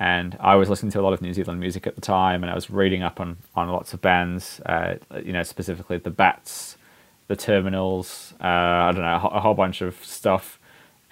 [0.00, 2.50] and I was listening to a lot of New Zealand music at the time, and
[2.50, 4.60] I was reading up on on lots of bands.
[4.66, 6.76] Uh, you know, specifically the Bats,
[7.28, 8.34] the Terminals.
[8.40, 10.58] Uh, I don't know, a, whole- a whole bunch of stuff,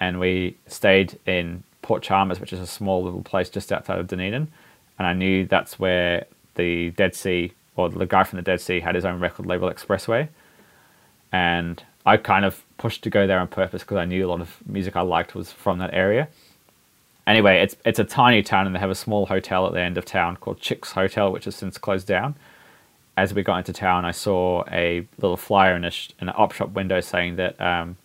[0.01, 4.07] and we stayed in Port Chalmers, which is a small little place just outside of
[4.07, 4.49] Dunedin,
[4.97, 6.25] and I knew that's where
[6.55, 9.69] the Dead C or the guy from the Dead C had his own record label,
[9.71, 10.27] Xpressway
[11.31, 14.41] and I kind of pushed to go there on purpose because I knew a lot
[14.41, 16.27] of music I liked was from that area.
[17.29, 19.99] Anyway, it's it's a tiny town and they have a small hotel at the end
[19.99, 22.33] of town called Chicks Hotel, which has since closed down.
[23.15, 26.33] As we got into town, I saw a little flyer in a sh- in an
[26.35, 27.97] op shop window saying that um,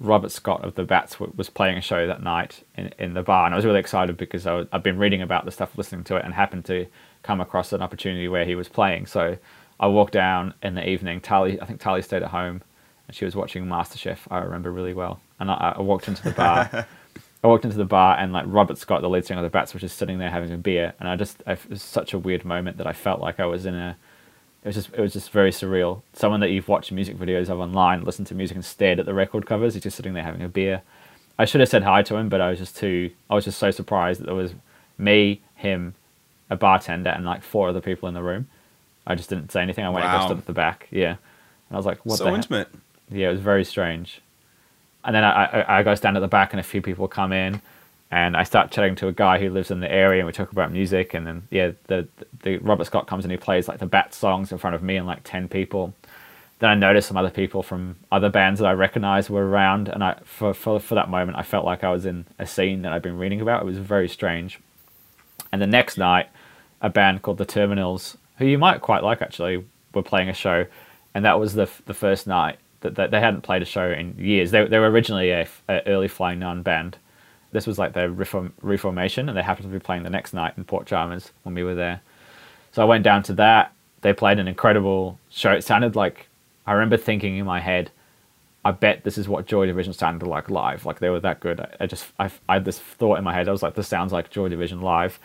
[0.00, 3.46] Robert Scott of the Bats was playing a show that night in, in the bar,
[3.46, 6.02] and I was really excited because I was, I've been reading about the stuff, listening
[6.04, 6.86] to it, and happened to
[7.22, 9.06] come across an opportunity where he was playing.
[9.06, 9.38] So
[9.78, 11.20] I walked down in the evening.
[11.20, 12.62] Tali, I think Tali stayed at home,
[13.06, 14.18] and she was watching MasterChef.
[14.28, 16.88] I remember really well, and I, I walked into the bar.
[17.46, 19.72] I walked into the bar, and like Robert Scott, the lead singer of the Bats,
[19.72, 22.44] was just sitting there having a beer, and I just it was such a weird
[22.44, 23.96] moment that I felt like I was in a
[24.64, 26.02] it was just it was just very surreal.
[26.12, 29.14] Someone that you've watched music videos of online, listened to music and stared at the
[29.14, 29.74] record covers.
[29.74, 30.82] He's just sitting there having a beer.
[31.38, 33.12] I should have said hi to him, but I was just too.
[33.30, 34.54] I was just so surprised that there was
[34.98, 35.94] me, him,
[36.50, 38.48] a bartender, and like four other people in the room.
[39.06, 39.84] I just didn't say anything.
[39.84, 40.18] I went and Wow.
[40.18, 40.88] just stood at the back.
[40.90, 41.18] Yeah, and
[41.70, 42.68] I was like, "What so the?" he- intimate.
[43.08, 44.20] yeah, it was very strange.
[45.06, 47.32] And then I, I, I go stand at the back, and a few people come
[47.32, 47.62] in,
[48.10, 50.52] and I start chatting to a guy who lives in the area, and we talk
[50.52, 51.14] about music.
[51.14, 52.08] And then yeah, the
[52.42, 54.96] the Robert Scott comes and he plays like the Bat songs in front of me
[54.96, 55.94] and like ten people.
[56.58, 60.02] Then I noticed some other people from other bands that I recognized were around, and
[60.02, 62.92] I for for for that moment I felt like I was in a scene that
[62.92, 63.62] I'd been reading about.
[63.62, 64.58] It was very strange.
[65.52, 66.28] And the next night,
[66.80, 69.64] a band called the Terminals, who you might quite like actually,
[69.94, 70.66] were playing a show,
[71.14, 72.58] and that was the the first night
[72.90, 74.50] that, they hadn't played a show in years.
[74.50, 76.98] They they were originally a, a early Flying Nun band.
[77.52, 80.54] This was like their reform, reformation, and they happened to be playing the next night
[80.56, 82.00] in Port Chalmers when we were there.
[82.72, 83.72] So I went down to that.
[84.02, 85.52] They played an incredible show.
[85.52, 86.28] It sounded like
[86.66, 87.90] I remember thinking in my head,
[88.64, 90.84] I bet this is what Joy Division sounded like live.
[90.84, 91.60] Like they were that good.
[91.60, 93.48] I, I just I, I had this thought in my head.
[93.48, 95.18] I was like, this sounds like Joy Division live.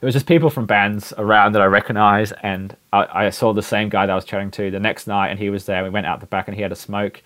[0.00, 3.62] It was just people from bands around that I recognized, and I, I saw the
[3.62, 5.82] same guy that I was chatting to the next night, and he was there.
[5.82, 7.22] We went out the back, and he had a smoke,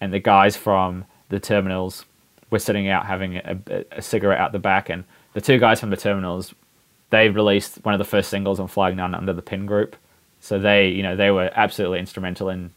[0.00, 2.04] and the guys from the Terminals
[2.50, 5.80] were sitting out having a, a, a cigarette out the back, and the two guys
[5.80, 6.54] from the Terminals,
[7.10, 9.96] they released one of the first singles on Flying Nun under the Pin Group,
[10.40, 12.70] so they you know they were absolutely instrumental in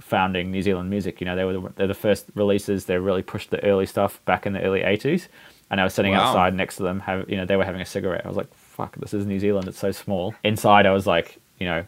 [0.00, 1.20] founding New Zealand music.
[1.20, 2.84] You know, they were the, they're the first releases.
[2.84, 5.26] They really pushed the early stuff back in the early '80s.
[5.70, 6.20] And I was sitting Wow.
[6.28, 7.00] outside next to them.
[7.00, 8.22] Have you know, they were having a cigarette.
[8.24, 9.68] I was like, "Fuck, this is New Zealand.
[9.68, 11.84] It's so small." Inside, I was like, you know,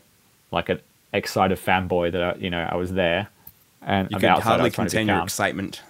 [0.50, 0.80] like an
[1.12, 3.28] excited fanboy that I, you know I was there,
[3.82, 5.82] and You could hardly contain your excitement.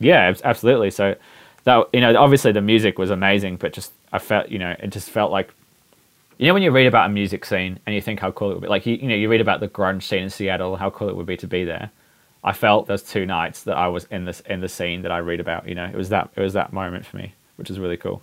[0.00, 0.90] Yeah, absolutely.
[0.90, 1.14] So
[1.64, 4.88] that you know, obviously the music was amazing, but just I felt you know it
[4.90, 5.52] just felt like
[6.38, 8.54] you know when you read about a music scene and you think how cool it
[8.54, 10.90] would be, like you, you know you read about the grunge scene in Seattle, how
[10.90, 11.90] cool it would be to be there.
[12.42, 15.18] I felt those two nights that I was in this in the scene that I
[15.18, 15.66] read about.
[15.66, 18.22] You know, it was that it was that moment for me, which is really cool.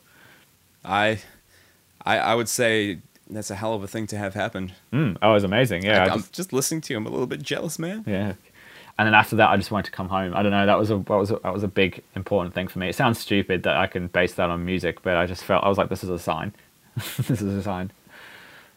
[0.85, 1.19] I,
[2.05, 2.99] I, I would say
[3.29, 4.71] that's a hell of a thing to have happen.
[4.91, 5.83] Mm, oh, it was amazing.
[5.83, 6.97] Yeah, I I'm just- just listening to you.
[6.97, 8.03] I'm a little bit jealous, man.
[8.07, 8.33] Yeah.
[8.99, 10.35] And then after that, I just wanted to come home.
[10.35, 10.65] I don't know.
[10.65, 12.89] That was a that was a, that was a big important thing for me.
[12.89, 15.69] It sounds stupid that I can base that on music, but I just felt I
[15.69, 16.53] was like, this is a sign.
[17.17, 17.91] this is a sign.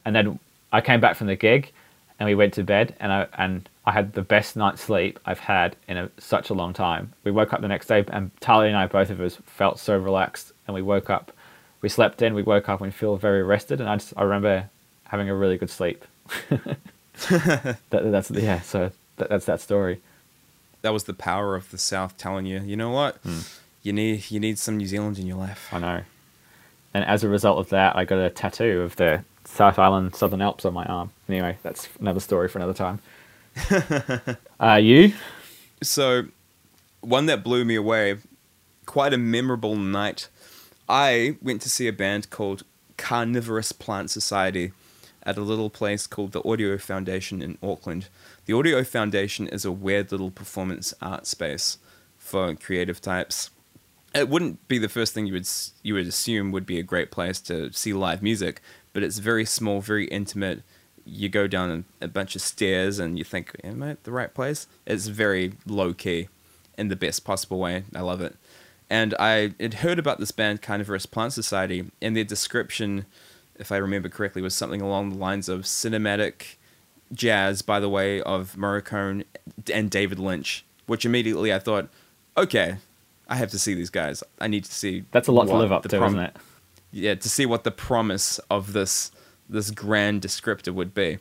[0.04, 0.38] And then
[0.72, 1.72] I came back from the gig,
[2.18, 5.40] and we went to bed, and I and I had the best night's sleep I've
[5.40, 7.12] had in a, such a long time.
[7.24, 9.98] We woke up the next day, and Talia and I, both of us, felt so
[9.98, 11.32] relaxed, and we woke up.
[11.84, 12.32] We slept in.
[12.32, 14.70] We woke up and we feel very rested, and I just I remember
[15.04, 16.02] having a really good sleep.
[17.28, 18.62] that, that's yeah.
[18.62, 20.00] So that, that's that story.
[20.80, 23.40] That was the power of the South telling you, you know what, Hmm.
[23.82, 25.68] you need you need some New Zealand in your life.
[25.72, 26.00] I know.
[26.94, 30.40] And as a result of that, I got a tattoo of the South Island Southern
[30.40, 31.10] Alps on my arm.
[31.28, 33.00] Anyway, that's another story for another time.
[34.58, 35.12] uh, you?
[35.82, 36.28] So,
[37.02, 38.16] one that blew me away,
[38.86, 40.28] quite a memorable night.
[40.88, 42.64] I went to see a band called
[42.96, 44.72] Carnivorous Plant Society
[45.22, 48.08] at a little place called the Audio Foundation in Auckland.
[48.44, 51.78] The Audio Foundation is a weird little performance art space
[52.18, 53.50] for creative types.
[54.14, 55.48] It wouldn't be the first thing you would
[55.82, 58.60] you would assume would be a great place to see live music,
[58.92, 60.62] but it's very small, very intimate.
[61.06, 64.32] You go down a, bunch of stairs and you think, "Am I at the right
[64.32, 66.28] place?" It's very low key,
[66.78, 67.84] in the best possible way.
[67.94, 68.36] I love it.
[68.94, 73.06] And I had heard about this band, Carnivorous Plant Society, and their description,
[73.56, 76.54] if I remember correctly, was something along the lines of cinematic
[77.12, 79.24] jazz by the way of Morricone
[79.72, 81.88] and David Lynch, which immediately I thought,
[82.36, 82.76] okay,
[83.28, 84.22] I have to see these guys.
[84.40, 85.06] I need to see.
[85.10, 86.36] That's a lot to live up to, prom- isn't it?
[86.92, 89.10] Yeah, to see what the promise of this
[89.48, 91.18] this grand descriptor would be.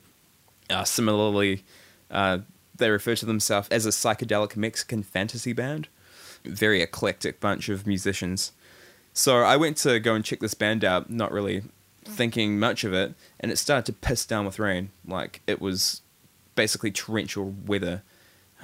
[0.69, 1.63] Uh, similarly,
[2.11, 2.37] uh,
[2.75, 5.87] they refer to themselves as a psychedelic Mexican fantasy band.
[6.45, 8.51] Very eclectic bunch of musicians.
[9.13, 11.63] So I went to go and check this band out, not really
[12.03, 14.89] thinking much of it, and it started to piss down with rain.
[15.07, 16.01] Like it was
[16.55, 18.01] basically torrential weather.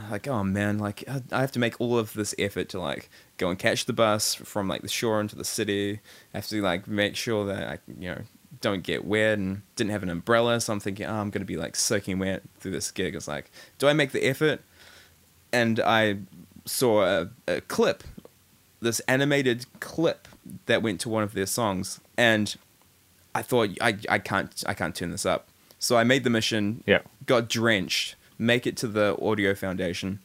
[0.09, 3.49] Like, oh man, like I- have to make all of this effort to like go
[3.49, 5.99] and catch the bus from like the shore into the city.
[6.33, 8.21] I have to like make sure that I, you know,
[8.61, 10.59] don't get wet and didn't have an umbrella.
[10.61, 13.13] So I'm thinking, oh, I'm gonna be like soaking wet through this gig.
[13.13, 14.61] It's like, do I make the effort?
[15.51, 16.17] And I
[16.65, 18.03] saw a, a clip,
[18.81, 20.27] this animated clip
[20.65, 22.55] that went to one of their songs, and
[23.35, 25.47] I thought I, I can't I can't turn this up.
[25.79, 26.99] So I made the mission, Yeah.
[27.25, 30.19] got drenched, make it to the audio foundation,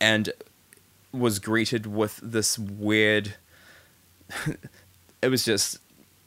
[0.00, 0.30] and
[1.12, 3.34] was greeted with this weird.
[5.22, 5.78] it was just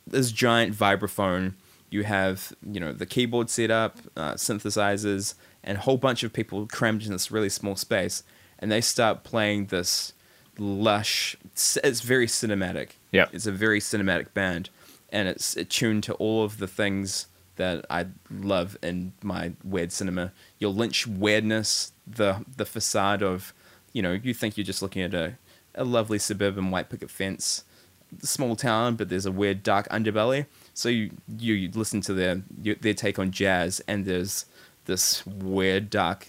[0.06, 1.54] this giant vibraphone.
[1.90, 6.34] You have you know the keyboard set up, uh, synthesizers, and a whole bunch of
[6.34, 8.24] people crammed in this really small space,
[8.60, 10.14] and they start playing this
[10.58, 11.36] lush.
[11.46, 12.92] It's, very cinematic.
[13.12, 13.30] Yep.
[13.34, 14.70] it's a very cinematic band,
[15.12, 20.32] and it's attuned to all of the things that I love in my weird cinema.
[20.60, 23.54] Your Lynch weirdness, the the facade of,
[23.94, 25.38] you know, you think you're just looking at a,
[25.76, 27.64] a lovely suburban white picket fence,
[28.22, 30.46] small town, but there's a weird dark underbelly.
[30.74, 34.46] So you you listen to their you- their take on jazz, and there's
[34.86, 36.28] this weird dark,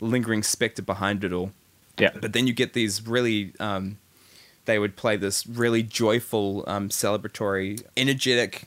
[0.00, 1.52] lingering specter behind it all.
[1.98, 2.10] Yeah.
[2.20, 3.98] But then you get these really, um,
[4.64, 8.64] they would play this really joyful, um, celebratory, energetic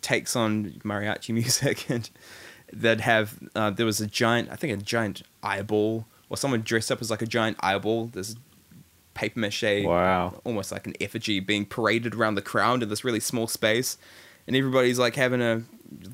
[0.00, 2.08] takes on mariachi music, and
[2.72, 6.90] they'd have uh, there was a giant, I think a giant eyeball, or someone dressed
[6.90, 8.06] up as like a giant eyeball.
[8.06, 8.34] This
[9.14, 10.40] paper mache, Wow.
[10.44, 13.96] almost like an effigy being paraded around the crowd in this really small space,
[14.46, 15.62] and everybody's like having a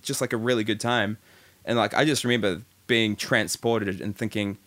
[0.03, 1.19] just like a really good time,
[1.65, 2.63] and like I just remember
[2.93, 4.59] being transported and thinking,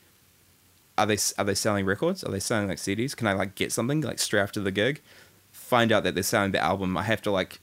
[0.97, 2.23] are they are they selling records?
[2.23, 3.15] Are they selling like CDs?
[3.15, 5.03] Can I like get something like straight after the gig?
[5.51, 6.97] Find out that they're selling the album.
[6.97, 7.59] I have to like,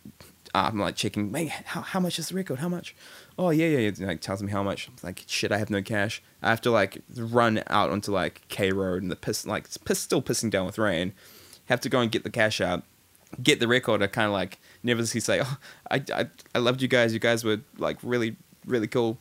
[0.55, 1.33] uh, I'm like checking.
[1.33, 2.61] Man, how how much is the record?
[2.61, 2.95] How much?
[3.37, 3.91] Oh yeah yeah.
[3.93, 4.07] yeah.
[4.07, 4.87] Like tells me how much.
[4.87, 5.51] I'm like shit.
[5.51, 6.23] I have no cash.
[6.45, 9.99] I have to like run out onto like K Road and the piss like piss,
[9.99, 11.13] still pissing down with rain.
[11.65, 12.85] Have to go and get the cash out.
[13.43, 14.01] Get the record.
[14.01, 15.59] I kind of like nervously say, oh,
[15.91, 17.13] I, I I loved you guys.
[17.13, 19.19] You guys were like really really cool.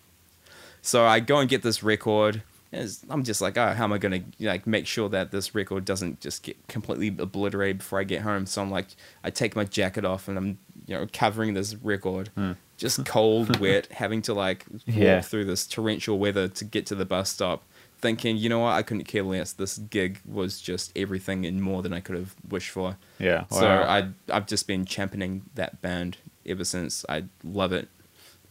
[0.82, 2.42] So I go and get this record.
[2.72, 5.86] and I'm just like, oh, how am I gonna like make sure that this record
[5.86, 8.46] doesn't just get completely obliterated before I get home?
[8.46, 8.88] So I'm like,
[9.24, 12.54] I take my jacket off and I'm you know covering this record, hmm.
[12.78, 15.22] just cold, wet, having to like walk Yeah.
[15.22, 17.64] through this torrential weather to get to the bus stop,
[18.00, 19.52] thinking, you know what, I couldn't care less.
[19.54, 22.98] This gig was just everything and more than I could have wished for.
[23.20, 23.46] Yeah.
[23.52, 23.84] So wow.
[23.84, 27.06] I I've just been championing that band ever since.
[27.08, 27.90] I love it.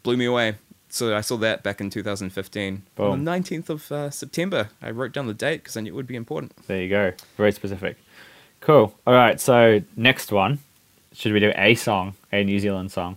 [0.05, 0.57] Blew me away.
[0.93, 3.11] So I saw that back in 2015 Boom.
[3.11, 4.71] on the 19th of uh, September.
[4.83, 6.53] I wrote down the date because I knew it would be important.
[6.67, 7.13] There you go.
[7.37, 7.97] Very specific.
[8.61, 8.95] Cool.
[9.07, 9.41] All right.
[9.41, 10.59] So next one,
[11.13, 13.17] should we do a song, a New Zealand song?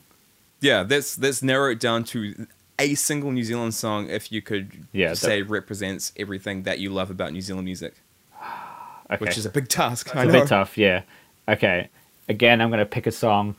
[0.61, 2.47] Yeah, let's let's narrow it down to
[2.79, 7.09] a single New Zealand song if you could Yeah, say represents everything that you love
[7.09, 7.95] about New Zealand music,
[9.11, 9.17] Okay.
[9.19, 10.07] which is a big task.
[10.07, 10.31] It's a know.
[10.31, 11.01] bit tough, yeah.
[11.47, 11.89] Okay.
[12.29, 13.55] Again, I'm going to pick a song.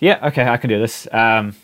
[0.00, 1.06] Yeah, okay, I can do this.
[1.12, 1.54] Um,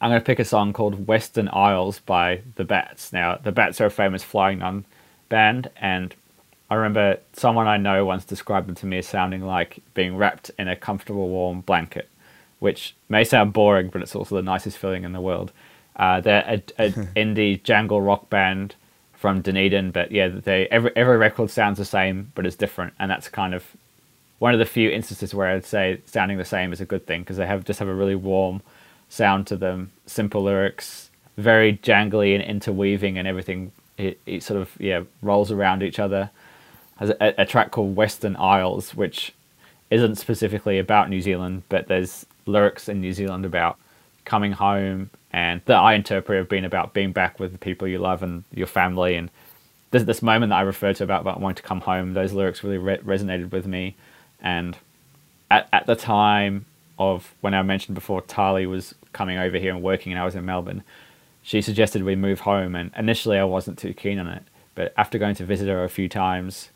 [0.00, 3.12] I'm going to pick a song called Western Isles by The Bats.
[3.12, 4.84] Now, The Bats are a famous flying nun
[5.28, 6.14] band, and
[6.70, 10.50] I remember someone I know once described them to me as sounding like being wrapped
[10.58, 12.08] in a comfortable, warm blanket,
[12.60, 15.50] which may sound boring, but it's also the nicest feeling in the world.
[15.96, 18.76] Uh, they're a, a indie jangle rock band
[19.14, 23.10] from Dunedin, but yeah, they every every record sounds the same, but it's different, and
[23.10, 23.64] that's kind of
[24.38, 27.22] one of the few instances where I'd say sounding the same is a good thing
[27.22, 28.62] because they have just have a really warm
[29.08, 34.70] sound to them, simple lyrics, very jangly and interweaving, and everything it, it sort of
[34.78, 36.30] yeah rolls around each other.
[36.96, 39.32] Has a, a track called Western Isles, which
[39.90, 43.78] isn't specifically about New Zealand, but there's lyrics in New Zealand about
[44.24, 47.98] coming home, and that I interpret have been about being back with the people you
[47.98, 49.30] love and your family, and
[49.90, 52.14] this this moment that I referred to about, about wanting to come home.
[52.14, 53.96] Those lyrics really re- resonated with me,
[54.40, 54.76] and
[55.50, 56.66] at at the time
[56.98, 60.34] of when I mentioned before, Tali was coming over here and working, and I was
[60.34, 60.82] in Melbourne.
[61.42, 64.42] She suggested we move home, and initially I wasn't too keen on it.
[64.74, 66.70] But after going to visit her a few times,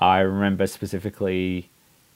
[0.00, 1.68] I remember specifically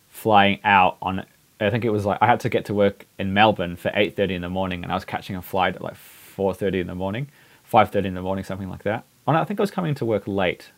[0.09, 1.25] flying out on.
[1.61, 4.17] I think it was like I had to get to work in Melbourne for eight
[4.17, 6.87] thirty in the morning, and I was catching a flight at like four thirty in
[6.87, 7.29] the morning,
[7.63, 9.05] five thirty in the morning, something like that.
[9.27, 10.71] And I think I was coming to work late,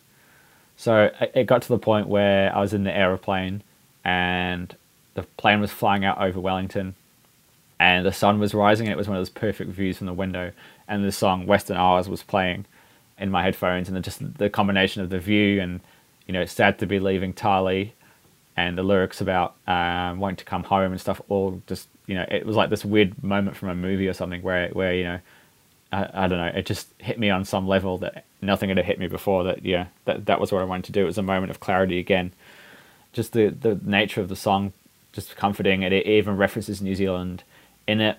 [0.77, 3.63] so it- it got to the point where I was in the aeroplane,
[4.03, 4.75] and
[5.15, 6.93] the plane was flying out over Wellington,
[7.79, 10.13] and the sun was rising, and it was one of those perfect views from the
[10.13, 10.51] window,
[10.87, 12.65] and the song Western Isles was playing
[13.17, 15.81] in my headphones, and just the combination of the view and
[16.25, 17.93] you know, it's sad to be leaving Tali,
[18.57, 21.21] and the lyrics about um, wanting to come home and stuff.
[21.29, 24.41] All just you know, it was like this weird moment from a movie or something
[24.41, 25.19] where where you know,
[25.91, 28.99] I, I don't know, it just hit me on some level that nothing had hit
[28.99, 29.43] me before.
[29.43, 31.01] That yeah, that that was what I wanted to do.
[31.03, 32.33] It was a moment of clarity again.
[33.13, 34.73] Just the the nature of the song,
[35.13, 35.83] just comforting.
[35.83, 37.43] It, it even references New Zealand
[37.87, 38.17] in it.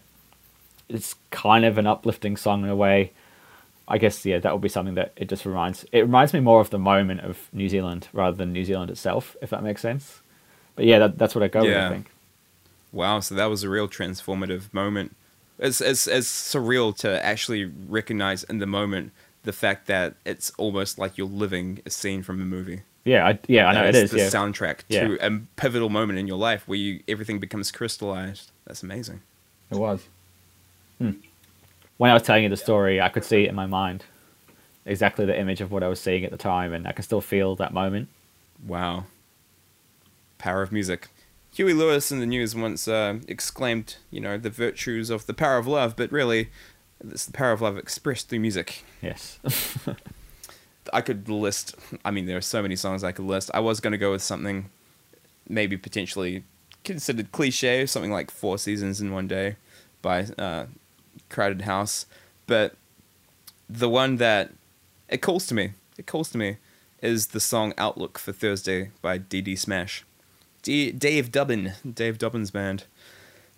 [0.88, 3.12] It's kind of an uplifting song in a way.
[3.88, 5.84] I guess yeah, that would be something that it just reminds.
[5.92, 9.36] It reminds me more of the moment of New Zealand rather than New Zealand itself,
[9.40, 10.20] if that makes sense.
[10.74, 11.76] But yeah, that, that's what I go with.
[11.76, 12.10] I think.
[12.92, 15.14] Wow, so that was a real transformative moment.
[15.58, 19.12] It's, it's, it's surreal to actually recognize in the moment
[19.44, 22.82] the fact that it's almost like you're living a scene from a movie.
[23.04, 24.10] Yeah, I, yeah, I know it is.
[24.10, 25.06] the Yeah, soundtrack Yeah.
[25.08, 28.50] to a pivotal moment in your life where you everything becomes crystallized.
[28.66, 29.20] That's amazing.
[29.70, 30.06] It was.
[30.98, 31.12] Hmm.
[31.96, 34.04] When I was telling you the story, I could see it in my mind,
[34.84, 37.20] exactly the image of what I was seeing at the time, and I can still
[37.20, 38.08] feel that moment.
[38.66, 39.04] Wow.
[40.38, 41.08] Power of music.
[41.54, 45.56] Huey Lewis in the news once uh, exclaimed, you know, the virtues of the power
[45.56, 46.50] of love, but really,
[47.00, 48.84] it's the power of love expressed through music.
[49.00, 49.38] Yes.
[50.92, 51.74] I could list,
[52.04, 53.50] I mean, there are so many songs I could list.
[53.54, 54.70] I was going to go with something
[55.48, 56.44] maybe potentially
[56.86, 59.56] considered cliche, something like Four Seasons in One Day
[60.00, 60.66] by uh,
[61.28, 62.06] Crowded House.
[62.46, 62.76] But
[63.68, 64.52] the one that
[65.08, 66.56] it calls to me, it calls to me,
[67.02, 70.04] is the song Outlook for Thursday by DD Smash.
[70.62, 72.84] D- Dave Dobbyn, Dave Dobbyn's band.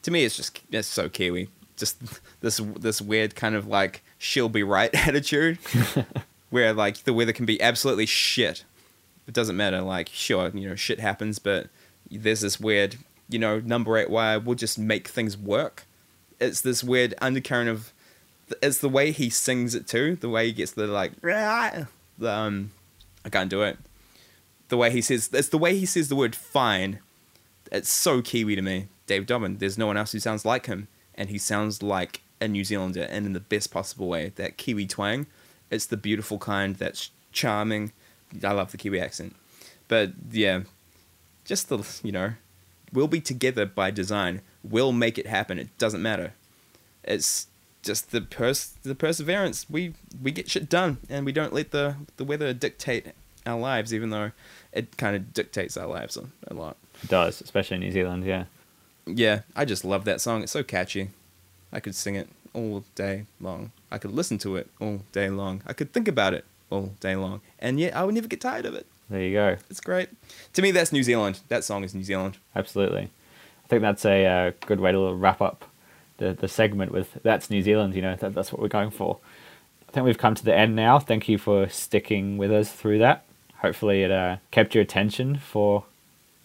[0.02, 1.48] To me, it's just, it's so Kiwi.
[1.76, 2.00] Just
[2.40, 5.58] this this weird kind of like she'll be right attitude
[6.50, 8.64] where like the weather can be absolutely shit.
[9.26, 9.82] It doesn't matter.
[9.82, 11.68] Like sure, you know, shit happens, but
[12.10, 12.96] there's this weird,
[13.28, 14.38] you know, number eight wire.
[14.40, 15.86] We'll just make things work.
[16.40, 17.92] It's this weird undercurrent of.
[18.62, 20.16] It's the way he sings it too.
[20.16, 21.12] The way he gets the like,
[22.16, 22.70] the, um,
[23.24, 23.78] I can't do it.
[24.68, 27.00] The way he says, it's the way he says the word fine.
[27.70, 28.88] It's so Kiwi to me.
[29.06, 29.58] Dave Dobbyn.
[29.58, 33.02] There's no one else who sounds like him, and he sounds like a New Zealander,
[33.02, 34.32] and in the best possible way.
[34.36, 35.26] That Kiwi twang.
[35.70, 37.92] It's the beautiful kind that's charming.
[38.42, 39.34] I love the Kiwi accent.
[39.88, 40.62] But yeah,
[41.44, 42.32] just the, you know,
[42.92, 44.42] we'll be together by design.
[44.62, 45.58] We'll make it happen.
[45.58, 46.32] It doesn't matter.
[47.04, 47.46] It's
[47.82, 49.66] just the pers- the perseverance.
[49.68, 53.06] We we get shit done and we don't let the the weather dictate
[53.46, 54.32] our lives even though
[54.72, 56.76] it kind of dictates our lives a, a lot.
[57.02, 58.24] It does, especially in New Zealand.
[58.24, 58.44] Yeah.
[59.06, 60.42] Yeah, I just love that song.
[60.42, 61.10] It's so catchy.
[61.72, 63.72] I could sing it all day long.
[63.90, 65.62] I could listen to it all day long.
[65.66, 67.40] I could think about it all day long.
[67.58, 68.86] And yet I would never get tired of it.
[69.10, 69.56] There you go.
[69.70, 70.10] It's great.
[70.52, 71.40] To me, that's New Zealand.
[71.48, 72.38] That song is New Zealand.
[72.54, 73.10] Absolutely.
[73.64, 75.64] I think that's a uh, good way to wrap up
[76.18, 79.18] the, the segment with that's New Zealand, you know, that, that's what we're going for.
[79.88, 80.98] I think we've come to the end now.
[80.98, 83.24] Thank you for sticking with us through that.
[83.58, 85.84] Hopefully, it uh, kept your attention for.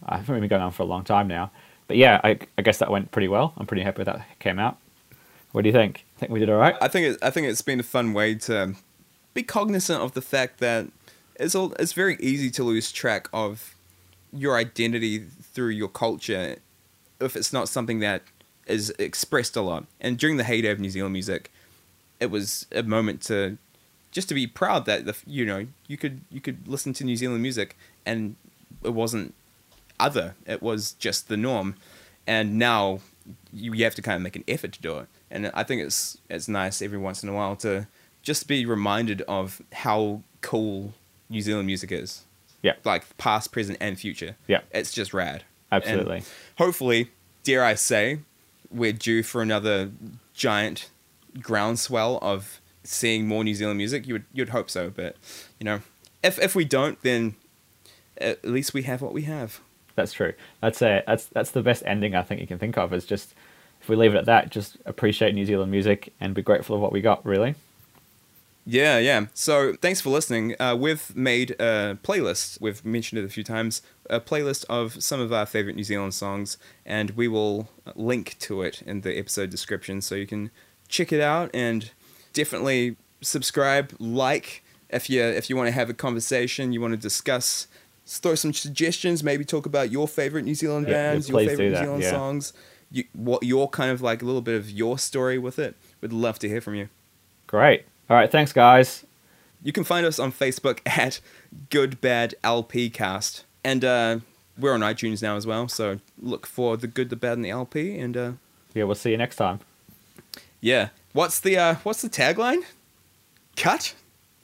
[0.05, 1.51] I haven't been going on for a long time now.
[1.87, 3.53] But yeah, I, I guess that went pretty well.
[3.57, 4.77] I'm pretty happy with that came out.
[5.51, 6.05] What do you think?
[6.17, 6.75] I think we did all right.
[6.81, 8.75] I think it, I think it's been a fun way to
[9.33, 10.87] be cognizant of the fact that
[11.35, 13.75] it's all, it's very easy to lose track of
[14.31, 16.57] your identity through your culture
[17.19, 18.23] if it's not something that
[18.65, 19.85] is expressed a lot.
[20.01, 21.51] And during the heyday of New Zealand music,
[22.19, 23.57] it was a moment to
[24.11, 27.15] just to be proud that the you know you could you could listen to New
[27.15, 28.35] Zealand music and
[28.83, 29.33] it wasn't
[29.99, 30.35] other.
[30.45, 31.75] It was just the norm.
[32.25, 32.99] And now
[33.51, 35.07] you, you have to kind of make an effort to do it.
[35.31, 37.87] And I think it's it's nice every once in a while to
[38.21, 40.93] just be reminded of how cool
[41.29, 42.25] New Zealand music is.
[42.61, 42.73] Yeah.
[42.83, 44.35] Like past, present, and future.
[44.47, 44.61] Yeah.
[44.71, 45.43] It's just rad.
[45.71, 46.17] Absolutely.
[46.17, 46.25] And
[46.57, 47.11] hopefully,
[47.43, 48.19] dare I say,
[48.71, 49.91] we're due for another
[50.33, 50.89] giant
[51.39, 54.07] groundswell of seeing more New Zealand music.
[54.07, 55.15] You would you'd hope so, but
[55.59, 55.81] you know,
[56.23, 57.35] if if we don't, then
[58.17, 59.59] at least we have what we have.
[59.95, 60.33] That's true.
[60.61, 62.93] That's a that's that's the best ending I think you can think of.
[62.93, 63.33] Is just
[63.81, 66.81] if we leave it at that, just appreciate New Zealand music and be grateful of
[66.81, 67.25] what we got.
[67.25, 67.55] Really.
[68.65, 69.25] Yeah, yeah.
[69.33, 70.55] So thanks for listening.
[70.59, 72.61] Uh, we've made a playlist.
[72.61, 73.81] We've mentioned it a few times.
[74.09, 78.61] A playlist of some of our favorite New Zealand songs, and we will link to
[78.61, 80.49] it in the episode description, so you can
[80.87, 81.91] check it out and
[82.33, 86.97] definitely subscribe, like if you if you want to have a conversation, you want to
[86.97, 87.67] discuss,
[88.05, 91.75] throw some suggestions, maybe talk about your favorite New Zealand Yeah, bands, your favorite New
[91.75, 92.11] Zealand yeah.
[92.11, 92.53] songs,
[92.91, 95.75] you, what your kind of like a little bit of your story with it.
[96.01, 96.89] We'd love to hear from you.
[97.47, 97.85] Great.
[98.13, 98.31] All right.
[98.31, 99.07] Thanks, guys.
[99.63, 101.19] You can find us on Facebook at
[101.71, 104.19] Good Bad LP Cast, and uh,
[104.55, 105.67] we're on iTunes now as well.
[105.67, 107.97] So look for the Good, the Bad, and the LP.
[107.97, 108.31] And uh,
[108.75, 109.61] Yeah, we'll see you next time.
[110.61, 112.61] yeah, what's the uh, what's the tagline?
[113.57, 113.95] Cut.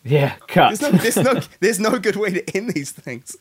[0.04, 0.34] Yeah.
[0.48, 0.70] Cut.
[0.70, 3.38] There's no there's no there's no good way to end these things.